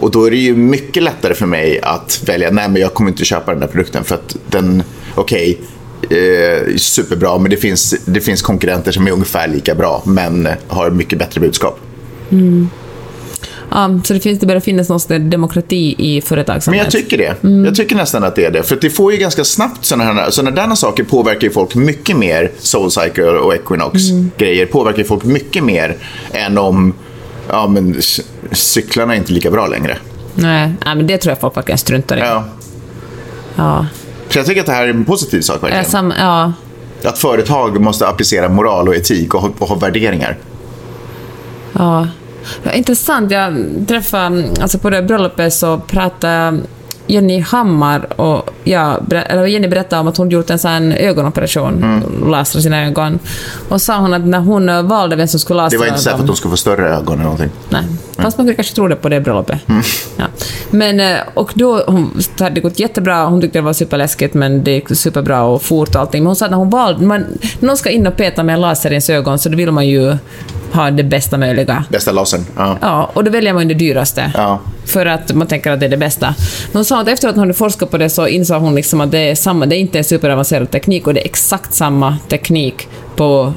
Och 0.01 0.11
då 0.11 0.25
är 0.27 0.31
det 0.31 0.37
ju 0.37 0.57
mycket 0.57 1.03
lättare 1.03 1.35
för 1.35 1.47
mig 1.47 1.81
att 1.83 2.21
välja, 2.27 2.51
nej 2.51 2.69
men 2.69 2.83
jag 2.83 2.95
kommer 2.95 3.11
inte 3.11 3.25
köpa 3.25 3.51
den 3.51 3.61
där 3.61 3.67
produkten 3.67 4.05
för 4.05 4.15
att 4.15 4.37
den, 4.51 4.83
okej, 5.15 5.59
eh, 6.11 6.77
superbra, 6.77 7.39
men 7.39 7.51
det 7.51 7.57
finns, 7.57 7.95
det 8.05 8.21
finns 8.21 8.43
konkurrenter 8.43 8.93
som 8.93 9.07
är 9.07 9.11
ungefär 9.11 9.49
lika 9.49 9.75
bra, 9.75 10.03
men 10.07 10.49
har 10.69 10.91
mycket 10.91 11.19
bättre 11.19 11.41
budskap. 11.41 11.78
Ja, 13.71 14.01
så 14.05 14.15
det, 14.15 14.21
finns, 14.21 14.41
det 14.41 14.47
börjar 14.47 14.61
finnas 14.61 14.89
någon 14.89 15.01
slags 15.01 15.25
demokrati 15.25 15.95
i 15.99 16.15
Men 16.15 16.23
företagsamhet. 16.23 16.83
jag 16.85 16.93
tycker 16.93 17.19
det. 17.19 17.37
Jag 17.67 17.75
tycker 17.75 17.97
nästan 17.97 18.25
att 18.25 18.37
det 18.37 18.45
är 18.45 18.51
det. 18.51 18.63
För 18.63 18.79
det 18.81 18.91
får 18.91 19.13
ju 19.13 19.19
ganska 19.19 19.45
snabbt 19.45 19.85
sådana 19.85 20.05
här, 20.13 20.31
sådana 20.31 20.67
där 20.67 20.75
saker 20.75 21.05
påverkar 21.05 21.41
ju 21.41 21.51
folk 21.51 21.75
mycket 21.75 22.17
mer. 22.17 22.51
Soulcycle 22.59 23.31
och 23.31 23.55
Equinox 23.55 24.03
grejer 24.37 24.67
påverkar 24.67 24.99
ju 24.99 25.05
folk 25.05 25.25
mycket 25.25 25.65
mer 25.65 25.97
än 26.33 26.59
om 26.59 26.95
ja, 27.49 27.67
men, 27.67 27.97
cyklarna 28.53 29.15
är 29.15 29.19
inte 29.19 29.33
lika 29.33 29.51
bra 29.51 29.67
längre. 29.67 29.99
Nej, 30.35 30.73
nej, 30.85 30.97
men 30.97 31.07
det 31.07 31.19
tror 31.19 31.31
jag 31.31 31.41
folk 31.41 31.57
verkligen 31.57 31.79
struntar 31.79 32.17
i. 32.17 32.21
Ja. 32.21 32.45
Ja. 33.57 33.87
Så 34.29 34.39
jag 34.39 34.47
tycker 34.47 34.61
att 34.61 34.67
det 34.67 34.73
här 34.73 34.85
är 34.85 34.89
en 34.91 35.05
positiv 35.05 35.41
sak 35.41 35.63
verkligen. 35.63 35.85
sam, 35.85 36.13
ja. 36.19 36.53
Att 37.05 37.19
företag 37.19 37.81
måste 37.81 38.09
applicera 38.09 38.49
moral 38.49 38.89
och 38.89 38.97
etik 38.97 39.35
och 39.35 39.41
ha, 39.41 39.51
och 39.59 39.69
ha 39.69 39.77
värderingar. 39.77 40.37
Ja. 41.79 42.07
Intressant. 42.75 43.31
Jag 43.31 43.67
träffade, 43.89 44.45
alltså 44.61 44.79
på 44.79 44.91
det 44.91 45.03
bröllopet 45.03 45.55
så 45.55 45.79
pratade 45.79 46.59
Jenny 47.07 47.41
Hammar 47.41 48.21
och 48.21 48.51
ja, 48.65 48.99
ber- 49.07 49.25
eller 49.29 49.47
Jenny 49.47 49.69
berättade 49.69 50.01
om 50.01 50.09
att 50.09 50.17
hon 50.17 50.31
gjort 50.31 50.51
en 50.51 50.59
sån 50.59 50.93
ögonoperation, 50.93 51.83
Mm. 51.83 52.31
lasra 52.31 52.61
sina 52.61 52.87
ögon. 52.87 53.19
Och 53.69 53.83
sa 53.83 53.99
hon 53.99 54.15
att 54.15 54.25
när 54.27 54.39
hon 54.39 54.89
valde 54.89 55.17
vem 55.17 55.29
som 55.29 55.41
skulle 55.41 55.57
lasra 55.63 55.75
Det 55.75 55.79
var 55.79 55.87
inte 55.87 55.99
så 56.01 56.11
att 56.11 56.27
de 56.27 56.37
skulle 56.37 56.51
få 56.51 56.57
större 56.57 56.89
ögon 56.97 57.15
eller 57.15 57.23
någonting. 57.23 57.51
Nej, 57.69 57.83
fast 58.17 58.39
man 58.39 58.47
kunde 58.47 58.55
kanske 58.55 58.75
tro 58.75 58.89
det 58.89 58.97
på 58.97 59.09
det 59.09 59.21
bröllopet. 59.21 59.59
Mm. 59.69 59.83
Ja. 60.17 60.25
Men, 60.71 61.01
eh, 61.01 61.17
och 61.35 61.53
då 61.55 61.83
hon, 61.87 62.21
det 62.37 62.45
hade 62.45 62.61
gått 62.61 62.79
jättebra, 62.79 63.25
hon 63.25 63.41
tyckte 63.41 63.59
det 63.59 63.63
var 63.63 63.73
superläskigt 63.73 64.35
men 64.35 64.65
det 64.65 64.71
gick 64.71 64.97
superbra 64.97 65.43
och 65.43 65.63
fort 65.63 65.95
och 65.95 66.01
allting. 66.01 66.23
Men 66.23 66.27
hon 66.27 66.37
sa 66.37 66.45
att 66.45 66.51
när 66.51 66.59
hon 66.59 66.71
valde, 66.71 67.07
man, 67.07 67.25
någon 67.61 67.77
ska 67.77 67.91
in 67.91 68.07
och 68.07 68.17
peta 68.17 68.43
med 68.43 68.55
en 68.55 68.61
laser 68.61 68.91
i 68.91 68.93
ens 68.93 69.11
ögon 69.11 69.39
så 69.39 69.49
då 69.49 69.57
vill 69.57 69.73
man 69.73 69.89
ju 69.89 70.17
ha 70.73 70.91
det 70.91 71.03
bästa 71.05 71.39
möjliga. 71.39 71.85
Bästa 71.89 72.13
lasern. 72.13 72.45
Ja. 72.57 72.79
Ja, 72.81 73.11
och 73.15 73.25
då 73.25 73.31
väljer 73.31 73.53
man 73.53 73.69
det 73.69 73.75
dyraste. 73.75 74.33
Ja. 74.35 74.61
För 74.85 75.07
att 75.07 75.35
man 75.35 75.47
tänker 75.47 75.71
att 75.71 75.81
det 75.81 75.87
är 75.87 75.91
det 75.91 75.97
bästa. 75.97 76.35
Hon 76.73 76.85
sa 76.85 77.01
att 77.01 77.09
efter 77.09 77.29
att 77.29 77.35
hon 77.35 77.41
hade 77.41 77.55
forskat 77.55 77.91
på 77.91 77.99
det 77.99 78.11
så 78.11 78.29
insåg 78.29 78.63
hon 78.63 78.75
liksom 78.75 79.01
att 79.01 79.11
det 79.11 79.19
är, 79.19 79.35
samma, 79.35 79.67
det 79.67 79.77
är 79.77 79.81
inte 79.81 79.99
en 79.99 80.05
superavancerad 80.05 80.71
teknik 80.71 81.07
och 81.07 81.15
det 81.15 81.21
är 81.21 81.25
exakt 81.25 81.75
samma 81.75 82.19
teknik 82.29 82.89
på, 83.17 83.53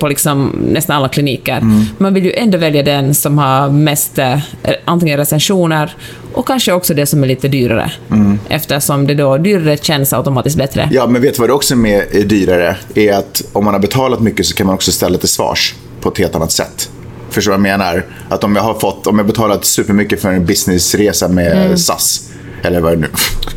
på 0.00 0.08
liksom 0.08 0.52
nästan 0.72 0.96
alla 0.96 1.08
kliniker. 1.08 1.62
Man 1.98 2.14
vill 2.14 2.24
ju 2.24 2.32
ändå 2.32 2.58
välja 2.58 2.82
den 2.82 3.14
som 3.14 3.38
har 3.38 3.70
mest 3.70 4.18
eh, 4.18 4.38
antingen 4.84 5.18
recensioner 5.18 5.96
och 6.32 6.46
kanske 6.46 6.72
också 6.72 6.94
det 6.94 7.06
som 7.06 7.22
är 7.22 7.26
lite 7.26 7.48
dyrare. 7.48 7.92
Eftersom 8.48 9.06
det 9.06 9.14
då 9.14 9.38
dyrare 9.38 9.76
känns 9.76 10.12
automatiskt 10.12 10.56
bättre. 10.56 10.88
Ja, 10.92 11.06
men 11.06 11.22
vet 11.22 11.34
du 11.34 11.40
vad 11.40 11.48
det 11.48 11.52
också 11.52 11.74
är, 11.74 11.78
med, 11.78 12.04
dyrare? 12.26 12.76
Är 12.94 13.12
att 13.12 13.42
om 13.52 13.64
man 13.64 13.74
har 13.74 13.80
betalat 13.80 14.20
mycket 14.20 14.46
så 14.46 14.54
kan 14.54 14.66
man 14.66 14.74
också 14.74 14.92
ställa 14.92 15.18
till 15.18 15.28
svars 15.28 15.74
på 16.00 16.08
ett 16.08 16.18
helt 16.18 16.34
annat 16.34 16.52
sätt. 16.52 16.90
Förstår 17.30 17.52
du 17.52 17.58
vad 17.58 17.68
jag 17.68 17.78
menar? 17.78 18.06
Att 18.28 18.44
om 18.44 18.56
jag 18.56 18.62
har 18.62 18.74
fått, 18.74 19.06
om 19.06 19.18
jag 19.18 19.26
betalat 19.26 19.64
supermycket 19.64 20.20
för 20.20 20.32
en 20.32 20.46
businessresa 20.46 21.28
med 21.28 21.80
SAS, 21.80 22.27
eller 22.62 22.80
vad 22.80 22.92
det 22.92 22.96
nu, 22.96 23.08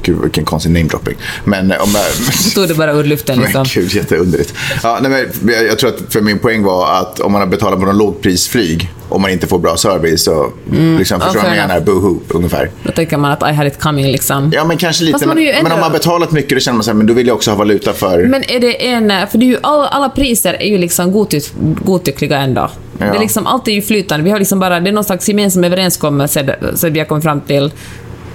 gud 0.03 0.21
vilken 0.21 0.45
konstig 0.45 0.71
namedropping. 0.71 1.15
Men 1.43 1.71
eh, 1.71 1.83
om 1.83 1.89
jag... 1.93 2.33
Stod 2.33 2.67
det 2.67 2.73
bara 2.73 2.91
ur 2.91 3.03
luften 3.03 3.39
liksom. 3.39 3.61
Men 3.61 3.83
gud, 3.83 3.93
jätteunderligt. 3.93 4.53
Ja, 4.83 4.99
nej, 5.01 5.27
men 5.41 5.55
jag, 5.55 5.65
jag 5.65 5.79
tror 5.79 5.89
att 5.89 6.13
för 6.13 6.21
min 6.21 6.39
poäng 6.39 6.63
var 6.63 6.99
att 6.99 7.19
om 7.19 7.31
man 7.31 7.41
har 7.41 7.47
betalat 7.47 7.79
på 7.79 7.85
någon 7.85 7.97
lågprisflyg 7.97 8.91
och 9.09 9.21
man 9.21 9.31
inte 9.31 9.47
får 9.47 9.59
bra 9.59 9.77
service 9.77 10.23
så 10.23 10.51
liksom, 10.97 11.19
förstår 11.19 11.33
du 11.33 11.47
vad 11.47 11.57
jag 11.57 11.61
menar? 11.61 11.75
enough. 11.75 11.85
Boohoo, 11.85 12.19
ungefär. 12.27 12.69
Då 12.83 12.91
tänker 12.91 13.17
man 13.17 13.31
att 13.31 13.51
I 13.51 13.53
had 13.53 13.67
it 13.67 13.79
coming 13.79 14.07
liksom. 14.07 14.51
Ja, 14.55 14.65
men 14.65 14.77
kanske 14.77 15.03
lite. 15.03 15.27
Men, 15.27 15.37
är 15.37 15.41
ju 15.41 15.47
men 15.47 15.57
ändå- 15.57 15.71
om 15.73 15.79
man 15.79 15.91
har 15.91 15.97
betalat 15.97 16.31
mycket 16.31 16.49
då 16.49 16.59
känner 16.59 16.75
man 16.75 16.83
så 16.83 16.89
här, 16.91 16.95
men 16.95 17.07
då 17.07 17.13
vill 17.13 17.27
jag 17.27 17.35
också 17.35 17.51
ha 17.51 17.57
valuta 17.57 17.93
för... 17.93 18.23
Men 18.23 18.43
är 18.51 18.59
det 18.59 18.87
en... 18.87 19.27
För 19.27 19.37
det 19.37 19.45
är 19.45 19.47
ju 19.47 19.57
alla, 19.63 19.87
alla 19.87 20.09
priser 20.09 20.53
är 20.53 20.67
ju 20.67 20.77
liksom 20.77 21.11
godtyck, 21.11 21.51
godtyckliga 21.85 22.37
ändå. 22.37 22.69
Det 22.97 23.05
är 23.05 23.19
liksom, 23.19 23.47
allt 23.47 23.67
är 23.67 23.71
ju 23.71 23.81
flytande. 23.81 24.23
Vi 24.23 24.31
har 24.31 24.39
liksom 24.39 24.59
bara, 24.59 24.79
det 24.79 24.89
är 24.89 24.93
någon 24.93 25.03
slags 25.03 25.27
gemensam 25.27 25.63
överenskommelse 25.63 26.55
så 26.75 26.89
vi 26.89 26.99
har 26.99 27.05
kommit 27.05 27.23
fram 27.23 27.41
till 27.41 27.71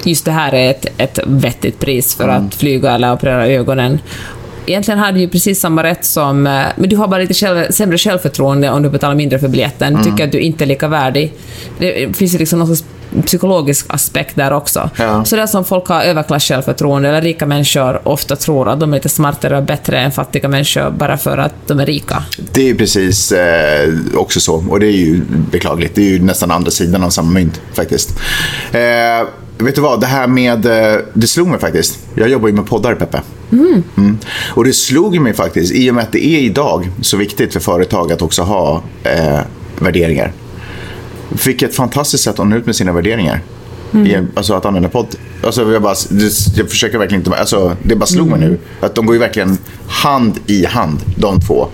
just 0.06 0.24
det 0.24 0.30
här 0.30 0.54
är 0.54 0.70
ett, 0.70 0.86
ett 0.98 1.18
vettigt 1.26 1.78
pris 1.78 2.14
för 2.14 2.24
Mm. 2.28 2.46
att 2.46 2.54
flyga 2.54 2.92
eller 2.92 3.12
operera 3.12 3.46
ögonen. 3.48 3.98
Egentligen 4.68 5.00
har 5.00 5.12
du 5.12 5.20
ju 5.20 5.28
precis 5.28 5.60
samma 5.60 5.82
rätt 5.82 6.04
som... 6.04 6.46
eh, 6.46 6.62
Men 6.76 6.88
du 6.90 6.96
har 6.96 7.08
bara 7.08 7.20
lite 7.20 7.34
själv, 7.34 7.70
sämre 7.70 7.98
självförtroende 7.98 8.70
om 8.70 8.82
du 8.82 8.90
betalar 8.90 9.14
mindre 9.14 9.38
för 9.38 9.48
biljetten. 9.48 9.88
Mm. 9.88 10.02
Du 10.04 10.10
tycker 10.10 10.24
att 10.24 10.32
du 10.32 10.38
inte 10.40 10.64
är 10.64 10.66
lika 10.66 10.88
värdig. 10.88 11.32
Det 11.78 12.16
finns 12.16 12.34
ju 12.34 12.38
liksom 12.38 12.58
någon 12.58 12.76
psykologisk 13.26 13.86
aspekt 13.88 14.36
där 14.36 14.52
också. 14.52 14.90
Ja. 14.96 15.24
Så 15.24 15.36
det 15.36 15.42
är 15.42 15.46
som 15.46 15.64
folk 15.64 15.86
har 15.88 16.02
överklass 16.02 16.44
självförtroende, 16.44 17.08
eller 17.08 17.22
rika 17.22 17.46
människor 17.46 18.08
ofta 18.08 18.36
tror 18.36 18.68
att 18.68 18.80
de 18.80 18.92
är 18.92 18.96
lite 18.96 19.08
smartare 19.08 19.56
och 19.56 19.62
bättre 19.62 19.98
än 19.98 20.12
fattiga 20.12 20.48
människor 20.48 20.90
bara 20.90 21.16
för 21.18 21.38
att 21.38 21.54
de 21.66 21.80
är 21.80 21.86
rika. 21.86 22.22
Det 22.52 22.70
är 22.70 22.74
precis 22.74 23.32
eh, 23.32 23.88
också 24.14 24.40
så. 24.40 24.64
Och 24.70 24.80
det 24.80 24.86
är 24.86 24.90
ju 24.96 25.20
beklagligt. 25.52 25.94
Det 25.94 26.00
är 26.00 26.10
ju 26.10 26.22
nästan 26.22 26.50
andra 26.50 26.70
sidan 26.70 27.02
av 27.04 27.10
samma 27.10 27.30
mynt 27.30 27.60
faktiskt. 27.74 28.10
Eh, 28.72 29.28
vet 29.58 29.74
du 29.74 29.80
vad? 29.80 30.00
Det 30.00 30.06
här 30.06 30.26
med... 30.26 30.66
Eh, 30.66 31.00
det 31.14 31.26
slog 31.26 31.48
mig 31.48 31.60
faktiskt. 31.60 31.98
Jag 32.14 32.28
jobbar 32.28 32.48
ju 32.48 32.54
med 32.54 32.66
poddar, 32.66 32.94
Peppe. 32.94 33.22
Mm. 33.52 34.18
Och 34.50 34.64
det 34.64 34.72
slog 34.72 35.20
mig 35.20 35.34
faktiskt, 35.34 35.74
i 35.74 35.90
och 35.90 35.94
med 35.94 36.04
att 36.04 36.12
det 36.12 36.26
är 36.26 36.38
idag 36.38 36.90
så 37.00 37.16
viktigt 37.16 37.52
för 37.52 37.60
företag 37.60 38.12
att 38.12 38.22
också 38.22 38.42
ha 38.42 38.82
eh, 39.02 39.40
värderingar. 39.78 40.32
Vilket 41.44 41.74
fantastiskt 41.74 42.24
sätt 42.24 42.38
att 42.38 42.46
nå 42.46 42.56
ut 42.56 42.66
med 42.66 42.76
sina 42.76 42.92
värderingar. 42.92 43.40
I, 43.92 44.16
alltså 44.34 44.54
att 44.54 44.64
använda 44.64 44.88
podd. 44.88 45.06
Alltså 45.44 45.72
jag, 45.72 45.82
bara, 45.82 45.94
jag 46.56 46.70
försöker 46.70 46.98
verkligen 46.98 47.20
inte... 47.20 47.36
Alltså, 47.36 47.76
det 47.82 47.96
bara 47.96 48.06
slog 48.06 48.28
mig 48.28 48.40
nu. 48.40 48.58
Att 48.80 48.94
de 48.94 49.06
går 49.06 49.14
ju 49.14 49.20
verkligen 49.20 49.58
hand 49.88 50.38
i 50.46 50.64
hand, 50.64 50.98
de 51.16 51.40
två. 51.40 51.68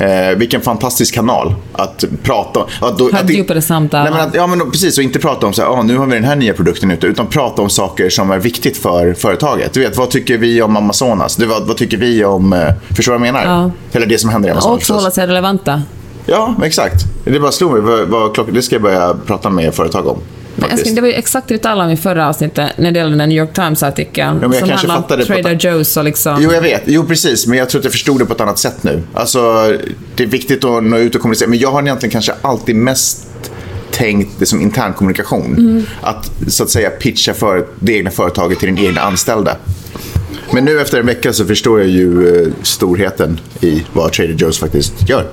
Eh, 0.00 0.36
vilken 0.36 0.60
fantastisk 0.60 1.14
kanal 1.14 1.54
att 1.72 2.04
prata 2.22 2.60
om. 2.60 2.66
Att 2.80 2.98
då, 2.98 3.10
att 3.12 3.26
det- 3.26 3.32
djupare 3.32 3.62
samtal. 3.62 4.02
Nej, 4.02 4.12
men 4.12 4.20
att, 4.28 4.34
ja, 4.34 4.46
men 4.46 4.70
precis. 4.70 4.98
Och 4.98 5.04
inte 5.04 5.18
prata 5.18 5.46
om 5.46 5.52
så 5.52 5.62
här, 5.62 5.68
ah, 5.68 5.82
nu 5.82 5.96
har 5.96 6.06
vi 6.06 6.14
den 6.14 6.24
här 6.24 6.36
nya 6.36 6.54
produkten 6.54 6.90
ute. 6.90 7.06
Utan 7.06 7.26
prata 7.26 7.62
om 7.62 7.70
saker 7.70 8.10
som 8.10 8.30
är 8.30 8.38
viktigt 8.38 8.76
för 8.76 9.14
företaget. 9.14 9.72
Du 9.72 9.80
vet, 9.80 9.96
vad 9.96 10.10
tycker 10.10 10.38
vi 10.38 10.62
om 10.62 10.76
Amazonas? 10.76 11.36
Du, 11.36 11.46
vad, 11.46 11.66
vad 11.66 11.76
tycker 11.76 11.96
vi 11.96 12.24
om... 12.24 12.52
Eh, 12.52 12.68
förstår 12.96 13.12
du 13.12 13.18
vad 13.18 13.26
jag 13.28 13.34
menar? 13.34 13.54
Ja. 13.54 13.70
Eller 13.92 14.06
det 14.06 14.18
som 14.18 14.30
händer 14.30 14.48
i 14.48 14.52
Och 14.52 14.56
Amazonas. 14.56 14.76
också 14.78 14.94
hålla 14.94 15.10
sig 15.10 15.26
relevanta. 15.26 15.82
Ja, 16.26 16.54
exakt. 16.64 17.04
Det 17.24 17.40
bara 17.40 17.52
slog 17.52 17.72
mig. 17.72 17.80
Vad, 17.80 18.08
vad 18.08 18.34
klock... 18.34 18.48
Det 18.52 18.62
ska 18.62 18.74
jag 18.74 18.82
börja 18.82 19.14
prata 19.26 19.50
med 19.50 19.74
företag 19.74 20.06
om. 20.06 20.18
Men 20.56 20.70
älskling, 20.70 20.94
det 20.94 21.00
var 21.00 21.08
ju 21.08 21.14
exakt 21.14 21.48
det 21.48 21.54
vi 21.54 21.58
talade 21.60 21.86
om 21.86 21.92
i 21.92 21.96
förra 21.96 22.28
avsnittet 22.28 22.70
när 22.78 22.92
det 22.92 22.98
gällde 22.98 23.16
den 23.16 23.28
New 23.28 23.38
York 23.38 23.52
Times-artikeln. 23.52 24.40
jag 24.42 24.54
som 24.54 24.68
handlar 24.70 24.96
om 24.96 25.02
Trader 25.26 25.54
ett- 25.54 25.64
Joe's 25.64 25.98
och 25.98 26.04
liksom... 26.04 26.42
Jo, 26.42 26.52
jag 26.52 26.62
vet. 26.62 26.82
Jo, 26.86 27.04
precis. 27.06 27.46
Men 27.46 27.58
jag 27.58 27.68
tror 27.70 27.78
att 27.78 27.84
jag 27.84 27.92
förstod 27.92 28.18
det 28.18 28.26
på 28.26 28.32
ett 28.34 28.40
annat 28.40 28.58
sätt 28.58 28.82
nu. 28.82 29.02
Alltså, 29.14 29.72
det 30.16 30.22
är 30.22 30.26
viktigt 30.26 30.64
att 30.64 30.84
nå 30.84 30.96
ut 30.98 31.14
och 31.14 31.20
kommunicera. 31.20 31.48
Men 31.48 31.58
jag 31.58 31.70
har 31.72 31.82
egentligen 31.82 32.10
kanske 32.12 32.32
alltid 32.42 32.76
mest 32.76 33.26
tänkt 33.90 34.30
det 34.38 34.46
som 34.46 34.60
intern 34.60 34.92
kommunikation. 34.92 35.86
Att 36.00 36.30
så 36.48 36.62
att 36.62 36.70
säga 36.70 36.90
pitcha 36.90 37.34
för 37.34 37.66
det 37.80 37.92
egna 37.92 38.10
företaget 38.10 38.58
till 38.58 38.68
den 38.74 38.84
egna 38.84 39.00
anställda. 39.00 39.56
Men 40.52 40.64
nu 40.64 40.80
efter 40.80 41.00
en 41.00 41.06
vecka 41.06 41.32
så 41.32 41.46
förstår 41.46 41.80
jag 41.80 41.88
ju 41.88 42.36
eh, 42.42 42.52
storheten 42.62 43.40
i 43.60 43.84
vad 43.92 44.12
Trader 44.12 44.34
Joe's 44.34 44.60
faktiskt 44.60 45.08
gör. 45.08 45.26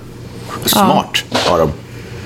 Smart 0.65 1.23
av 1.49 1.57
dem. 1.59 1.71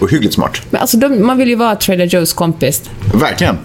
Och 0.02 0.12
hyggligt 0.12 0.34
smart. 0.34 0.62
Men 0.70 0.82
alltså, 0.82 0.98
de, 0.98 1.26
man 1.26 1.38
vill 1.38 1.50
ju 1.50 1.56
vara 1.56 1.76
Trader 1.76 2.06
Joe's 2.06 2.36
kompis. 2.36 2.82
Verkligen. 3.14 3.58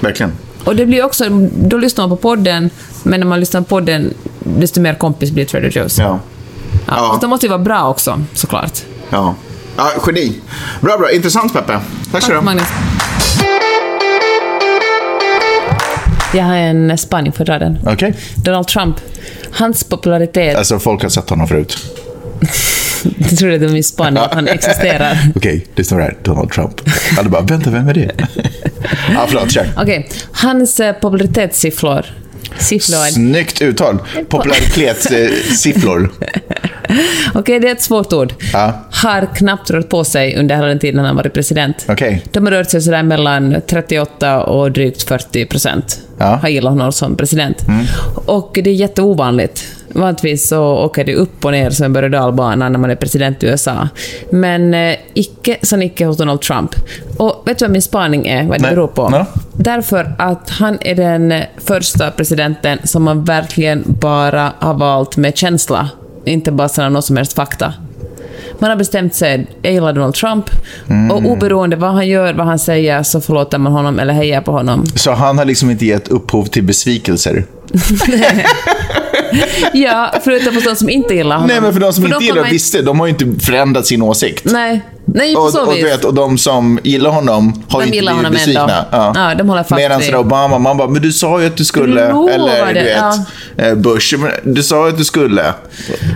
Verkligen. 0.00 0.32
Och 0.64 0.76
det 0.76 0.86
blir 0.86 1.04
också, 1.04 1.24
då 1.54 1.76
lyssnar 1.76 2.08
man 2.08 2.18
på 2.18 2.22
podden, 2.22 2.70
men 3.02 3.20
när 3.20 3.26
man 3.26 3.40
lyssnar 3.40 3.60
på 3.60 3.66
podden, 3.66 4.14
desto 4.38 4.80
mer 4.80 4.94
kompis 4.94 5.30
blir 5.30 5.44
Trader 5.44 5.70
Joe's. 5.70 6.00
Ja. 6.00 6.20
Ja. 6.86 6.94
Ja. 6.96 7.18
De 7.20 7.30
måste 7.30 7.46
ju 7.46 7.50
vara 7.50 7.62
bra 7.62 7.88
också, 7.88 8.22
såklart. 8.34 8.82
Ja. 9.10 9.34
ja 9.76 9.90
geni. 10.06 10.40
Bra, 10.80 10.98
bra. 10.98 11.10
Intressant, 11.10 11.52
Peppe. 11.52 11.80
Tack 12.12 12.22
så 12.22 12.28
Tack, 12.28 12.38
du 12.38 12.44
Magnus. 12.44 12.68
Jag 16.34 16.44
har 16.44 16.56
en 16.56 16.98
spaning 16.98 17.32
på 17.32 17.44
raden. 17.44 17.78
Okej. 17.86 18.14
Donald 18.34 18.66
Trump, 18.66 18.96
hans 19.50 19.84
popularitet... 19.84 20.56
Alltså, 20.56 20.78
folk 20.78 21.02
har 21.02 21.08
sett 21.08 21.30
honom 21.30 21.48
förut. 21.48 21.78
Det 23.02 23.42
är 23.42 23.68
min 23.68 23.84
spaning, 23.84 24.22
att 24.22 24.34
han 24.34 24.48
existerar. 24.48 25.18
Okej, 25.36 25.66
det 25.74 25.84
står 25.84 26.00
här. 26.00 26.16
Donald 26.22 26.50
Trump. 26.50 26.80
Alla 27.18 27.28
bara, 27.28 27.42
vänta, 27.42 27.70
vem 27.70 27.88
är 27.88 27.94
det? 27.94 28.10
ja, 29.14 29.24
förlåt. 29.28 29.50
Kör. 29.50 29.66
Okej, 29.76 30.08
hans 30.32 30.80
eh, 30.80 30.92
popularitetssiffror. 30.92 32.06
Siffror. 32.58 33.10
Snyggt 33.10 33.62
uttal. 33.62 33.98
Popularitetssiffror. 34.28 36.12
Okej, 37.34 37.60
det 37.60 37.68
är 37.68 37.72
ett 37.72 37.82
svårt 37.82 38.12
ord. 38.12 38.34
Ja. 38.52 38.84
Har 38.90 39.34
knappt 39.34 39.70
rört 39.70 39.88
på 39.88 40.04
sig 40.04 40.36
under 40.36 40.54
hela 40.54 40.66
den 40.66 40.78
tiden 40.78 41.04
han 41.04 41.16
varit 41.16 41.34
president. 41.34 41.86
Okej. 41.88 42.24
De 42.32 42.44
har 42.44 42.52
rört 42.52 42.70
sig 42.70 42.82
sådär 42.82 43.02
mellan 43.02 43.56
38 43.66 44.42
och 44.42 44.72
drygt 44.72 45.02
40 45.02 45.46
procent. 45.46 46.00
Ja. 46.18 46.26
Mm. 46.26 46.40
Har 46.40 46.48
gillat 46.48 46.72
honom 46.72 46.92
som 46.92 47.16
president. 47.16 47.66
Och 48.26 48.58
det 48.64 48.70
är 48.70 48.74
jätteovanligt. 48.74 49.64
Vanligtvis 49.92 50.48
så 50.48 50.64
åker 50.64 51.04
det 51.04 51.14
upp 51.14 51.44
och 51.44 51.52
ner 51.52 51.70
som 51.70 51.84
en 51.84 51.92
berg 51.92 52.04
och 52.04 52.10
dalbana 52.10 52.68
när 52.68 52.78
man 52.78 52.90
är 52.90 52.96
president 52.96 53.42
i 53.42 53.46
USA. 53.46 53.88
Men 54.30 54.74
eh, 54.74 54.96
icke 55.14 55.56
som 55.62 55.82
icke 55.82 56.06
hos 56.06 56.16
Donald 56.16 56.40
Trump. 56.40 56.74
Och 57.16 57.42
vet 57.46 57.58
du 57.58 57.64
vad 57.64 57.72
min 57.72 57.82
spaning 57.82 58.26
är? 58.26 58.44
Vad 58.44 58.58
det 58.58 58.62
Nej. 58.62 58.74
beror 58.74 58.86
på? 58.86 59.08
Nej. 59.08 59.24
Därför 59.52 60.14
att 60.18 60.50
han 60.50 60.78
är 60.80 60.94
den 60.94 61.42
första 61.58 62.10
presidenten 62.10 62.78
som 62.84 63.02
man 63.02 63.24
verkligen 63.24 63.84
bara 63.86 64.52
har 64.58 64.74
valt 64.74 65.16
med 65.16 65.36
känsla. 65.36 65.88
Inte 66.24 66.52
bara 66.52 66.88
någon 66.88 67.02
som 67.02 67.16
helst 67.16 67.32
fakta. 67.32 67.74
Man 68.58 68.70
har 68.70 68.76
bestämt 68.76 69.14
sig, 69.14 69.46
jag 69.62 69.72
gillar 69.72 69.92
Donald 69.92 70.14
Trump, 70.14 70.50
Mm. 70.88 71.10
och 71.10 71.30
oberoende 71.32 71.76
vad 71.76 71.90
han 71.92 72.08
gör, 72.08 72.34
vad 72.34 72.46
han 72.46 72.58
säger, 72.58 73.02
så 73.02 73.20
förlåter 73.20 73.58
man 73.58 73.72
honom 73.72 73.98
eller 73.98 74.14
hejar 74.14 74.40
på 74.40 74.52
honom. 74.52 74.86
Så 74.94 75.12
han 75.12 75.38
har 75.38 75.44
liksom 75.44 75.70
inte 75.70 75.86
gett 75.86 76.08
upphov 76.08 76.44
till 76.44 76.64
besvikelser? 76.64 77.44
Ja, 79.72 80.14
förutom 80.24 80.54
för 80.54 80.60
de 80.70 80.76
som 80.76 80.88
inte 80.88 81.14
gillar 81.14 81.36
honom. 81.36 81.48
Nej, 81.48 81.60
men 81.60 81.72
för 81.72 81.80
de 81.80 81.92
som 81.92 82.04
inte 82.04 82.14
kommer 82.14 82.26
gillar 82.26 82.42
man- 82.42 82.50
visste, 82.50 82.82
de 82.82 83.00
har 83.00 83.06
ju 83.06 83.10
inte 83.18 83.44
förändrat 83.46 83.86
sin 83.86 84.02
åsikt. 84.02 84.44
Nej, 84.44 84.80
nej 85.04 85.34
på 85.34 85.48
så 85.50 85.62
Och, 85.62 85.68
och, 85.68 85.76
vis. 85.76 85.84
vet, 85.84 86.04
och 86.04 86.14
de 86.14 86.38
som 86.38 86.78
gillar 86.84 87.10
honom 87.10 87.62
har 87.68 87.80
De 87.80 87.84
inte 87.86 87.96
gillar 87.96 88.12
blivit 88.12 88.16
honom 88.26 88.32
besvikna. 88.32 88.84
ändå. 88.92 89.20
Ja, 89.20 89.34
de 89.38 89.48
håller 89.48 89.62
fast 89.62 89.76
Medan 89.80 90.00
vid- 90.00 90.14
Obama, 90.14 90.58
man 90.58 90.76
bara, 90.76 90.88
men 90.88 91.02
du 91.02 91.12
sa 91.12 91.40
ju 91.40 91.46
att 91.46 91.56
du 91.56 91.64
skulle. 91.64 92.12
Du 92.12 92.30
Eller 92.32 92.66
du 92.74 92.80
vet, 92.80 92.96
ja. 93.56 93.64
eh, 93.64 93.74
Bush, 93.74 94.14
men 94.18 94.54
du 94.54 94.62
sa 94.62 94.84
ju 94.86 94.92
att 94.92 94.98
du 94.98 95.04
skulle. 95.04 95.52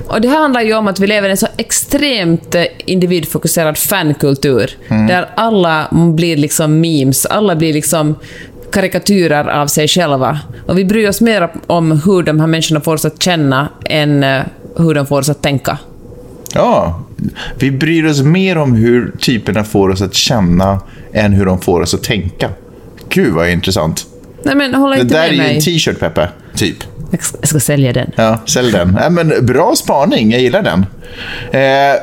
Och 0.08 0.20
det 0.20 0.28
här 0.28 0.38
handlar 0.38 0.60
ju 0.62 0.74
om 0.74 0.88
att 0.88 1.00
vi 1.00 1.06
lever 1.06 1.28
i 1.28 1.30
en 1.30 1.36
så 1.36 1.46
extremt 1.56 2.54
eh, 2.54 2.64
individfokuserad 2.84 3.78
fankultur, 3.78 4.70
Mm. 4.88 5.06
där 5.06 5.28
alla 5.36 5.88
blir 5.92 6.36
liksom 6.36 6.80
memes, 6.80 7.26
alla 7.26 7.56
blir 7.56 7.72
liksom 7.72 8.14
karikatyrer 8.72 9.48
av 9.48 9.66
sig 9.66 9.88
själva. 9.88 10.38
Och 10.66 10.78
vi 10.78 10.84
bryr 10.84 11.08
oss 11.08 11.20
mer 11.20 11.50
om 11.66 11.92
hur 12.04 12.22
de 12.22 12.40
här 12.40 12.46
människorna 12.46 12.80
får 12.80 12.94
oss 12.94 13.04
att 13.04 13.22
känna 13.22 13.68
än 13.84 14.22
eh, 14.22 14.42
hur 14.76 14.94
de 14.94 15.06
får 15.06 15.18
oss 15.20 15.28
att 15.28 15.42
tänka. 15.42 15.78
Ja, 16.54 17.02
vi 17.58 17.70
bryr 17.70 18.06
oss 18.10 18.22
mer 18.22 18.58
om 18.58 18.74
hur 18.74 19.12
typerna 19.20 19.64
får 19.64 19.88
oss 19.88 20.02
att 20.02 20.14
känna 20.14 20.80
än 21.12 21.32
hur 21.32 21.46
de 21.46 21.60
får 21.60 21.80
oss 21.80 21.94
att 21.94 22.02
tänka. 22.02 22.48
Gud 23.08 23.32
vad 23.34 23.48
intressant. 23.48 24.06
Nej 24.44 24.54
men 24.54 24.74
hålla 24.74 24.94
Det 24.96 25.02
inte 25.02 25.14
där 25.14 25.20
med 25.22 25.28
är 25.28 25.32
ju 25.32 25.38
mig. 25.38 25.54
en 25.56 25.62
t-shirt, 25.62 26.00
Peppe. 26.00 26.28
Typ. 26.54 26.76
Jag 27.10 27.22
ska- 27.22 27.60
sälja 27.60 27.92
den. 27.92 28.10
Ja, 28.16 28.38
sälj 28.46 28.72
den. 28.72 28.88
Nej, 29.00 29.10
men 29.10 29.46
bra 29.46 29.74
spaning, 29.76 30.30
jag 30.32 30.40
gillar 30.40 30.62
den. 30.62 30.86
Eh, 31.50 32.00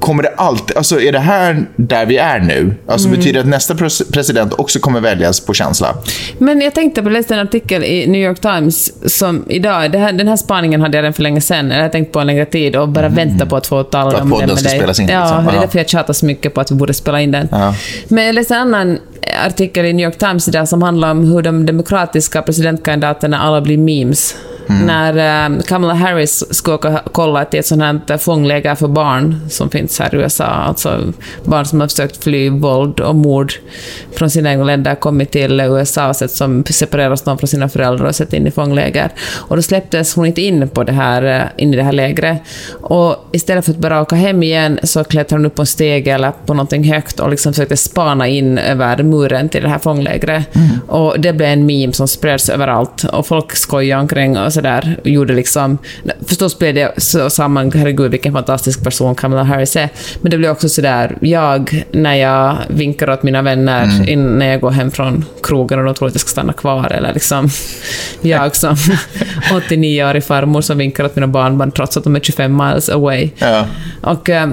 kommer 0.00 0.22
det 0.22 0.32
alltid, 0.36 0.76
alltså 0.76 1.00
är 1.00 1.12
det 1.12 1.18
här 1.18 1.64
där 1.76 2.06
vi 2.06 2.16
är 2.16 2.38
nu? 2.40 2.74
Alltså 2.86 3.08
Mm. 3.08 3.18
betyder 3.20 3.34
det 3.34 3.40
att 3.40 3.46
nästa 3.50 3.74
pres- 3.74 4.12
president 4.12 4.52
också 4.58 4.78
kommer 4.78 5.00
väljas 5.00 5.40
på 5.40 5.54
känsla? 5.54 5.94
Men 6.38 6.60
jag 6.60 6.74
tänkte 6.74 7.02
på, 7.02 7.08
jag 7.08 7.12
läste 7.12 7.34
en 7.34 7.40
artikel 7.40 7.84
i 7.84 8.06
New 8.06 8.20
York 8.20 8.40
Times 8.40 8.92
som 9.18 9.44
idag, 9.48 9.94
här, 9.94 10.12
den 10.12 10.28
här 10.28 10.36
spaningen 10.36 10.80
hade 10.80 10.96
jag 10.96 11.02
redan 11.02 11.12
för 11.12 11.22
länge 11.22 11.40
sedan, 11.40 11.66
eller 11.66 11.76
jag 11.76 11.82
har 11.84 11.88
tänkt 11.88 12.12
på 12.12 12.20
en 12.20 12.26
längre 12.26 12.44
tid 12.44 12.76
och 12.76 12.88
bara 12.88 13.08
vänta 13.08 13.46
på 13.46 13.56
att 13.56 13.66
få 13.66 13.82
tala 13.82 14.22
om 14.22 14.30
den 14.30 14.38
med 14.38 14.48
dig. 14.48 14.58
spelas 14.58 15.00
in, 15.00 15.08
Ja, 15.08 15.20
liksom. 15.22 15.46
det 15.46 15.56
är 15.56 15.60
därför 15.60 15.78
jag 15.78 15.88
tjatar 15.88 16.12
så 16.12 16.26
mycket 16.26 16.54
på 16.54 16.60
att 16.60 16.70
vi 16.70 16.74
borde 16.74 16.94
spela 16.94 17.20
in 17.20 17.30
den. 17.30 17.48
Ja. 17.50 17.74
Men 18.08 18.24
jag 18.24 18.34
läste 18.34 18.54
en 18.54 18.60
annan 18.60 18.98
artikel 19.46 19.84
i 19.84 19.92
New 19.92 20.04
York 20.04 20.18
Times 20.18 20.48
idag 20.48 20.68
som 20.68 20.82
handlar 20.82 21.10
om 21.10 21.24
hur 21.24 21.42
de 21.42 21.66
demokratiska 21.66 22.42
presidentkandidaterna 22.42 23.38
alla 23.38 23.60
blir 23.60 23.78
memes. 23.78 24.36
Mm. 24.70 24.86
När 24.86 25.46
eh, 25.56 25.62
Kamala 25.62 25.94
Harris 25.94 26.54
ska 26.54 26.74
åka 26.74 27.02
kolla 27.12 27.44
till 27.44 27.60
ett 27.60 27.66
sånt 27.66 28.10
här 28.10 28.18
fångläger 28.18 28.74
för 28.74 28.88
barn 28.88 29.40
som 29.48 29.70
finns 29.70 29.98
här 29.98 30.14
i 30.14 30.18
USA, 30.18 30.44
alltså 30.44 31.12
barn 31.44 31.64
som 31.64 31.80
har 31.80 31.88
försökt 31.88 32.24
fly 32.24 32.50
våld 32.50 33.00
och 33.00 33.14
mord 33.14 33.52
från 34.12 34.30
sina 34.30 34.50
egna 34.50 34.64
länder, 34.64 34.94
kommit 34.94 35.30
till 35.30 35.60
USA 35.60 36.08
och 36.08 36.16
sett 36.16 36.30
som 36.30 36.64
separeras 36.64 37.22
från 37.22 37.38
sina 37.46 37.68
föräldrar 37.68 38.06
och 38.06 38.14
sett 38.14 38.32
in 38.32 38.46
i 38.46 38.50
fångläger. 38.50 39.10
Och 39.36 39.56
då 39.56 39.62
släpptes 39.62 40.14
hon 40.14 40.26
inte 40.26 40.42
in, 40.42 40.68
på 40.68 40.84
det 40.84 40.92
här, 40.92 41.22
eh, 41.22 41.62
in 41.62 41.74
i 41.74 41.76
det 41.76 41.82
här 41.82 41.92
lägret. 41.92 42.42
Och 42.80 43.16
istället 43.32 43.64
för 43.64 43.72
att 43.72 43.78
bara 43.78 44.02
åka 44.02 44.16
hem 44.16 44.42
igen 44.42 44.78
så 44.82 45.04
klättrade 45.04 45.40
hon 45.40 45.46
upp 45.46 45.54
på 45.54 45.62
en 45.62 45.66
steg 45.66 46.08
eller 46.08 46.32
på 46.46 46.54
någonting 46.54 46.84
högt 46.84 47.20
och 47.20 47.30
liksom 47.30 47.52
försökte 47.52 47.76
spana 47.76 48.28
in 48.28 48.58
över 48.58 49.02
muren 49.02 49.19
till 49.28 49.62
det 49.62 49.68
här 49.68 49.78
fånglägret. 49.78 50.48
Och 50.86 51.20
det 51.20 51.32
blev 51.32 51.48
en 51.48 51.66
meme 51.66 51.92
som 51.92 52.08
spreds 52.08 52.48
överallt 52.48 53.04
och 53.04 53.26
folk 53.26 53.56
skojade 53.56 54.00
omkring 54.00 54.38
och 54.38 54.52
sådär. 54.52 54.96
Gjorde 55.04 55.34
liksom... 55.34 55.78
Förstås 56.26 56.58
blev 56.58 56.74
det 56.74 56.92
så 56.96 57.30
samman, 57.30 57.72
herregud 57.72 58.10
vilken 58.10 58.32
fantastisk 58.32 58.84
person 58.84 59.14
Kamala 59.14 59.42
Harris 59.42 59.76
är. 59.76 59.88
Men 60.20 60.30
det 60.30 60.38
blev 60.38 60.50
också 60.50 60.68
sådär, 60.68 61.16
jag 61.20 61.84
när 61.92 62.14
jag 62.14 62.56
vinkar 62.68 63.10
åt 63.10 63.22
mina 63.22 63.42
vänner 63.42 64.08
in, 64.08 64.38
när 64.38 64.46
jag 64.46 64.60
går 64.60 64.70
hem 64.70 64.90
från 64.90 65.24
krogen 65.42 65.78
och 65.78 65.84
de 65.84 65.94
tror 65.94 66.08
att 66.08 66.14
jag 66.14 66.20
ska 66.20 66.28
stanna 66.28 66.52
kvar 66.52 66.92
eller 66.92 67.14
liksom 67.14 67.48
jag 68.20 68.56
som 68.56 68.74
89-årig 69.50 70.24
farmor 70.24 70.60
som 70.60 70.78
vinkar 70.78 71.04
åt 71.04 71.16
mina 71.16 71.26
barnbarn 71.26 71.72
trots 71.72 71.96
att 71.96 72.04
de 72.04 72.16
är 72.16 72.20
25 72.20 72.56
miles 72.56 72.88
away. 72.88 73.30
Ja. 73.38 73.66
Och 74.00 74.28
eh, 74.28 74.48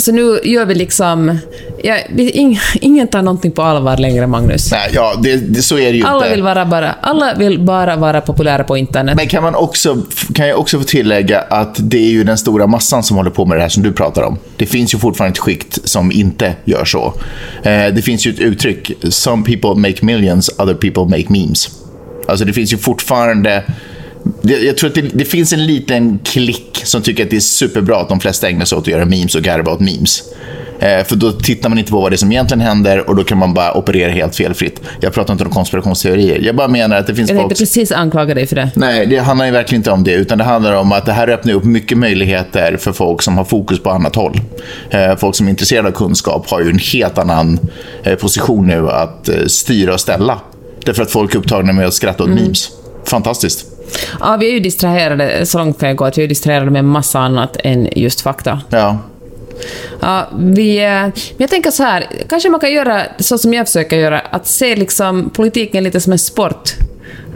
alltså 0.00 0.12
nu 0.12 0.40
gör 0.44 0.64
vi 0.64 0.74
liksom... 0.74 1.38
Ja, 1.84 1.96
vi, 2.10 2.30
ing, 2.30 2.60
ingen 2.80 3.08
tar 3.08 3.22
någonting 3.22 3.52
på 3.52 3.62
allvar 3.62 3.96
längre, 3.96 4.26
Magnus. 4.26 4.72
Nej, 4.72 4.90
ja, 4.92 5.14
det, 5.22 5.36
det, 5.36 5.62
så 5.62 5.78
är 5.78 5.92
det 5.92 5.98
ju 5.98 6.04
Alla 6.04 6.16
inte. 6.16 6.34
vill, 6.34 6.42
vara 6.42 6.66
bara, 6.66 6.92
alla 7.00 7.34
vill 7.34 7.60
bara 7.60 7.96
vara 7.96 8.20
populära 8.20 8.64
på 8.64 8.76
internet. 8.76 9.16
Men 9.16 9.28
kan, 9.28 9.42
man 9.42 9.54
också, 9.54 10.02
kan 10.34 10.48
jag 10.48 10.58
också 10.58 10.78
få 10.78 10.84
tillägga 10.84 11.40
att 11.40 11.76
det 11.78 11.98
är 11.98 12.10
ju 12.10 12.24
den 12.24 12.38
stora 12.38 12.66
massan 12.66 13.02
som 13.02 13.16
håller 13.16 13.30
på 13.30 13.44
med 13.44 13.58
det 13.58 13.62
här 13.62 13.68
som 13.68 13.82
du 13.82 13.92
pratar 13.92 14.22
om. 14.22 14.38
Det 14.56 14.66
finns 14.66 14.94
ju 14.94 14.98
fortfarande 14.98 15.32
ett 15.32 15.38
skikt 15.38 15.78
som 15.88 16.12
inte 16.12 16.54
gör 16.64 16.84
så. 16.84 17.14
Eh, 17.62 17.94
det 17.94 18.02
finns 18.04 18.26
ju 18.26 18.30
ett 18.30 18.40
uttryck, 18.40 18.92
some 19.08 19.44
people 19.44 19.74
make 19.74 20.04
millions, 20.04 20.50
other 20.58 20.74
people 20.74 21.04
make 21.04 21.26
memes. 21.28 21.68
Alltså 22.28 22.44
det 22.44 22.52
finns 22.52 22.72
ju 22.72 22.78
fortfarande... 22.78 23.64
Jag 24.42 24.76
tror 24.76 24.88
att 24.90 24.94
det, 24.94 25.02
det 25.12 25.24
finns 25.24 25.52
en 25.52 25.66
liten 25.66 26.18
klick 26.24 26.82
som 26.84 27.02
tycker 27.02 27.24
att 27.24 27.30
det 27.30 27.36
är 27.36 27.40
superbra 27.40 28.00
att 28.00 28.08
de 28.08 28.20
flesta 28.20 28.48
ägnar 28.48 28.64
sig 28.64 28.78
åt 28.78 28.84
att 28.84 28.88
göra 28.88 29.04
memes 29.04 29.34
och 29.34 29.42
garva 29.42 29.72
åt 29.72 29.80
memes. 29.80 30.22
Eh, 30.80 31.04
för 31.04 31.16
då 31.16 31.32
tittar 31.32 31.68
man 31.68 31.78
inte 31.78 31.90
på 31.90 32.00
vad 32.00 32.12
det 32.12 32.14
är 32.14 32.16
som 32.16 32.32
egentligen 32.32 32.60
händer 32.60 33.08
och 33.10 33.16
då 33.16 33.24
kan 33.24 33.38
man 33.38 33.54
bara 33.54 33.76
operera 33.76 34.10
helt 34.10 34.36
felfritt. 34.36 34.80
Jag 35.00 35.12
pratar 35.12 35.32
inte 35.32 35.44
om 35.44 35.50
konspirationsteorier. 35.50 36.38
Jag 36.38 36.56
bara 36.56 36.68
menar 36.68 36.96
att 36.96 37.06
det 37.06 37.14
finns 37.14 37.30
jag 37.30 37.38
folk... 37.38 37.48
tänkte 37.48 37.62
precis 37.62 37.92
anklaga 37.92 38.34
dig 38.34 38.46
för 38.46 38.56
det. 38.56 38.70
Nej, 38.74 39.06
det 39.06 39.18
handlar 39.18 39.46
ju 39.46 39.52
verkligen 39.52 39.80
inte 39.80 39.90
om 39.90 40.04
det, 40.04 40.12
utan 40.12 40.38
det 40.38 40.44
handlar 40.44 40.72
om 40.72 40.92
att 40.92 41.06
det 41.06 41.12
här 41.12 41.28
öppnar 41.28 41.54
upp 41.54 41.64
mycket 41.64 41.98
möjligheter 41.98 42.76
för 42.76 42.92
folk 42.92 43.22
som 43.22 43.36
har 43.36 43.44
fokus 43.44 43.82
på 43.82 43.90
annat 43.90 44.16
håll. 44.16 44.40
Eh, 44.90 45.16
folk 45.16 45.36
som 45.36 45.46
är 45.46 45.50
intresserade 45.50 45.88
av 45.88 45.92
kunskap 45.92 46.50
har 46.50 46.60
ju 46.60 46.70
en 46.70 46.80
helt 46.92 47.18
annan 47.18 47.58
eh, 48.02 48.14
position 48.14 48.66
nu 48.66 48.90
att 48.90 49.28
eh, 49.28 49.46
styra 49.46 49.94
och 49.94 50.00
ställa. 50.00 50.40
Därför 50.84 51.02
att 51.02 51.10
folk 51.10 51.34
är 51.34 51.38
upptagna 51.38 51.72
med 51.72 51.86
att 51.86 51.94
skratta 51.94 52.24
åt 52.24 52.30
memes. 52.30 52.68
Fantastiskt. 53.04 53.69
Ja, 54.20 54.36
vi 54.36 54.48
är 54.48 54.52
ju 54.52 54.60
distraherade, 54.60 55.46
så 55.46 55.58
långt 55.58 55.80
kan 55.80 55.88
jag 55.88 55.96
gå, 55.96 56.04
att 56.04 56.18
vi 56.18 56.24
är 56.24 56.28
distraherade 56.28 56.70
med 56.70 56.84
massa 56.84 57.18
annat 57.18 57.56
än 57.64 57.88
just 57.96 58.20
fakta. 58.20 58.60
Ja. 58.70 58.98
Ja, 60.00 60.28
vi, 60.38 60.84
eh, 60.84 60.90
men 60.90 61.12
jag 61.36 61.50
tänker 61.50 61.70
så 61.70 61.82
här, 61.82 62.06
kanske 62.28 62.48
man 62.50 62.60
kan 62.60 62.72
göra 62.72 63.02
så 63.18 63.38
som 63.38 63.54
jag 63.54 63.66
försöker 63.66 63.96
göra, 63.96 64.20
att 64.20 64.46
se 64.46 64.76
liksom 64.76 65.30
politiken 65.30 65.84
lite 65.84 66.00
som 66.00 66.12
en 66.12 66.18
sport. 66.18 66.70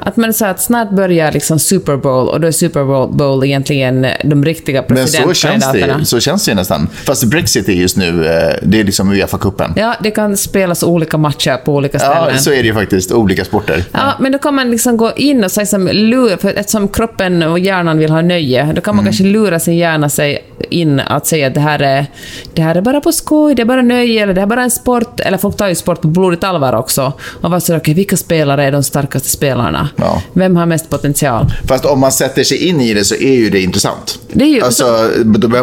Att 0.04 0.16
man 0.16 0.32
säger 0.34 0.50
att 0.52 0.60
snart 0.62 0.90
börjar 0.90 1.32
liksom 1.32 1.58
Super 1.58 1.96
Bowl 1.96 2.28
och 2.28 2.40
då 2.40 2.46
är 2.46 2.52
Super 2.52 3.06
Bowl 3.06 3.44
egentligen 3.44 4.06
de 4.24 4.44
riktiga 4.44 4.84
Men 4.88 4.96
så 5.08 5.12
känns, 5.12 5.22
det, 5.22 5.28
presidentkandidaterna. 5.28 5.98
ju- 5.98 6.04
så 6.04 6.20
känns 6.20 6.44
det 6.44 6.50
ju 6.50 6.54
nästan. 6.54 6.88
Fast 7.06 7.24
Brexit 7.24 7.68
är 7.68 7.72
just 7.72 7.96
nu, 7.96 8.26
eh, 8.26 8.54
det 8.62 8.80
är 8.80 8.84
liksom 8.84 9.12
Uefa-cupen. 9.12 9.72
Ja, 9.76 9.94
det 10.02 10.10
kan 10.10 10.36
spelas 10.36 10.82
olika 10.82 11.16
matcher 11.18 11.56
på 11.64 11.74
olika 11.74 11.98
ställen. 11.98 12.28
Ja, 12.32 12.38
så 12.38 12.50
är 12.50 12.56
det 12.56 12.62
ju 12.68 12.74
faktiskt. 12.74 13.12
Olika 13.12 13.44
sporter. 13.44 13.84
Ja, 13.92 14.12
men 14.20 14.32
då 14.32 14.38
kan 14.38 14.54
man 14.54 14.70
liksom 14.70 14.96
gå 14.96 15.12
in 15.16 15.44
och 15.44 15.50
säga 15.50 15.66
som 15.66 15.86
lura, 15.92 16.36
för 16.36 16.48
eftersom 16.58 16.88
kroppen 16.88 17.42
och 17.42 17.58
hjärnan 17.58 17.98
vill 17.98 18.10
ha 18.10 18.22
nöje, 18.22 18.72
då 18.74 18.80
kan 18.80 18.96
man 18.96 19.04
kanske 19.04 19.24
lura 19.24 19.60
sin 19.60 19.74
hjärna 19.76 20.08
sig 20.08 20.44
in 20.70 21.00
att 21.00 21.26
säga 21.26 21.46
att 21.46 21.54
det 21.54 21.60
här, 21.60 21.78
är, 21.82 22.06
det 22.54 22.62
här 22.62 22.74
är 22.74 22.80
bara 22.80 23.00
på 23.00 23.12
skoj, 23.12 23.54
det 23.54 23.62
är 23.62 23.66
bara 23.66 23.82
nöje, 23.82 24.22
eller 24.22 24.34
det 24.34 24.40
här 24.40 24.46
är 24.46 24.50
bara 24.50 24.62
en 24.62 24.70
sport, 24.70 25.20
eller 25.20 25.38
folk 25.38 25.56
tar 25.56 25.68
ju 25.68 25.74
sport 25.74 26.00
på 26.02 26.08
blodigt 26.08 26.44
allvar 26.44 26.72
också. 26.72 27.12
Och 27.40 27.50
var 27.50 27.60
så 27.60 27.76
okej, 27.76 27.94
vilka 27.94 28.16
spelare 28.16 28.64
är 28.64 28.72
de 28.72 28.82
starkaste 28.82 29.28
spelarna? 29.28 29.88
Ja. 29.96 30.22
Vem 30.32 30.56
har 30.56 30.66
mest 30.66 30.90
potential? 30.90 31.52
Fast 31.68 31.84
om 31.84 32.00
man 32.00 32.12
sätter 32.12 32.44
sig 32.44 32.68
in 32.68 32.80
i 32.80 32.94
det 32.94 33.04
så 33.04 33.14
är 33.14 33.34
ju 33.34 33.50
det 33.50 33.60
intressant. 33.62 34.18
Det 34.32 34.44
är 34.44 34.48
ju- 34.48 34.62
alltså, 34.62 35.10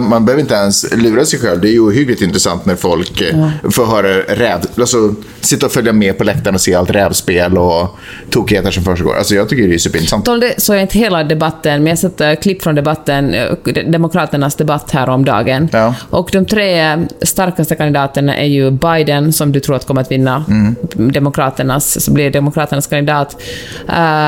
man 0.02 0.26
behöver 0.26 0.42
inte 0.42 0.54
ens 0.54 0.96
lura 0.96 1.26
sig 1.26 1.40
själv. 1.40 1.62
Det 1.62 1.68
är 1.70 1.72
ju 1.72 1.80
ohyggligt 1.80 2.22
intressant 2.22 2.66
när 2.66 2.76
folk 2.76 3.22
eh, 3.22 3.50
får 3.72 3.86
höra 3.86 4.08
räv... 4.20 4.60
Alltså, 4.80 5.16
sitta 5.42 5.66
och 5.66 5.72
följa 5.72 5.94
med 5.94 6.18
på 6.18 6.24
läktaren 6.24 6.56
och 6.56 6.62
se 6.62 6.76
allt 6.76 6.90
rävspel 6.90 7.58
och 7.58 7.98
tokigheter 8.30 8.72
som 8.72 8.84
försiggår. 8.84 9.16
Alltså, 9.18 9.36
jag 9.36 9.50
tycker 9.50 9.68
det 9.68 9.74
är 9.74 9.78
superintressant. 9.78 10.26
Tolde 10.26 10.54
såg 10.58 10.76
jag 10.76 10.82
inte 10.84 10.98
hela 11.00 11.24
debatten, 11.24 11.84
men 11.84 11.90
jag 11.90 12.00
satt 12.00 12.22
eh, 12.22 12.34
klipp 12.36 12.64
från 12.64 12.76
debatten, 12.76 13.34
eh, 13.34 13.52
Demokraternas 13.88 14.56
debatt 14.56 14.92
här 14.92 15.10
om 15.10 15.26
dagen. 15.26 15.70
Ja. 15.72 15.96
Och 16.10 16.30
de 16.34 16.46
tre 16.46 16.98
starkaste 17.22 17.76
kandidaterna 17.76 18.38
är 18.38 18.46
ju 18.48 18.72
Biden, 18.72 19.34
som 19.34 19.52
du 19.52 19.60
tror 19.60 19.76
att 19.76 19.88
kommer 19.88 20.02
att 20.02 20.12
vinna, 20.12 20.46
Mm. 20.48 20.76
Demokraternas, 20.94 22.04
så 22.06 22.12
blir 22.12 22.32
Demokraternas 22.32 22.88
kandidat, 22.88 23.38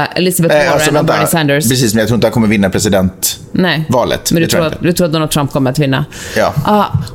eh, 0.02 0.18
Elizabeth 0.18 0.56
Warren 0.56 0.68
Eh, 0.68 0.74
alltså, 0.74 0.98
och. 1.00 1.06
Bernie 1.06 1.28
Sanders. 1.28 1.70
Precis, 1.70 1.94
men 1.94 2.00
jag 2.00 2.08
tror 2.08 2.16
inte 2.16 2.28
han 2.28 2.32
kommer 2.34 2.48
vinna 2.48 2.70
presidentvalet. 2.70 3.30
Nej. 3.52 3.86
Men 4.32 4.42
du 4.42 4.48
tror 4.48 4.66
att, 4.66 4.82
du 4.82 4.94
tror 4.94 5.08
att 5.08 5.14
Donald 5.14 5.32
Trump 5.32 5.52
kommer 5.52 5.72
att 5.72 5.80
vinna? 5.80 6.06
Ja. 6.38 6.54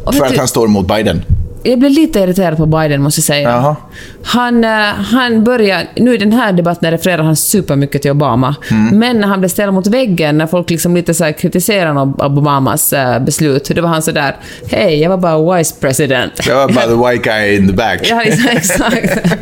Och 0.05 0.14
För 0.14 0.25
att 0.27 0.33
du, 0.33 0.39
han 0.39 0.49
står 0.49 0.66
mot 0.69 0.89
Biden. 0.89 1.23
jag 1.62 1.79
blev 1.79 1.91
lite 1.93 2.19
irriterad 2.21 2.57
på 2.57 2.66
Biden, 2.66 3.03
måste 3.03 3.19
jag 3.19 3.25
säga. 3.25 3.51
Jaha. 3.51 3.77
Han, 4.23 4.64
eh, 4.64 4.71
han 5.11 5.45
börjar, 5.45 5.83
nu 5.97 6.14
i 6.14 6.19
den 6.19 6.33
här 6.33 6.53
debatten 6.53 6.91
refererar 6.91 7.23
han 7.23 7.37
supermycket 7.37 8.03
till 8.03 8.11
Obama, 8.11 8.55
Mm. 8.71 8.99
men 8.99 9.21
när 9.21 9.29
han 9.29 9.39
blev 9.41 9.49
ställd 9.49 9.73
mot 9.73 9.87
väggen, 9.87 10.39
när 10.39 10.47
folk 10.47 10.71
liksom 10.71 10.95
lite 10.97 11.14
så 11.14 11.33
kritiserade 11.33 12.01
Ob- 12.01 12.25
Obamas 12.39 12.93
eh, 12.93 13.19
beslut, 13.23 13.69
då 13.69 13.83
var 13.83 13.89
han 13.89 14.03
så 14.03 14.11
där 14.12 14.37
hej, 14.71 15.01
jag 15.01 15.11
var 15.11 15.16
bara 15.16 15.57
vice 15.59 15.75
president. 15.81 16.33
Jag 16.47 16.55
var 16.57 16.69
bara 16.69 16.85
the 16.87 17.11
white 17.19 17.31
guy 17.31 17.57
in 17.57 17.66
the 17.69 17.75
back. 17.75 18.01
Ja, 18.11 18.23
liksom, 18.25 18.47
exakt. 18.51 19.35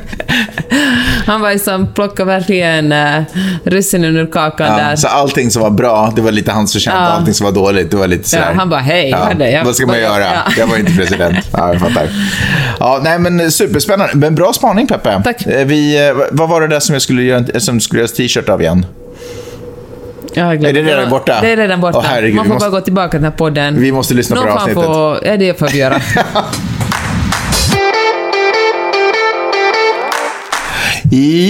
Han 1.26 1.40
var 1.40 1.52
liksom, 1.52 1.86
plockade 1.94 2.26
verkligen 2.30 2.92
uh, 2.92 3.22
russinen 3.64 4.16
ur 4.16 4.26
kakan 4.26 4.66
Ja, 4.66 4.76
där. 4.76 4.96
så 4.96 5.08
allting 5.08 5.50
som 5.50 5.62
var 5.62 5.70
bra, 5.70 6.12
det 6.16 6.22
var 6.22 6.32
lite 6.32 6.52
hans 6.52 6.72
förtjänst. 6.72 6.96
Ja. 7.00 7.06
Allting 7.06 7.34
som 7.34 7.44
var 7.44 7.52
dåligt, 7.52 7.90
det 7.90 7.96
var 7.96 8.06
lite 8.06 8.28
sådär. 8.28 8.52
han 8.56 8.68
bara, 8.70 8.80
"Hej, 8.80 9.10
ja, 9.10 9.16
hörde, 9.16 9.50
jag- 9.50 9.64
Vad 9.64 9.76
ska 9.76 9.86
man 9.86 9.98
göra? 10.00 10.24
Ja. 10.24 10.52
Jag 10.58 10.66
var 10.66 10.76
inte 10.76 10.92
president. 10.92 11.36
Ja, 11.52 11.72
jag 11.72 11.80
fattar. 11.80 12.08
Ja, 12.80 13.00
nej, 13.04 13.18
men 13.18 13.50
superspännande. 13.52 14.12
Men 14.16 14.34
bra 14.34 14.52
spaning, 14.52 14.86
Peppe. 14.86 15.20
Tack. 15.24 15.46
Eh, 15.46 15.66
Vi, 15.66 16.08
eh, 16.08 16.14
vad 16.32 16.48
var 16.48 16.60
det 16.60 16.68
där 16.68 16.80
som 16.80 16.92
jag 16.92 17.02
skulle 17.02 17.22
göra, 17.22 17.60
som 17.60 17.80
skulle 17.80 18.00
göras 18.00 18.12
t-shirt 18.12 18.48
av 18.48 18.60
igen? 18.62 18.86
Är 20.34 20.56
det 20.72 20.82
redan 20.82 21.10
borta? 21.10 21.38
Det 21.42 21.52
är 21.52 21.56
redan 21.56 21.80
borta. 21.80 21.98
Åh, 21.98 22.04
herregud, 22.08 22.36
Man 22.36 22.44
får 22.46 22.54
måste- 22.54 22.70
bara 22.70 22.78
gå 22.78 22.84
tillbaka 22.84 23.10
till 23.10 23.20
den 23.20 23.30
här 23.32 23.38
podden. 23.38 23.80
Vi 23.80 23.92
måste 23.92 24.14
lyssna 24.14 24.36
på 24.36 24.42
Någon 24.42 24.52
det 24.52 24.58
fan 24.60 24.62
avsnittet. 24.70 24.84
Får, 24.84 25.26
ja, 25.26 25.36
det 25.36 25.58
får 25.58 25.68
vi 25.68 25.78
göra. 25.78 26.00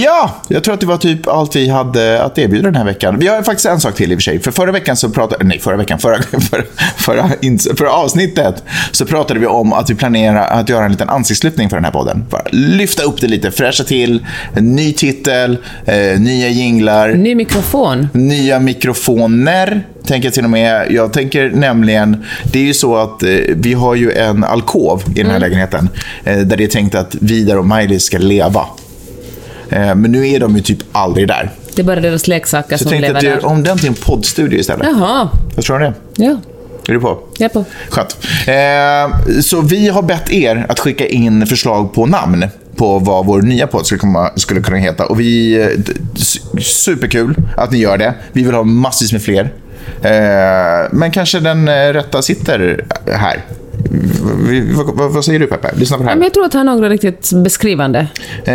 Ja, 0.03 0.35
jag 0.47 0.63
tror 0.63 0.73
att 0.73 0.79
det 0.79 0.85
var 0.85 0.97
typ 0.97 1.27
allt 1.27 1.55
vi 1.55 1.69
hade 1.69 2.23
att 2.23 2.37
erbjuda 2.37 2.63
den 2.63 2.75
här 2.75 2.85
veckan. 2.85 3.19
Vi 3.19 3.27
har 3.27 3.43
faktiskt 3.43 3.65
en 3.65 3.79
sak 3.79 3.95
till 3.95 4.11
i 4.11 4.15
och 4.15 4.19
för 4.19 4.23
sig. 4.23 4.39
För 4.39 4.51
förra 4.51 4.71
veckan 4.71 4.95
så 4.95 5.09
pratade, 5.09 5.43
nej 5.45 5.59
förra 5.59 5.77
veckan, 5.77 5.99
förra, 5.99 6.21
förra, 6.39 6.63
förra, 6.97 7.29
förra 7.77 7.91
avsnittet 7.91 8.63
så 8.91 9.05
pratade 9.05 9.39
vi 9.39 9.45
om 9.45 9.73
att 9.73 9.89
vi 9.89 9.95
planerar 9.95 10.47
att 10.47 10.69
göra 10.69 10.85
en 10.85 10.91
liten 10.91 11.09
ansiktslyftning 11.09 11.69
för 11.69 11.77
den 11.77 11.85
här 11.85 11.91
podden. 11.91 12.25
Bara 12.29 12.43
lyfta 12.51 13.03
upp 13.03 13.21
det 13.21 13.27
lite, 13.27 13.51
fräscha 13.51 13.83
till, 13.83 14.25
en 14.53 14.75
ny 14.75 14.93
titel, 14.93 15.57
eh, 15.85 16.19
nya 16.19 16.49
jinglar. 16.49 17.09
Ny 17.09 17.35
mikrofon. 17.35 18.07
nya 18.13 18.59
mikrofoner. 18.59 19.87
Tänker 20.05 20.27
jag 20.27 20.33
till 20.33 20.43
och 20.43 20.49
med. 20.49 20.91
Jag 20.91 21.13
tänker 21.13 21.49
nämligen, 21.49 22.23
det 22.43 22.59
är 22.59 22.63
ju 22.63 22.73
så 22.73 22.95
att 22.95 23.23
eh, 23.23 23.29
vi 23.55 23.73
har 23.73 23.95
ju 23.95 24.11
en 24.11 24.43
alkov 24.43 25.03
i 25.15 25.23
den 25.23 25.31
här 25.31 25.39
lägenheten. 25.39 25.89
Eh, 26.23 26.37
där 26.37 26.57
det 26.57 26.63
är 26.63 26.67
tänkt 26.67 26.95
att 26.95 27.15
Vidar 27.15 27.57
och 27.57 27.65
Miley 27.65 27.99
ska 27.99 28.17
leva. 28.17 28.65
Eh, 29.69 29.95
men 29.95 30.11
nu 30.11 30.27
är 30.29 30.39
de 30.39 30.55
ju 30.55 30.61
typ 30.61 30.79
aldrig 30.91 31.27
där. 31.27 31.49
Det 31.75 31.81
är 31.81 31.85
bara 31.85 31.99
deras 31.99 32.27
leksaker 32.27 32.77
Så 32.77 32.83
som 32.83 32.93
jag 32.93 33.01
tänkte 33.01 33.07
lever 33.07 33.17
att 33.35 33.41
där. 33.41 33.47
göra 33.47 33.53
om 33.57 33.63
den 33.63 33.77
till 33.77 33.87
en 33.87 33.93
poddstudio 33.93 34.59
istället. 34.59 34.87
Jaha. 34.91 35.29
Vad 35.55 35.65
tror 35.65 35.79
du 35.79 35.85
om 35.85 35.93
det? 36.15 36.23
Ja, 36.25 36.37
Är 36.87 36.93
du 36.93 36.99
på? 36.99 37.19
jag 37.37 37.45
är 37.45 37.53
på. 37.53 37.65
Skönt. 37.89 38.17
Eh, 38.47 39.41
så 39.41 39.61
vi 39.61 39.87
har 39.89 40.01
bett 40.01 40.31
er 40.31 40.65
att 40.69 40.79
skicka 40.79 41.07
in 41.07 41.47
förslag 41.47 41.93
på 41.93 42.05
namn 42.05 42.45
på 42.75 42.99
vad 42.99 43.25
vår 43.25 43.41
nya 43.41 43.67
podd 43.67 43.85
skulle, 43.85 43.99
komma, 43.99 44.29
skulle 44.35 44.61
kunna 44.61 44.77
heta. 44.77 45.05
Och 45.05 45.19
vi, 45.19 45.61
eh, 45.61 45.67
superkul 46.61 47.35
att 47.57 47.71
ni 47.71 47.77
gör 47.77 47.97
det. 47.97 48.13
Vi 48.31 48.43
vill 48.43 48.53
ha 48.53 48.63
massvis 48.63 49.11
med 49.11 49.21
fler. 49.21 49.53
Eh, 50.01 50.89
men 50.91 51.11
kanske 51.11 51.39
den 51.39 51.69
rätta 51.93 52.21
sitter 52.21 52.85
här. 53.11 53.41
Vad, 54.93 55.25
säger 55.25 55.39
du 55.39 55.47
Peppe? 55.47 55.71
Lyssna 55.75 55.97
på 55.97 56.03
det 56.03 56.09
här. 56.09 56.15
men 56.15 56.23
jag 56.23 56.33
tror 56.33 56.45
att 56.45 56.53
han 56.53 56.67
har 56.67 56.75
något 56.75 56.89
riktigt 56.89 57.31
beskrivande. 57.43 58.07
Eh, 58.45 58.53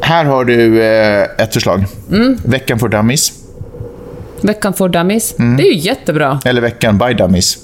här 0.00 0.24
har 0.24 0.44
du 0.44 0.82
eh, 0.82 1.22
ett 1.38 1.54
förslag. 1.54 1.84
Mm. 2.12 2.38
Veckan 2.44 2.78
för 2.78 2.88
dummies. 2.88 3.32
Veckan 4.40 4.74
for 4.74 4.88
dummies. 4.88 5.34
Mm. 5.38 5.56
Det 5.56 5.62
är 5.62 5.72
ju 5.72 5.78
jättebra. 5.78 6.40
Eller 6.44 6.60
veckan 6.60 6.98
by 6.98 7.14
dummies. 7.14 7.58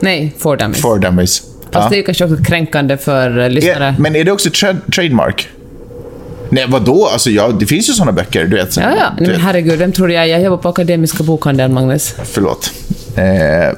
Nej, 0.00 0.34
for 0.38 0.56
dummies. 0.56 0.80
For 0.80 0.98
dummies. 0.98 1.38
Fast 1.40 1.84
Ja. 1.84 1.88
det 1.90 1.98
är 1.98 2.02
kanske 2.02 2.24
också 2.24 2.36
kränkande 2.44 2.96
för 2.96 3.38
eh, 3.38 3.50
lyssnare. 3.50 3.84
Är, 3.86 3.94
men 3.98 4.16
är 4.16 4.24
det 4.24 4.32
också 4.32 4.48
tra- 4.48 4.90
trademark? 4.94 5.48
Nej, 6.50 6.64
vadå? 6.68 7.06
Alltså, 7.12 7.30
ja, 7.30 7.48
det 7.48 7.66
finns 7.66 7.88
ju 7.88 7.92
såna 7.92 8.12
böcker, 8.12 8.44
du 8.44 8.56
vet. 8.56 8.76
Ja, 8.76 8.82
ja. 8.82 9.04
Du 9.18 9.22
Nej, 9.24 9.32
men 9.32 9.40
herregud, 9.40 9.78
vem 9.78 9.92
tror 9.92 10.10
jag? 10.12 10.28
Jag 10.28 10.42
jobbar 10.42 10.56
på 10.56 10.68
Akademiska 10.68 11.22
bokhandeln, 11.22 11.74
Magnus. 11.74 12.14
Förlåt. 12.24 12.72
Eh, 13.16 13.24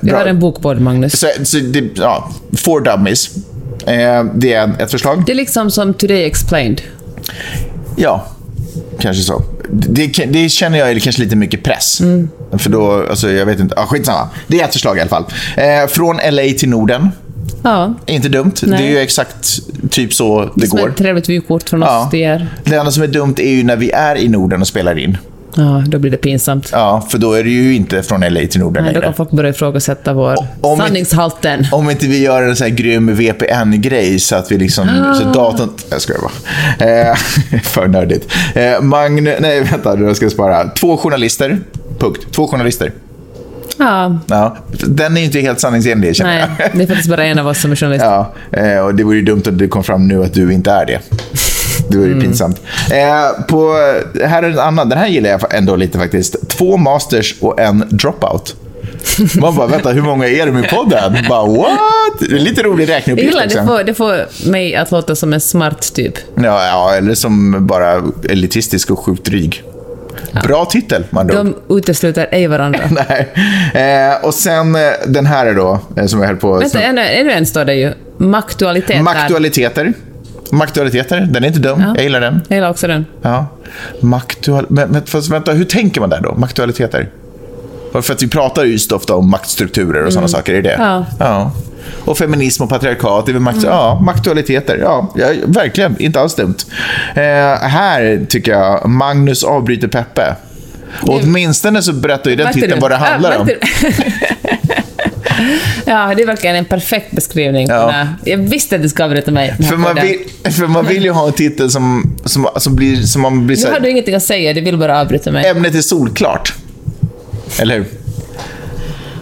Jag 0.02 0.16
har 0.16 0.26
en 0.26 0.38
bokboll, 0.40 0.80
Magnus. 0.80 1.20
Så, 1.20 1.26
så 1.42 1.58
det, 1.58 1.84
ja, 1.94 2.30
for 2.56 2.80
dummies. 2.80 3.30
Eh, 3.86 4.24
det 4.34 4.52
är 4.52 4.72
ett 4.82 4.90
förslag. 4.90 5.22
Det 5.26 5.32
är 5.32 5.36
liksom 5.36 5.70
som 5.70 5.94
Today 5.94 6.24
Explained. 6.24 6.80
Ja, 7.96 8.26
kanske 8.98 9.22
så. 9.22 9.42
Det, 9.72 10.06
det 10.06 10.48
känner 10.48 10.78
jag 10.78 10.90
är 10.90 10.98
kanske 10.98 11.22
lite 11.22 11.36
mycket 11.36 11.62
press. 11.62 12.00
Mm. 12.00 12.28
För 12.58 12.70
då, 12.70 13.06
alltså 13.10 13.30
jag 13.30 13.46
vet 13.46 13.60
inte. 13.60 13.74
Ah, 13.76 13.86
skitsamma. 13.86 14.28
Det 14.46 14.60
är 14.60 14.64
ett 14.64 14.72
förslag 14.72 14.96
i 14.96 15.00
alla 15.00 15.10
fall. 15.10 15.24
Eh, 15.56 15.86
från 15.88 16.16
LA 16.30 16.42
till 16.58 16.68
Norden. 16.68 17.08
Ja, 17.62 17.94
Inte 18.06 18.28
dumt. 18.28 18.52
Nej. 18.62 18.82
Det 18.82 18.86
är 18.88 18.90
ju 18.90 18.98
exakt 18.98 19.58
typ 19.90 20.14
så 20.14 20.50
det 20.54 20.66
som 20.66 20.78
går. 20.78 20.88
ett 20.88 20.96
trevligt 20.96 21.28
vykort 21.28 21.68
från 21.68 21.80
Ja. 21.80 22.04
oss 22.04 22.10
till 22.10 22.20
er. 22.20 22.48
Det 22.64 22.76
enda 22.76 22.90
som 22.92 23.02
är 23.02 23.06
dumt 23.06 23.34
är 23.38 23.50
ju 23.50 23.62
när 23.62 23.76
vi 23.76 23.90
är 23.90 24.16
i 24.16 24.28
Norden 24.28 24.60
och 24.60 24.66
spelar 24.68 24.98
in. 24.98 25.16
Ja, 25.56 25.84
då 25.86 25.98
blir 25.98 26.10
det 26.10 26.16
pinsamt. 26.16 26.68
Ja, 26.72 27.06
för 27.10 27.18
då 27.18 27.32
är 27.32 27.44
det 27.44 27.50
ju 27.50 27.74
inte 27.74 28.02
från 28.02 28.20
LA 28.20 28.40
till 28.50 28.60
Norden 28.60 28.84
Nej, 28.84 28.92
då 28.94 29.00
längre. 29.00 29.04
kan 29.06 29.14
folk 29.14 29.30
börja 29.30 29.50
ifrågasätta 29.50 30.12
vår 30.12 30.36
om 30.60 30.78
sanningshalten. 30.78 31.66
Om 31.72 31.90
inte 31.90 32.06
vi 32.06 32.22
gör 32.22 32.42
en 32.42 32.56
sån 32.56 32.66
här 32.66 32.74
grym 32.74 33.14
VPN-grej 33.14 34.18
så 34.18 34.36
att 34.36 34.52
vi 34.52 34.58
liksom... 34.58 34.88
Ah. 34.88 35.14
Så 35.14 35.24
datorn... 35.24 35.68
Jag 35.90 36.00
skojar 36.00 36.20
bara. 36.20 36.90
Eh, 36.90 37.14
för 37.62 37.88
nördigt. 37.88 38.32
Eh, 38.54 38.80
Magne... 38.80 39.36
Nej, 39.40 39.60
vänta. 39.60 39.94
Nu 39.94 40.14
ska 40.14 40.24
jag 40.24 40.32
spara. 40.32 40.68
Två 40.68 40.96
journalister. 40.96 41.58
Punkt. 41.98 42.26
Två 42.32 42.48
journalister. 42.48 42.92
Ja, 43.78 44.18
Ja, 44.26 44.56
den 44.70 45.16
är 45.16 45.20
ju 45.20 45.26
inte 45.26 45.40
helt 45.40 45.60
sanningsenlig, 45.60 46.16
känner 46.16 46.38
nej. 46.38 46.48
jag. 46.58 46.70
Det 46.72 46.82
är 46.82 46.86
faktiskt 46.86 47.10
bara 47.10 47.24
en 47.24 47.38
av 47.38 47.46
oss 47.46 47.60
som 47.60 47.72
är 47.72 47.76
journalist. 47.76 48.04
Ja, 48.04 48.32
eh, 48.52 48.78
och 48.78 48.94
det 48.94 49.04
vore 49.04 49.16
ju 49.16 49.22
dumt 49.22 49.42
om 49.48 49.58
det 49.58 49.68
kom 49.68 49.84
fram 49.84 50.08
nu 50.08 50.24
att 50.24 50.34
du 50.34 50.52
inte 50.52 50.70
är 50.70 50.86
det. 50.86 51.00
Det 51.90 51.96
vore 51.96 52.06
ju 52.08 52.12
Mm. 52.12 52.24
pinsamt. 52.24 52.60
Eh, 52.90 53.44
på, 53.48 53.72
här 54.24 54.42
är 54.42 54.50
en 54.50 54.58
annan. 54.58 54.88
Den 54.88 54.98
här 54.98 55.08
gillar 55.08 55.30
jag 55.30 55.54
ändå 55.54 55.76
lite 55.76 55.98
faktiskt. 55.98 56.48
Två 56.48 56.76
masters 56.76 57.34
och 57.40 57.60
en 57.60 57.84
dropout. 57.90 58.56
Man 59.40 59.54
bara, 59.56 59.66
vänta, 59.66 59.90
hur 59.90 60.02
många 60.02 60.28
är 60.28 60.46
det 60.46 60.52
med 60.52 60.68
podden? 60.70 61.16
Bara, 61.28 61.46
what? 61.46 62.20
Lite 62.20 62.62
rolig 62.62 62.88
räkneuppgift. 62.88 63.28
gillar 63.30 63.40
det. 63.42 63.46
Liksom. 63.48 63.66
Får, 63.66 63.84
det 63.84 63.94
får 63.94 64.26
mig 64.50 64.76
att 64.76 64.90
låta 64.90 65.16
som 65.16 65.32
en 65.32 65.40
smart 65.40 65.94
typ. 65.94 66.14
Ja, 66.34 66.66
ja, 66.66 66.94
eller 66.96 67.14
som 67.14 67.66
bara 67.66 68.02
elitistisk 68.28 68.90
och 68.90 68.98
sjukt 68.98 69.24
dryg. 69.24 69.62
Bra 70.44 70.64
titel, 70.64 71.04
man 71.10 71.26
då. 71.26 71.34
De 71.34 71.54
utesluter 71.78 72.28
ej 72.30 72.46
varandra. 72.46 72.80
Nej. 73.08 73.28
Eh, 74.10 74.24
och 74.24 74.34
sen 74.34 74.74
eh, 74.74 74.80
den 75.06 75.26
här 75.26 75.46
är 75.46 75.54
då, 75.54 75.78
eh, 75.96 76.06
som 76.06 76.20
jag 76.20 76.26
höll 76.26 76.36
på... 76.36 76.58
Vänta, 76.58 76.82
ännu, 76.82 77.00
ännu 77.02 77.32
en 77.32 77.46
står 77.46 77.64
det 77.64 77.74
ju. 77.74 77.92
Maktualiteter. 78.16 79.02
Maktualiteter. 79.02 79.92
Maktualiteter, 80.52 81.20
den 81.20 81.44
är 81.44 81.48
inte 81.48 81.60
dum. 81.60 81.80
Ja. 81.80 81.92
Jag 81.94 82.02
gillar 82.04 82.20
den. 82.20 82.40
Jag 82.48 82.56
gillar 82.56 82.70
också 82.70 82.86
den. 82.86 83.06
Ja. 83.22 83.46
Maktual... 84.00 84.66
Men, 84.68 84.88
men 84.90 85.06
fast 85.06 85.30
vänta, 85.30 85.52
hur 85.52 85.64
tänker 85.64 86.00
man 86.00 86.10
där 86.10 86.20
då? 86.20 86.34
Maktualiteter? 86.34 87.08
För 87.92 88.12
att 88.12 88.22
vi 88.22 88.28
pratar 88.28 88.64
ju 88.64 88.72
just 88.72 88.92
ofta 88.92 89.14
om 89.14 89.30
maktstrukturer 89.30 90.04
och 90.04 90.12
sådana 90.12 90.28
saker, 90.28 90.54
är 90.54 90.62
det 90.62 90.70
Mm. 90.70 90.86
Ja. 90.86 90.94
Mm. 90.96 91.04
ja. 91.18 91.52
Och 92.04 92.18
feminism 92.18 92.62
och 92.62 92.68
patriarkat, 92.68 93.26
det 93.26 93.32
är 93.32 93.38
makt... 93.38 93.62
ja, 93.64 94.00
maktualiteter. 94.02 94.78
Ja, 94.82 95.12
ja, 95.16 95.26
verkligen. 95.46 96.00
Inte 96.00 96.20
alls 96.20 96.34
dumt. 96.34 96.54
Eh, 97.14 97.22
här 97.68 98.26
tycker 98.28 98.52
jag 98.52 98.88
Magnus 98.88 99.44
avbryter 99.44 99.88
Peppe. 99.88 100.34
Och 101.02 101.20
åtminstone 101.22 101.82
så 101.82 101.92
berättar 101.92 102.30
ju 102.30 102.36
den 102.36 102.52
titeln 102.52 102.80
vad 102.80 102.90
det 102.90 102.96
handlar 102.96 103.32
Ja, 103.32 103.38
om. 103.38 103.48
ja, 105.90 106.14
det 106.14 106.22
är 106.22 106.26
verkligen 106.26 106.56
en 106.56 106.64
perfekt 106.64 107.12
beskrivning. 107.12 107.68
Ja. 107.68 108.06
Jag 108.24 108.38
visste 108.38 108.76
att 108.76 108.82
du 108.82 108.88
skulle 108.88 109.04
avbryta 109.04 109.30
mig. 109.30 109.56
För 109.68 109.76
man, 109.76 109.94
vill, 109.94 110.18
för 110.52 110.66
man 110.66 110.86
vill 110.86 111.04
ju 111.04 111.10
ha 111.10 111.26
en 111.26 111.32
titel 111.32 111.70
som, 111.70 112.16
som, 112.24 112.48
som 112.56 112.76
blir... 112.76 113.02
Som 113.02 113.22
man 113.22 113.46
blir 113.46 113.56
så 113.56 113.66
Nu 113.66 113.72
har 113.72 113.80
du 113.80 113.90
ingenting 113.90 114.14
att 114.14 114.22
säga, 114.22 114.52
du 114.52 114.60
vill 114.60 114.78
bara 114.78 115.00
avbryta 115.00 115.32
mig. 115.32 115.46
ämnet 115.46 115.74
är 115.74 115.80
solklart. 115.80 116.54
Eller 117.58 117.76
hur? 117.76 117.86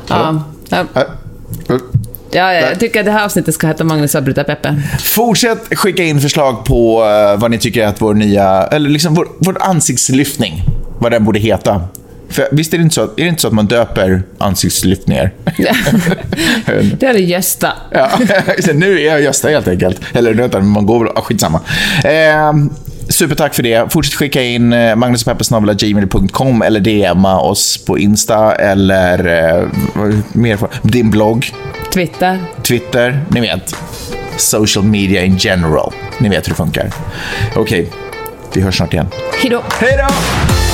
Ja. 0.09 0.45
Ja. 0.69 0.85
Ja. 0.95 1.05
Ja, 2.31 2.53
jag 2.53 2.81
tycker 2.81 3.01
att 3.01 3.07
det 3.07 3.13
här 3.13 3.25
avsnittet 3.25 3.55
ska 3.55 3.67
heta 3.67 3.85
Magnus 3.85 4.15
avbryter 4.15 4.45
Peppe. 4.45 4.83
Fortsätt 5.01 5.79
skicka 5.79 6.03
in 6.03 6.21
förslag 6.21 6.65
på 6.65 7.05
eh, 7.05 7.41
vad 7.41 7.51
ni 7.51 7.59
tycker 7.59 7.87
att 7.87 8.01
vår 8.01 8.15
nya, 8.15 8.67
eller 8.67 8.91
liksom 8.91 9.15
vår, 9.15 9.29
vår 9.39 9.57
ansiktslyftning, 9.61 10.63
vad 10.99 11.13
den 11.13 11.25
borde 11.25 11.39
heta. 11.39 11.83
För 12.31 12.49
visst 12.53 12.75
är 12.75 12.79
det 12.79 12.83
inte 12.83 12.95
så, 12.95 13.03
är 13.03 13.09
det 13.17 13.29
inte 13.29 13.43
så 13.43 13.49
att 13.49 13.55
man 13.55 13.67
döper 13.67 14.23
ansiktslyftningar? 14.39 15.31
det 16.99 17.07
är 17.07 17.15
Gösta. 17.15 17.73
ja, 17.91 18.11
nu 18.75 19.01
är 19.01 19.07
jag 19.07 19.23
Gösta 19.23 19.49
helt 19.49 19.69
enkelt. 19.69 20.01
Eller 20.13 20.35
vänta, 20.35 20.61
man 20.61 20.87
går 20.87 21.05
väl, 21.05 21.13
ah, 21.17 21.21
skitsamma. 21.21 21.61
Eh, 22.05 22.53
supertack 23.09 23.55
för 23.55 23.63
det. 23.63 23.93
Fortsätt 23.93 24.15
skicka 24.15 24.43
in 24.43 24.73
eh, 24.73 24.97
magnuspeppesnabelagmail.com 24.97 26.63
eller 26.63 26.81
DMa 26.81 27.41
oss 27.41 27.85
på 27.85 27.99
Insta 27.99 28.55
eller 28.55 29.19
eh, 29.59 29.69
mer, 30.33 30.57
för- 30.57 30.69
din 30.83 31.11
blogg. 31.11 31.53
Twitter. 31.95 32.39
Twitter, 32.63 33.25
ni 33.29 33.41
vet. 33.41 33.75
Social 34.37 34.85
media 34.85 35.25
in 35.25 35.37
general. 35.39 35.93
Ni 36.19 36.29
vet 36.29 36.47
hur 36.47 36.51
det 36.51 36.57
funkar. 36.57 36.91
Okej, 37.57 37.91
vi 38.55 38.61
hörs 38.61 38.77
snart 38.77 38.93
igen. 38.93 39.07
Hejdå. 39.43 39.63
Hej 39.81 39.99
då! 39.99 40.68